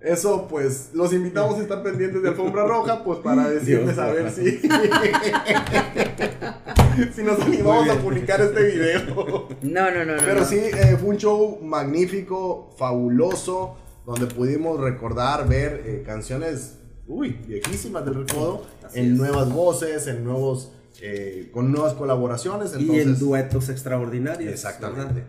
eso 0.05 0.47
pues 0.47 0.91
los 0.93 1.11
invitamos 1.13 1.57
a 1.57 1.61
estar 1.61 1.81
pendientes 1.81 2.21
de 2.21 2.29
Alfombra 2.29 2.65
Roja, 2.65 3.03
pues 3.03 3.19
para 3.19 3.49
decirles 3.49 3.97
a 3.97 4.11
ver 4.11 4.31
si 4.31 4.59
si 7.15 7.23
nos 7.23 7.39
animamos 7.41 7.89
a 7.89 7.95
publicar 7.95 8.39
este 8.41 8.63
video. 8.63 9.47
No, 9.63 9.91
no, 9.91 10.05
no, 10.05 10.15
no. 10.15 10.21
Pero 10.23 10.41
no. 10.41 10.45
sí, 10.45 10.57
eh, 10.57 10.97
fue 10.99 11.09
un 11.09 11.17
show 11.17 11.59
magnífico, 11.61 12.71
fabuloso, 12.77 13.77
donde 14.05 14.27
pudimos 14.27 14.79
recordar, 14.79 15.47
ver 15.47 15.81
eh, 15.85 16.03
canciones, 16.05 16.77
uy, 17.07 17.39
viejísimas 17.47 18.05
del 18.05 18.25
recodo, 18.25 18.63
Así 18.83 18.99
en 18.99 19.13
es. 19.13 19.17
nuevas 19.17 19.51
voces, 19.51 20.07
en 20.07 20.23
nuevos, 20.23 20.71
eh, 21.01 21.49
con 21.51 21.71
nuevas 21.71 21.93
colaboraciones. 21.93 22.75
Y 22.77 22.99
en 22.99 23.17
duetos 23.17 23.69
extraordinarios. 23.69 24.53
Exactamente. 24.53 25.23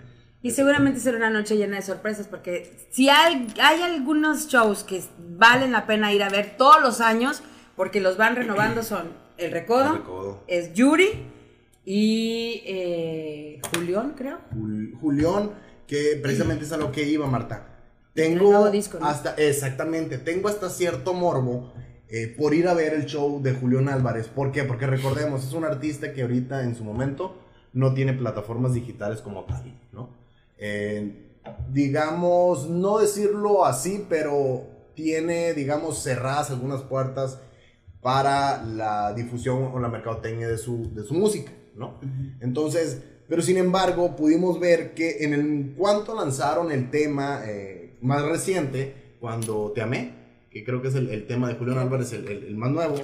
Y 0.46 0.52
seguramente 0.52 1.00
será 1.00 1.16
una 1.16 1.30
noche 1.30 1.56
llena 1.56 1.74
de 1.74 1.82
sorpresas, 1.82 2.28
porque 2.28 2.72
si 2.90 3.08
hay, 3.08 3.48
hay 3.60 3.82
algunos 3.82 4.46
shows 4.46 4.84
que 4.84 5.02
valen 5.36 5.72
la 5.72 5.86
pena 5.86 6.12
ir 6.12 6.22
a 6.22 6.28
ver 6.28 6.56
todos 6.56 6.80
los 6.80 7.00
años, 7.00 7.42
porque 7.74 8.00
los 8.00 8.16
van 8.16 8.36
renovando, 8.36 8.82
son 8.92 9.08
El 9.38 9.50
Recodo, 9.50 9.86
El 9.90 9.96
Recodo. 9.98 10.44
es 10.46 10.72
Yuri 10.72 11.08
y 11.84 12.62
eh, 12.64 13.60
Julián, 13.74 14.14
creo. 14.16 14.38
Jul- 14.54 14.96
Julián, 15.00 15.50
que 15.88 16.18
precisamente 16.22 16.64
es 16.64 16.70
a 16.70 16.76
lo 16.76 16.92
que 16.92 17.02
iba, 17.02 17.26
Marta. 17.26 17.66
Tengo 18.14 18.70
disco, 18.70 18.98
¿no? 19.00 19.06
hasta, 19.06 19.34
exactamente, 19.34 20.16
tengo 20.18 20.48
hasta 20.48 20.70
cierto 20.70 21.12
morbo 21.12 21.72
eh, 22.08 22.34
por 22.38 22.54
ir 22.54 22.68
a 22.68 22.74
ver 22.74 22.94
el 22.94 23.06
show 23.06 23.42
de 23.42 23.52
Julián 23.52 23.88
Álvarez. 23.88 24.28
¿Por 24.28 24.52
qué? 24.52 24.62
Porque 24.62 24.86
recordemos, 24.86 25.44
es 25.44 25.52
un 25.54 25.64
artista 25.64 26.12
que 26.12 26.22
ahorita 26.22 26.62
en 26.62 26.76
su 26.76 26.84
momento 26.84 27.36
no 27.72 27.94
tiene 27.94 28.12
plataformas 28.14 28.72
digitales 28.74 29.20
como 29.20 29.44
tal, 29.44 29.74
¿no? 29.92 30.05
Eh, 30.58 31.22
digamos, 31.72 32.68
no 32.68 32.98
decirlo 32.98 33.64
así, 33.64 34.04
pero 34.08 34.64
tiene, 34.94 35.52
digamos, 35.54 36.02
cerradas 36.02 36.50
algunas 36.50 36.82
puertas 36.82 37.40
para 38.00 38.62
la 38.64 39.12
difusión 39.14 39.70
o 39.72 39.78
la 39.78 39.88
mercadotecnia 39.88 40.48
de 40.48 40.58
su, 40.58 40.92
de 40.94 41.02
su 41.04 41.14
música, 41.14 41.52
¿no? 41.74 42.00
Entonces, 42.40 43.02
pero 43.28 43.42
sin 43.42 43.56
embargo, 43.58 44.14
pudimos 44.16 44.60
ver 44.60 44.94
que 44.94 45.24
en 45.24 45.34
el 45.34 45.74
cuanto 45.76 46.14
lanzaron 46.14 46.70
el 46.70 46.90
tema 46.90 47.42
eh, 47.44 47.96
más 48.00 48.22
reciente, 48.22 49.16
cuando 49.20 49.72
Te 49.74 49.82
Amé, 49.82 50.14
que 50.50 50.64
creo 50.64 50.80
que 50.80 50.88
es 50.88 50.94
el, 50.94 51.10
el 51.10 51.26
tema 51.26 51.48
de 51.48 51.54
Julián 51.56 51.78
Álvarez, 51.78 52.12
el, 52.12 52.28
el- 52.28 52.44
el 52.44 52.56
más 52.56 52.70
nuevo, 52.70 52.94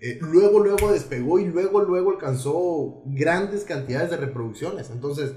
eh, 0.00 0.18
luego, 0.22 0.60
luego 0.60 0.92
despegó 0.92 1.38
y 1.38 1.44
luego, 1.46 1.82
luego 1.82 2.12
alcanzó 2.12 3.02
grandes 3.06 3.64
cantidades 3.64 4.10
de 4.10 4.16
reproducciones. 4.16 4.90
Entonces, 4.90 5.32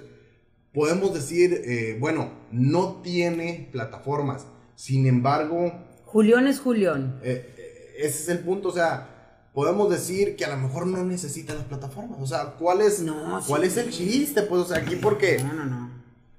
podemos 0.73 1.13
decir, 1.13 1.61
eh, 1.65 1.97
bueno, 1.99 2.31
no 2.51 3.01
tiene 3.03 3.69
plataformas, 3.71 4.45
sin 4.75 5.05
embargo, 5.07 5.71
Julián 6.05 6.47
es 6.47 6.59
Julián. 6.59 7.19
eh, 7.23 7.53
eh, 7.57 7.95
ese 7.99 8.23
es 8.23 8.29
el 8.29 8.39
punto, 8.39 8.69
o 8.69 8.73
sea, 8.73 9.49
podemos 9.53 9.89
decir 9.89 10.35
que 10.35 10.45
a 10.45 10.49
lo 10.55 10.57
mejor 10.57 10.87
no 10.87 11.03
necesita 11.05 11.53
las 11.53 11.65
plataformas, 11.65 12.17
o 12.21 12.25
sea, 12.27 12.55
¿cuál 12.57 12.81
es, 12.81 13.01
No, 13.01 13.41
¿cuál 13.47 13.61
sí. 13.61 13.67
es 13.67 13.77
el 13.77 13.89
chiste? 13.91 14.41
Pues, 14.43 14.61
o 14.61 14.65
sea, 14.65 14.77
aquí 14.77 14.95
porque, 14.95 15.43
No, 15.43 15.53
no, 15.53 15.65
no. 15.65 15.91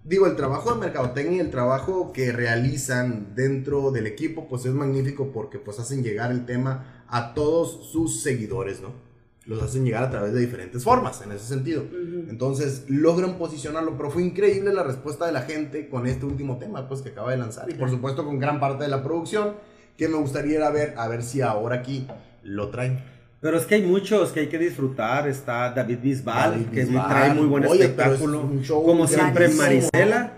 digo, 0.04 0.26
el 0.26 0.34
trabajo 0.36 0.72
de 0.74 0.80
mercadotecnia 0.80 1.36
y 1.38 1.40
el 1.40 1.50
trabajo 1.50 2.12
que 2.12 2.32
realizan 2.32 3.34
dentro 3.34 3.90
del 3.92 4.06
equipo, 4.06 4.48
pues 4.48 4.64
es 4.66 4.72
magnífico 4.72 5.30
porque 5.32 5.58
pues 5.58 5.78
hacen 5.78 6.02
llegar 6.02 6.30
el 6.32 6.46
tema 6.46 7.04
a 7.08 7.34
todos 7.34 7.90
sus 7.92 8.22
seguidores, 8.22 8.80
¿no? 8.80 9.11
Los 9.46 9.60
hacen 9.62 9.84
llegar 9.84 10.04
a 10.04 10.10
través 10.10 10.32
de 10.32 10.40
diferentes 10.40 10.84
formas, 10.84 11.20
en 11.22 11.32
ese 11.32 11.44
sentido. 11.46 11.82
Entonces 12.28 12.84
logran 12.88 13.38
posicionarlo, 13.38 13.96
pero 13.96 14.10
fue 14.10 14.22
increíble 14.22 14.72
la 14.72 14.84
respuesta 14.84 15.26
de 15.26 15.32
la 15.32 15.42
gente 15.42 15.88
con 15.88 16.06
este 16.06 16.24
último 16.26 16.58
tema, 16.58 16.86
pues 16.88 17.02
que 17.02 17.08
acaba 17.08 17.32
de 17.32 17.38
lanzar 17.38 17.68
y 17.68 17.74
por 17.74 17.90
supuesto 17.90 18.24
con 18.24 18.38
gran 18.38 18.60
parte 18.60 18.84
de 18.84 18.90
la 18.90 19.02
producción 19.02 19.54
que 19.98 20.06
me 20.06 20.16
gustaría 20.16 20.56
ir 20.58 20.62
a 20.62 20.70
ver, 20.70 20.94
a 20.96 21.08
ver 21.08 21.22
si 21.24 21.40
ahora 21.40 21.76
aquí 21.76 22.06
lo 22.44 22.70
traen. 22.70 23.02
Pero 23.40 23.58
es 23.58 23.66
que 23.66 23.74
hay 23.74 23.82
muchos 23.82 24.30
que 24.30 24.40
hay 24.40 24.46
que 24.48 24.58
disfrutar. 24.58 25.26
Está 25.26 25.72
David 25.72 25.98
Bisbal, 26.00 26.52
David 26.52 26.66
que 26.68 26.84
Bisbal. 26.84 27.08
trae 27.08 27.34
muy 27.34 27.46
buen 27.46 27.64
Oye, 27.66 27.74
es 27.82 27.90
espectáculo. 27.90 28.40
un 28.42 28.62
show 28.62 28.84
Como 28.86 29.08
siempre. 29.08 29.48
Marisela. 29.48 30.34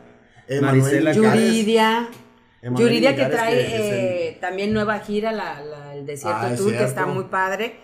Marisela. 0.63 1.13
Yuridia. 1.13 2.09
Yuridia 2.63 3.15
que 3.15 3.27
trae 3.27 3.55
que 3.57 3.63
es 3.67 3.73
el- 3.75 3.81
eh, 3.95 4.39
también 4.41 4.73
nueva 4.73 4.99
gira, 5.01 5.33
la, 5.33 5.61
la- 5.61 5.95
el 5.95 6.07
Desierto 6.07 6.39
Ah, 6.41 6.51
es 6.53 6.59
Tour, 6.59 6.73
que 6.73 6.85
está 6.85 7.05
muy 7.05 7.25
padre 7.25 7.75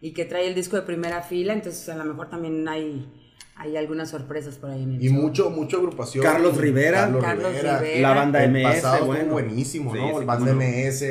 y 0.00 0.12
que 0.12 0.24
trae 0.24 0.46
el 0.48 0.54
disco 0.54 0.76
de 0.76 0.82
primera 0.82 1.22
fila, 1.22 1.52
entonces 1.52 1.88
a 1.88 1.96
lo 1.96 2.04
mejor 2.04 2.28
también 2.30 2.66
hay, 2.68 3.10
hay 3.56 3.76
algunas 3.76 4.10
sorpresas 4.10 4.56
por 4.56 4.70
ahí 4.70 4.82
en 4.82 4.92
el 4.94 5.02
Y 5.02 5.08
show. 5.08 5.14
mucho, 5.20 5.50
mucho 5.50 5.78
agrupación. 5.78 6.22
Carlos 6.24 6.56
Rivera. 6.56 7.00
Carlos, 7.02 7.22
Carlos 7.24 7.50
Rivera. 7.52 7.78
Rivera. 7.80 8.00
La 8.00 8.14
banda 8.14 8.44
El 8.44 8.52
MS, 8.52 8.62
pasado 8.62 9.06
bueno. 9.06 9.32
buenísimo, 9.32 9.92
Sí, 9.92 9.98
¿no? 10.00 10.08
sí, 10.10 10.14
el 10.20 10.24
banda 10.24 10.52
no. 10.52 10.60
MS. 10.60 11.04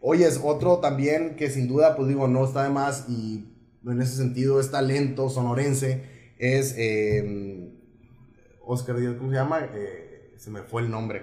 Oye, 0.00 0.26
es 0.26 0.40
otro 0.42 0.78
también 0.78 1.36
que 1.36 1.48
sin 1.50 1.68
duda, 1.68 1.94
pues 1.94 2.08
digo, 2.08 2.26
no 2.26 2.44
está 2.44 2.64
de 2.64 2.70
más 2.70 3.06
y 3.08 3.44
en 3.86 4.00
ese 4.00 4.16
sentido 4.16 4.58
es 4.60 4.70
talento 4.70 5.28
sonorense. 5.28 6.02
Es 6.38 6.74
eh, 6.78 7.68
Oscar 8.64 8.96
Díaz, 8.98 9.14
¿cómo 9.18 9.30
se 9.30 9.36
llama? 9.36 9.60
Eh, 9.74 10.32
se 10.36 10.50
me 10.50 10.62
fue 10.62 10.82
el 10.82 10.90
nombre. 10.90 11.22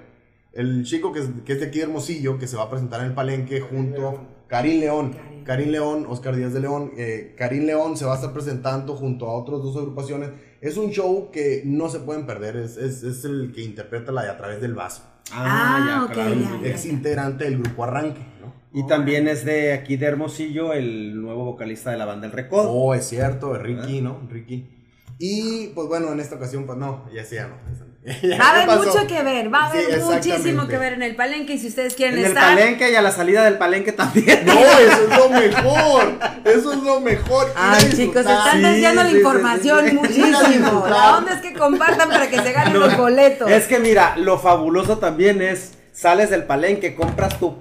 El 0.54 0.84
chico 0.86 1.12
que 1.12 1.20
es, 1.20 1.26
que 1.46 1.54
es 1.54 1.60
de 1.60 1.68
aquí 1.68 1.80
de 1.80 1.86
Hermosillo, 1.86 2.38
que 2.40 2.48
se 2.48 2.56
va 2.58 2.64
a 2.64 2.70
presentar 2.70 3.02
en 3.02 3.08
el 3.08 3.14
palenque 3.14 3.60
junto 3.62 4.08
a 4.10 4.28
Karim 4.48 4.80
León. 4.80 5.16
Karim. 5.50 5.70
León, 5.72 6.06
Oscar 6.08 6.36
Díaz 6.36 6.54
de 6.54 6.60
León. 6.60 6.92
Eh, 6.98 7.36
Karim 7.38 7.66
León 7.66 7.98
se 7.98 8.06
va 8.06 8.14
a 8.14 8.16
estar 8.16 8.32
presentando 8.34 8.96
junto 8.96 9.28
a 9.28 9.34
otras 9.34 9.62
dos 9.62 9.76
agrupaciones. 9.76 10.30
Es 10.62 10.78
un 10.78 10.92
show 10.92 11.30
que 11.32 11.62
no 11.66 11.90
se 11.90 12.00
pueden 12.00 12.26
perder. 12.26 12.56
Es, 12.58 12.78
es, 12.78 13.04
es 13.04 13.26
el 13.26 13.52
que 13.54 13.64
interpreta 13.64 14.12
la 14.12 14.24
de 14.24 14.30
A 14.30 14.38
través 14.38 14.62
del 14.62 14.74
vaso. 14.76 15.04
Ah, 15.32 16.06
ok, 16.06 16.14
claro. 16.14 16.36
ya. 16.36 16.70
Ex 16.70 16.86
integrante 16.86 17.44
del 17.44 17.60
grupo 17.60 17.84
Arranque, 17.84 18.22
¿no? 18.42 18.54
Y 18.74 18.86
también 18.88 19.28
es 19.28 19.46
de 19.46 19.74
aquí 19.74 19.98
de 19.98 20.06
Hermosillo, 20.06 20.74
el 20.74 21.20
nuevo 21.22 21.46
vocalista 21.46 21.92
de 21.92 21.98
la 21.98 22.06
banda 22.06 22.28
El 22.28 22.34
Recodo. 22.34 22.72
Oh, 22.72 22.94
es 22.94 23.06
cierto, 23.06 23.56
es 23.56 23.62
Ricky, 23.62 24.02
¿no? 24.02 24.28
Ricky. 24.30 24.70
Y 25.18 25.68
pues 25.76 25.88
bueno, 25.88 26.12
en 26.12 26.20
esta 26.20 26.36
ocasión, 26.36 26.66
pues 26.66 26.78
no, 26.78 27.10
ya 27.12 27.26
sí, 27.26 27.36
ya 27.36 27.48
no. 27.48 27.89
Va 28.40 28.46
a 28.46 28.50
haber 28.64 28.78
mucho 28.78 29.08
que 29.08 29.22
ver, 29.24 29.54
va 29.54 29.68
a 29.68 29.72
Sí, 29.72 29.78
haber 29.86 30.02
muchísimo 30.02 30.68
que 30.68 30.78
ver 30.78 30.94
en 30.94 31.04
el 31.04 31.16
palenque 31.16 31.54
y 31.54 31.60
si 31.60 31.68
ustedes 31.68 31.94
quieren 31.96 32.18
En 32.18 32.26
el 32.26 32.32
estar. 32.32 32.56
palenque 32.56 32.92
y 32.92 32.96
a 32.96 33.02
la 33.02 33.12
salida 33.12 33.44
del 33.44 33.58
palenque 33.58 33.92
también. 33.92 34.40
No, 34.46 34.54
eso 34.60 35.04
es 35.12 35.18
lo 35.18 35.30
mejor. 35.30 36.14
Eso 36.46 36.74
es 36.74 36.80
lo 36.84 37.00
mejor. 37.02 37.52
Ay, 37.56 37.90
chicos, 37.96 38.18
están 38.22 38.58
Sí, 38.58 38.62
desviando 38.62 39.04
la 39.04 39.10
sí, 39.10 39.18
información 39.18 39.96
muchísimo. 39.96 40.86
La 40.90 41.18
onda 41.18 41.34
es 41.34 41.42
que 41.42 41.54
compartan 41.54 42.10
para 42.10 42.30
que 42.30 42.40
se 42.42 42.52
ganen 42.52 42.74
No, 42.74 42.80
los 42.80 42.98
boletos. 42.98 43.50
Es 43.52 43.68
que 43.68 43.80
mira, 43.80 44.16
lo 44.18 44.40
fabuloso 44.40 44.98
también 44.98 45.42
es, 45.42 45.74
sales 45.92 46.30
del 46.30 46.44
palenque, 46.46 46.96
compras 46.96 47.38
tu 47.40 47.58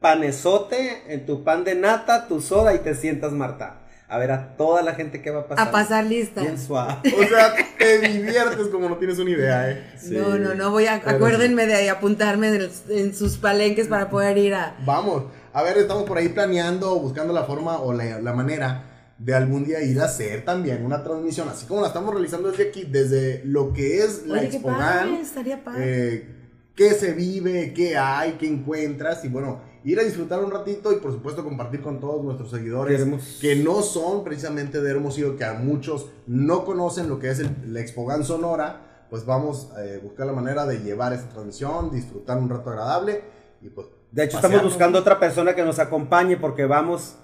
panesote, 0.00 1.04
en 1.08 1.26
tu 1.26 1.44
pan 1.44 1.64
de 1.64 1.74
nata, 1.76 2.26
tu 2.26 2.40
soda 2.40 2.74
y 2.74 2.78
te 2.78 2.94
sientas, 2.94 3.32
Marta. 3.32 3.81
A 4.12 4.18
ver 4.18 4.30
a 4.30 4.56
toda 4.56 4.82
la 4.82 4.94
gente 4.94 5.22
que 5.22 5.30
va 5.30 5.40
a 5.40 5.46
pasar. 5.48 5.68
A 5.68 5.70
pasar 5.70 6.04
lista. 6.04 6.42
Bien 6.42 6.58
suave. 6.58 6.96
O 7.18 7.22
sea, 7.28 7.54
te 7.78 7.98
diviertes 7.98 8.68
como 8.68 8.88
no 8.88 8.96
tienes 8.98 9.18
una 9.18 9.30
idea, 9.30 9.70
¿eh? 9.70 9.82
No, 10.10 10.38
no, 10.38 10.54
no, 10.54 10.70
voy 10.70 10.86
a, 10.86 11.00
Pero 11.02 11.16
acuérdenme 11.16 11.66
de 11.66 11.88
apuntarme 11.88 12.48
en, 12.48 12.54
el- 12.56 12.70
en 12.90 13.14
sus 13.14 13.38
palenques 13.38 13.88
para 13.88 14.10
poder 14.10 14.36
ir 14.38 14.54
a... 14.54 14.76
Vamos. 14.84 15.24
A 15.54 15.62
ver, 15.62 15.78
estamos 15.78 16.04
por 16.04 16.18
ahí 16.18 16.28
planeando, 16.28 16.98
buscando 16.98 17.32
la 17.32 17.44
forma 17.44 17.78
o 17.78 17.92
la, 17.92 18.20
la 18.20 18.32
manera 18.32 18.84
de 19.18 19.34
algún 19.34 19.64
día 19.64 19.80
ir 19.82 20.00
a 20.00 20.04
hacer 20.06 20.44
también 20.44 20.84
una 20.84 21.02
transmisión, 21.04 21.48
así 21.48 21.64
como 21.66 21.80
la 21.80 21.86
estamos 21.88 22.12
realizando 22.12 22.50
desde 22.50 22.68
aquí, 22.68 22.84
desde 22.84 23.42
lo 23.44 23.72
que 23.72 23.98
es 24.04 24.26
la 24.26 24.40
Oye, 24.40 24.48
qué 24.50 24.58
padre, 24.60 25.20
estaría 25.20 25.62
padre. 25.62 25.82
eh, 26.14 26.28
qué 26.74 26.90
se 26.90 27.12
vive, 27.12 27.72
qué 27.72 27.96
hay, 27.96 28.32
qué 28.32 28.46
encuentras 28.48 29.24
y 29.24 29.28
bueno, 29.28 29.60
ir 29.84 29.98
a 29.98 30.02
disfrutar 30.04 30.42
un 30.44 30.50
ratito 30.50 30.92
y 30.92 30.96
por 30.96 31.12
supuesto 31.12 31.42
compartir 31.44 31.82
con 31.82 32.00
todos 32.00 32.22
nuestros 32.24 32.50
seguidores 32.50 33.00
Queremos- 33.00 33.38
que 33.40 33.56
no 33.56 33.82
son 33.82 34.24
precisamente 34.24 34.80
de 34.80 34.90
Hermosillo, 34.90 35.36
que 35.36 35.44
a 35.44 35.54
muchos 35.54 36.06
no 36.26 36.64
conocen 36.64 37.08
lo 37.08 37.18
que 37.18 37.30
es 37.30 37.40
el, 37.40 37.50
la 37.72 37.80
Expo 37.80 38.06
GAN 38.06 38.24
Sonora, 38.24 39.06
pues 39.10 39.24
vamos 39.26 39.68
a 39.76 40.02
buscar 40.02 40.26
la 40.26 40.32
manera 40.32 40.64
de 40.66 40.78
llevar 40.80 41.12
esta 41.12 41.28
transmisión, 41.28 41.90
disfrutar 41.90 42.38
un 42.38 42.48
rato 42.48 42.70
agradable 42.70 43.22
y 43.60 43.68
pues... 43.68 43.88
De 44.10 44.24
hecho, 44.24 44.36
estamos 44.36 44.62
buscando 44.62 44.98
otra 44.98 45.18
persona 45.18 45.54
que 45.54 45.62
nos 45.64 45.78
acompañe 45.78 46.36
porque 46.36 46.66
vamos 46.66 47.14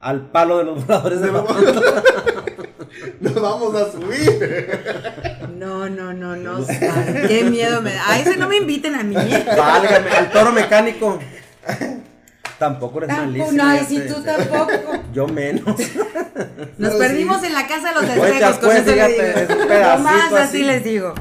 al 0.00 0.30
palo 0.30 0.58
de 0.58 0.64
los 0.64 0.86
voladores 0.86 1.20
de 1.20 1.28
papá. 1.28 1.56
Nos 3.20 3.34
vamos 3.34 3.74
a 3.74 3.90
subir. 3.92 5.50
No, 5.56 5.88
no, 5.88 6.12
no, 6.12 6.36
no. 6.36 6.66
qué 7.28 7.44
miedo 7.44 7.82
me 7.82 7.92
da. 7.94 8.12
A 8.12 8.18
ese 8.18 8.36
no 8.36 8.48
me 8.48 8.56
inviten 8.56 8.94
a 8.94 9.02
mí. 9.02 9.14
Válgame, 9.14 10.10
al 10.10 10.30
toro 10.32 10.52
mecánico. 10.52 11.18
Tampoco 12.58 12.98
eres 12.98 13.16
malísimo. 13.16 13.52
no, 13.52 13.74
y 13.76 13.84
si 13.84 14.00
tú 14.00 14.14
tampoco. 14.22 14.70
Yo 15.12 15.26
menos. 15.28 15.64
Nos 16.78 16.92
No, 16.92 16.98
perdimos 16.98 17.40
sí. 17.40 17.46
en 17.46 17.52
la 17.54 17.66
casa 17.68 17.88
de 17.88 17.94
los 17.94 18.04
espejos, 18.04 18.56
con 18.58 18.68
pues, 18.70 18.86
eso 18.86 18.94
le 18.96 19.08
digo. 19.08 19.74
así 19.84 20.34
así. 20.36 20.62
les 20.64 20.84
digo. 20.84 21.14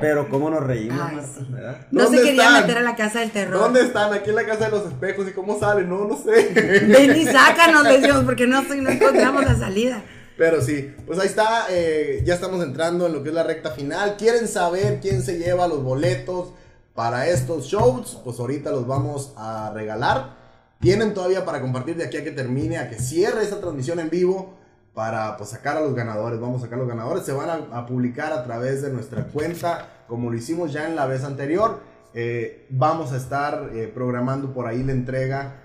Pero 0.00 0.28
cómo 0.28 0.50
nos 0.50 0.62
reímos. 0.64 0.98
No 1.08 1.22
se 1.22 1.86
¿Dónde 1.90 2.22
quería 2.22 2.44
están? 2.46 2.60
meter 2.62 2.78
a 2.78 2.82
la 2.82 2.96
casa 2.96 3.20
del 3.20 3.30
terror. 3.30 3.60
¿Dónde 3.60 3.80
están? 3.82 4.12
Aquí 4.12 4.30
en 4.30 4.36
la 4.36 4.44
casa 4.44 4.64
de 4.66 4.70
los 4.72 4.86
espejos. 4.86 5.26
¿Y 5.28 5.32
cómo 5.32 5.58
salen? 5.58 5.88
No, 5.88 6.04
no 6.06 6.16
sé. 6.16 6.50
Ven 6.86 7.16
y 7.16 7.24
sácanos, 7.24 7.84
les 7.84 8.02
digo, 8.02 8.22
porque 8.24 8.46
no, 8.46 8.62
no 8.62 8.90
encontramos 8.90 9.44
la 9.44 9.56
salida. 9.56 10.02
Pero 10.36 10.60
sí, 10.60 10.92
pues 11.06 11.18
ahí 11.20 11.28
está. 11.28 11.66
eh, 11.70 12.22
ya 12.24 12.34
estamos 12.34 12.62
entrando 12.64 13.06
en 13.06 13.12
lo 13.12 13.22
que 13.22 13.28
es 13.28 13.34
la 13.34 13.44
recta 13.44 13.70
final. 13.70 14.16
¿Quieren 14.18 14.48
saber 14.48 14.98
quién 15.00 15.22
se 15.22 15.38
lleva 15.38 15.68
los 15.68 15.82
boletos 15.84 16.48
para 16.92 17.28
estos 17.28 17.66
shows? 17.66 18.20
Pues 18.24 18.40
ahorita 18.40 18.72
los 18.72 18.86
vamos 18.88 19.32
a 19.36 19.70
regalar. 19.72 20.43
Tienen 20.84 21.14
todavía 21.14 21.46
para 21.46 21.62
compartir 21.62 21.96
de 21.96 22.04
aquí 22.04 22.18
a 22.18 22.24
que 22.24 22.30
termine, 22.30 22.76
a 22.76 22.90
que 22.90 22.98
cierre 22.98 23.42
esta 23.42 23.58
transmisión 23.58 24.00
en 24.00 24.10
vivo. 24.10 24.52
Para 24.92 25.38
pues 25.38 25.48
sacar 25.48 25.78
a 25.78 25.80
los 25.80 25.94
ganadores. 25.94 26.38
Vamos 26.38 26.60
a 26.60 26.66
sacar 26.66 26.76
a 26.76 26.82
los 26.82 26.88
ganadores. 26.88 27.24
Se 27.24 27.32
van 27.32 27.48
a, 27.72 27.86
publicar 27.86 28.34
a 28.34 28.44
través 28.44 28.82
de 28.82 28.92
nuestra 28.92 29.24
cuenta. 29.28 30.04
Como 30.06 30.30
lo 30.30 30.36
hicimos 30.36 30.74
ya 30.74 30.86
en 30.86 30.94
la 30.94 31.06
vez 31.06 31.24
anterior. 31.24 31.80
Eh, 32.12 32.66
vamos 32.68 33.12
a 33.12 33.16
estar 33.16 33.70
eh, 33.72 33.90
programando 33.92 34.52
por 34.52 34.66
ahí 34.66 34.84
la 34.84 34.92
entrega 34.92 35.56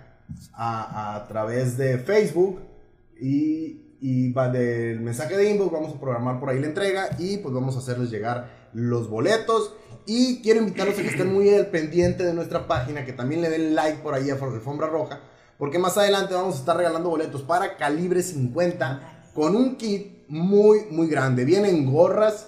a, 0.53 1.25
través 1.27 1.77
de 1.77 1.97
Facebook 1.97 2.61
y, 3.19 4.31
del 4.31 5.01
mensaje 5.01 5.35
de 5.35 5.51
inbox 5.51 5.71
vamos 5.71 5.95
a 5.95 5.99
programar 5.99 6.39
por 6.39 6.49
ahí 6.49 6.59
la 6.59 6.67
entrega 6.67 7.09
y 7.19 7.37
pues 7.37 7.53
vamos 7.53 7.75
a 7.75 7.79
hacerles 7.79 8.09
llegar 8.09 8.49
los 8.73 9.09
boletos 9.09 9.73
y 10.09 10.41
quiero 10.41 10.59
invitarlos 10.59 10.97
a 10.97 11.01
que 11.01 11.07
estén 11.07 11.31
muy 11.31 11.53
al 11.53 11.67
pendiente 11.67 12.25
de 12.25 12.33
nuestra 12.33 12.67
página 12.67 13.05
que 13.05 13.13
también 13.13 13.41
le 13.41 13.49
den 13.49 13.75
like 13.75 13.99
por 13.99 14.13
ahí 14.13 14.29
a 14.29 14.33
Alfombra 14.33 14.87
Roja 14.87 15.21
porque 15.57 15.77
más 15.77 15.97
adelante 15.97 16.33
vamos 16.33 16.55
a 16.55 16.59
estar 16.59 16.75
regalando 16.75 17.09
boletos 17.09 17.43
para 17.43 17.77
calibre 17.77 18.23
50 18.23 19.31
con 19.33 19.55
un 19.55 19.77
kit 19.77 20.27
muy 20.27 20.85
muy 20.89 21.07
grande 21.07 21.45
vienen 21.45 21.85
gorras 21.91 22.47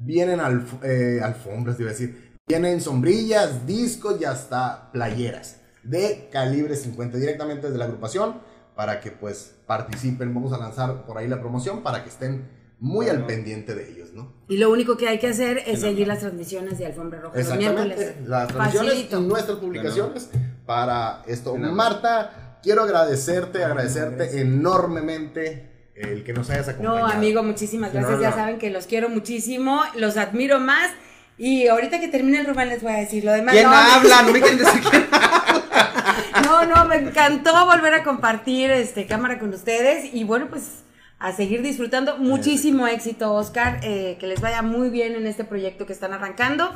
vienen 0.00 0.40
eh, 0.82 1.20
alfombras, 1.22 1.78
iba 1.78 1.90
a 1.90 1.92
decir. 1.92 2.38
Vienen 2.48 2.80
sombrillas, 2.80 3.66
discos 3.66 4.20
y 4.20 4.24
hasta 4.24 4.90
playeras 4.92 5.60
de 5.84 6.28
calibre 6.32 6.76
50 6.76 7.16
directamente 7.16 7.66
desde 7.66 7.78
la 7.78 7.84
agrupación 7.84 8.40
para 8.74 9.00
que 9.00 9.12
pues 9.12 9.54
participen. 9.66 10.34
Vamos 10.34 10.52
a 10.52 10.58
lanzar 10.58 11.06
por 11.06 11.18
ahí 11.18 11.28
la 11.28 11.40
promoción 11.40 11.82
para 11.82 12.02
que 12.02 12.10
estén 12.10 12.48
muy 12.80 13.08
al 13.08 13.26
pendiente 13.26 13.74
de 13.74 13.90
ellos, 13.90 14.12
¿no? 14.14 14.32
Y 14.48 14.56
lo 14.56 14.70
único 14.70 14.96
que 14.96 15.06
hay 15.06 15.18
que 15.18 15.28
hacer 15.28 15.62
es 15.66 15.80
seguir 15.80 16.08
las 16.08 16.20
transmisiones 16.20 16.78
de 16.78 16.86
Alfombra 16.86 17.20
Roja 17.20 17.38
los. 17.38 17.46
Exactamente. 17.46 18.16
Las 18.26 18.48
transmisiones 18.48 18.92
Facilito. 18.92 19.20
y 19.20 19.26
nuestras 19.26 19.58
publicaciones 19.58 20.30
para 20.66 21.22
esto. 21.26 21.56
Marta, 21.56 22.58
quiero 22.62 22.82
agradecerte, 22.82 23.62
agradecerte 23.62 24.40
enormemente 24.40 25.90
el 25.94 26.24
que 26.24 26.32
nos 26.32 26.48
hayas 26.50 26.68
acompañado. 26.68 27.06
No, 27.06 27.12
amigo, 27.12 27.42
muchísimas 27.42 27.92
gracias. 27.92 28.16
No, 28.16 28.22
Ya 28.22 28.32
saben 28.32 28.58
que 28.58 28.70
los 28.70 28.86
quiero 28.86 29.08
muchísimo, 29.08 29.82
los 29.96 30.16
admiro 30.16 30.58
más. 30.58 30.90
Y 31.36 31.68
ahorita 31.68 32.00
que 32.00 32.08
termine 32.08 32.40
el 32.40 32.46
Rubén 32.46 32.68
les 32.68 32.82
voy 32.82 32.92
a 32.92 32.96
decir 32.96 33.24
lo 33.24 33.32
demás. 33.32 33.54
¿Quién 33.54 33.66
no, 33.66 33.74
habla? 33.74 34.22
No 34.22 34.32
me 34.32 34.40
quieren 34.40 34.58
decir 34.58 34.82
quién 34.90 35.06
No, 36.44 36.66
no, 36.66 36.84
me 36.86 36.96
encantó 36.96 37.64
volver 37.66 37.94
a 37.94 38.02
compartir 38.02 38.70
este 38.70 39.06
cámara 39.06 39.38
con 39.38 39.52
ustedes 39.54 40.12
y 40.12 40.24
bueno, 40.24 40.48
pues 40.50 40.82
a 41.20 41.32
seguir 41.32 41.62
disfrutando. 41.62 42.16
Muchísimo 42.16 42.86
éxito, 42.88 43.32
Oscar, 43.34 43.80
eh, 43.82 44.16
que 44.18 44.26
les 44.26 44.40
vaya 44.40 44.62
muy 44.62 44.88
bien 44.90 45.14
en 45.14 45.26
este 45.26 45.44
proyecto 45.44 45.86
que 45.86 45.92
están 45.92 46.12
arrancando 46.12 46.74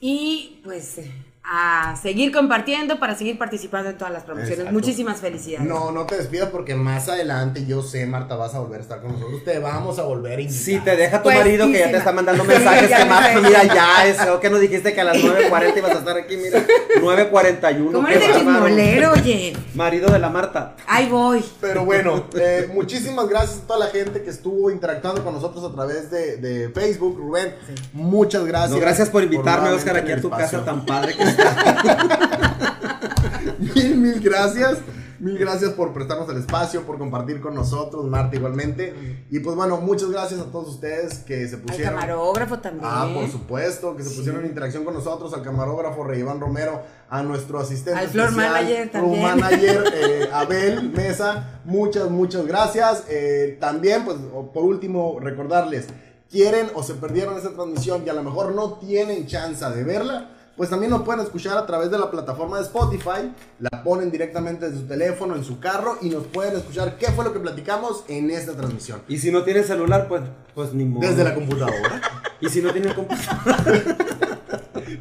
y 0.00 0.60
pues 0.64 1.00
a 1.42 1.96
seguir 2.00 2.32
compartiendo 2.32 3.00
para 3.00 3.16
seguir 3.16 3.38
participando 3.38 3.90
en 3.90 3.96
todas 3.98 4.12
las 4.12 4.22
promociones. 4.24 4.58
Exacto. 4.58 4.72
Muchísimas 4.78 5.18
felicidades. 5.20 5.66
No, 5.66 5.90
no 5.90 6.04
te 6.04 6.16
despidas 6.16 6.50
porque 6.50 6.74
más 6.74 7.08
adelante 7.08 7.64
yo 7.66 7.82
sé, 7.82 8.04
Marta, 8.06 8.36
vas 8.36 8.54
a 8.54 8.60
volver 8.60 8.80
a 8.80 8.82
estar 8.82 9.00
con 9.00 9.12
nosotros. 9.12 9.42
Te 9.44 9.58
vamos 9.58 9.98
a 9.98 10.02
volver 10.02 10.38
a 10.38 10.42
invitar. 10.42 10.62
Si 10.62 10.78
te 10.80 10.96
deja 10.96 11.18
tu 11.18 11.24
Pues, 11.24 11.38
marido 11.38 11.66
que 11.66 11.78
ya 11.78 11.90
te 11.90 11.96
está 11.96 12.12
mandando 12.12 12.44
mensajes 12.44 12.88
que 12.88 12.94
sé. 12.96 13.40
mira 13.42 13.64
ya, 13.64 14.06
eso 14.06 14.38
que 14.38 14.50
nos 14.50 14.60
dijiste 14.60 14.92
que 14.92 15.00
a 15.00 15.04
las 15.04 15.16
9.40 15.16 15.78
ibas 15.78 15.90
a 15.92 15.98
estar 15.98 16.16
aquí, 16.18 16.36
mira, 16.36 16.60
9.41. 17.00 17.92
¿Cómo 17.92 18.06
eres 18.08 18.36
chismolero, 18.36 19.12
oye? 19.12 19.56
Marido 19.74 20.10
de 20.10 20.18
la 20.18 20.28
Marta. 20.28 20.76
Ahí 20.86 21.08
voy. 21.08 21.42
Pero 21.60 21.84
bueno, 21.84 22.26
eh, 22.38 22.68
muchísimas 22.72 23.28
gracias 23.28 23.60
a 23.64 23.66
toda 23.66 23.78
la 23.86 23.86
gente 23.86 24.22
que 24.22 24.30
estuvo 24.30 24.70
interactuando 24.70 25.24
con 25.24 25.34
nosotros 25.34 25.64
a 25.64 25.74
través 25.74 26.10
de, 26.10 26.36
de 26.36 26.68
Facebook. 26.68 27.16
Rubén, 27.18 27.54
muchas 27.92 28.44
gracias. 28.44 28.70
No, 28.72 28.78
gracias 28.78 29.08
por 29.08 29.22
invitarme, 29.24 29.70
nuevamente 29.70 29.90
Oscar, 29.90 29.96
aquí 30.02 30.12
en 30.12 30.18
a 30.18 30.22
tu 30.22 30.28
espacio. 30.28 30.58
casa 30.58 30.64
tan 30.64 30.84
padre 30.86 31.14
que. 31.16 31.29
Mil, 33.58 33.96
mil 33.96 34.20
gracias. 34.20 34.78
Mil 35.18 35.36
gracias 35.36 35.72
por 35.72 35.92
prestarnos 35.92 36.26
el 36.30 36.38
espacio, 36.38 36.86
por 36.86 36.96
compartir 36.96 37.42
con 37.42 37.54
nosotros, 37.54 38.06
Marta 38.06 38.36
igualmente. 38.36 39.26
Y 39.30 39.40
pues 39.40 39.54
bueno, 39.54 39.76
muchas 39.78 40.10
gracias 40.10 40.40
a 40.40 40.44
todos 40.44 40.68
ustedes 40.68 41.18
que 41.18 41.46
se 41.46 41.56
Al 41.56 41.60
pusieron. 41.60 41.94
camarógrafo 41.94 42.58
también. 42.60 42.86
Ah, 42.90 43.06
por 43.12 43.28
supuesto, 43.30 43.94
que 43.94 44.02
se 44.02 44.16
pusieron 44.16 44.40
en 44.40 44.46
interacción 44.48 44.82
con 44.82 44.94
nosotros, 44.94 45.34
al 45.34 45.42
camarógrafo 45.42 46.04
Rey 46.04 46.20
Iván 46.20 46.40
Romero, 46.40 46.80
a 47.10 47.22
nuestro 47.22 47.58
asistente 47.58 48.00
Al 48.00 48.08
floor 48.08 48.30
especial, 48.30 48.52
manager 48.54 48.90
también. 48.92 49.22
manager, 49.22 49.84
eh, 49.94 50.28
Abel 50.32 50.90
Mesa, 50.90 51.60
muchas, 51.66 52.08
muchas 52.10 52.46
gracias. 52.46 53.04
Eh, 53.10 53.58
también, 53.60 54.06
pues, 54.06 54.16
por 54.54 54.64
último, 54.64 55.18
recordarles, 55.20 55.88
quieren 56.30 56.68
o 56.74 56.82
se 56.82 56.94
perdieron 56.94 57.36
esta 57.36 57.50
transmisión 57.50 58.04
y 58.06 58.08
a 58.08 58.14
lo 58.14 58.22
mejor 58.22 58.54
no 58.54 58.78
tienen 58.78 59.26
chance 59.26 59.68
de 59.68 59.84
verla, 59.84 60.30
pues 60.60 60.68
también 60.68 60.90
nos 60.90 61.00
pueden 61.04 61.22
escuchar 61.22 61.56
a 61.56 61.64
través 61.64 61.90
de 61.90 61.96
la 61.98 62.10
plataforma 62.10 62.58
de 62.58 62.64
Spotify, 62.64 63.32
la 63.60 63.82
ponen 63.82 64.10
directamente 64.10 64.66
en 64.66 64.74
su 64.74 64.82
teléfono, 64.86 65.34
en 65.34 65.42
su 65.42 65.58
carro 65.58 65.96
y 66.02 66.10
nos 66.10 66.26
pueden 66.26 66.54
escuchar 66.54 66.98
qué 66.98 67.06
fue 67.12 67.24
lo 67.24 67.32
que 67.32 67.38
platicamos 67.38 68.04
en 68.08 68.30
esta 68.30 68.52
transmisión. 68.52 69.00
Y 69.08 69.16
si 69.16 69.32
no 69.32 69.42
tienen 69.42 69.64
celular, 69.64 70.06
pues, 70.06 70.20
pues 70.54 70.74
ni 70.74 70.84
modo. 70.84 71.08
Desde 71.08 71.24
la 71.24 71.34
computadora, 71.34 72.02
Y 72.42 72.50
si 72.50 72.60
no 72.60 72.74
tienen 72.74 72.92
computadora. 72.92 73.56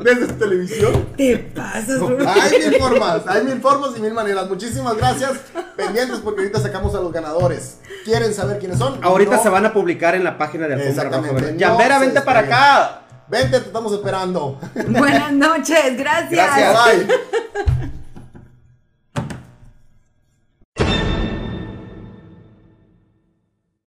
desde 0.02 0.28
su 0.28 0.34
televisión. 0.36 1.08
Te 1.18 1.36
pasas, 1.54 2.00
Rubén. 2.00 2.26
Hay 2.26 2.58
mil 2.70 2.80
formas, 2.80 3.28
hay 3.28 3.44
mil 3.44 3.60
formas 3.60 3.92
y 3.98 4.00
mil 4.00 4.14
maneras. 4.14 4.48
Muchísimas 4.48 4.96
gracias. 4.96 5.32
Pendientes 5.76 6.20
porque 6.20 6.40
ahorita 6.40 6.62
sacamos 6.62 6.96
a 6.96 7.02
los 7.02 7.12
ganadores. 7.12 7.80
¿Quieren 8.06 8.34
saber 8.34 8.60
quiénes 8.60 8.78
son? 8.78 9.04
Ahorita 9.04 9.36
No. 9.36 9.44
se 9.44 9.50
van 9.50 9.66
a 9.66 9.74
publicar 9.74 10.16
en 10.16 10.24
la 10.24 10.38
página 10.38 10.70
de 10.70 10.76
Alfombra 10.76 11.04
Roja, 11.04 11.18
Exactamente, 11.18 11.36
¿verdad? 11.36 11.52
no 11.52 11.60
Yambera, 11.60 12.00
vente 12.00 12.22
para 12.22 12.40
acá. 12.40 13.02
Vente, 13.30 13.60
te 13.60 13.68
estamos 13.68 13.94
esperando. 13.94 14.60
Buenas 14.74 15.32
noches, 15.32 15.98
gracias. 15.98 16.32
Gracias, 16.32 17.08
bye. 17.08 17.90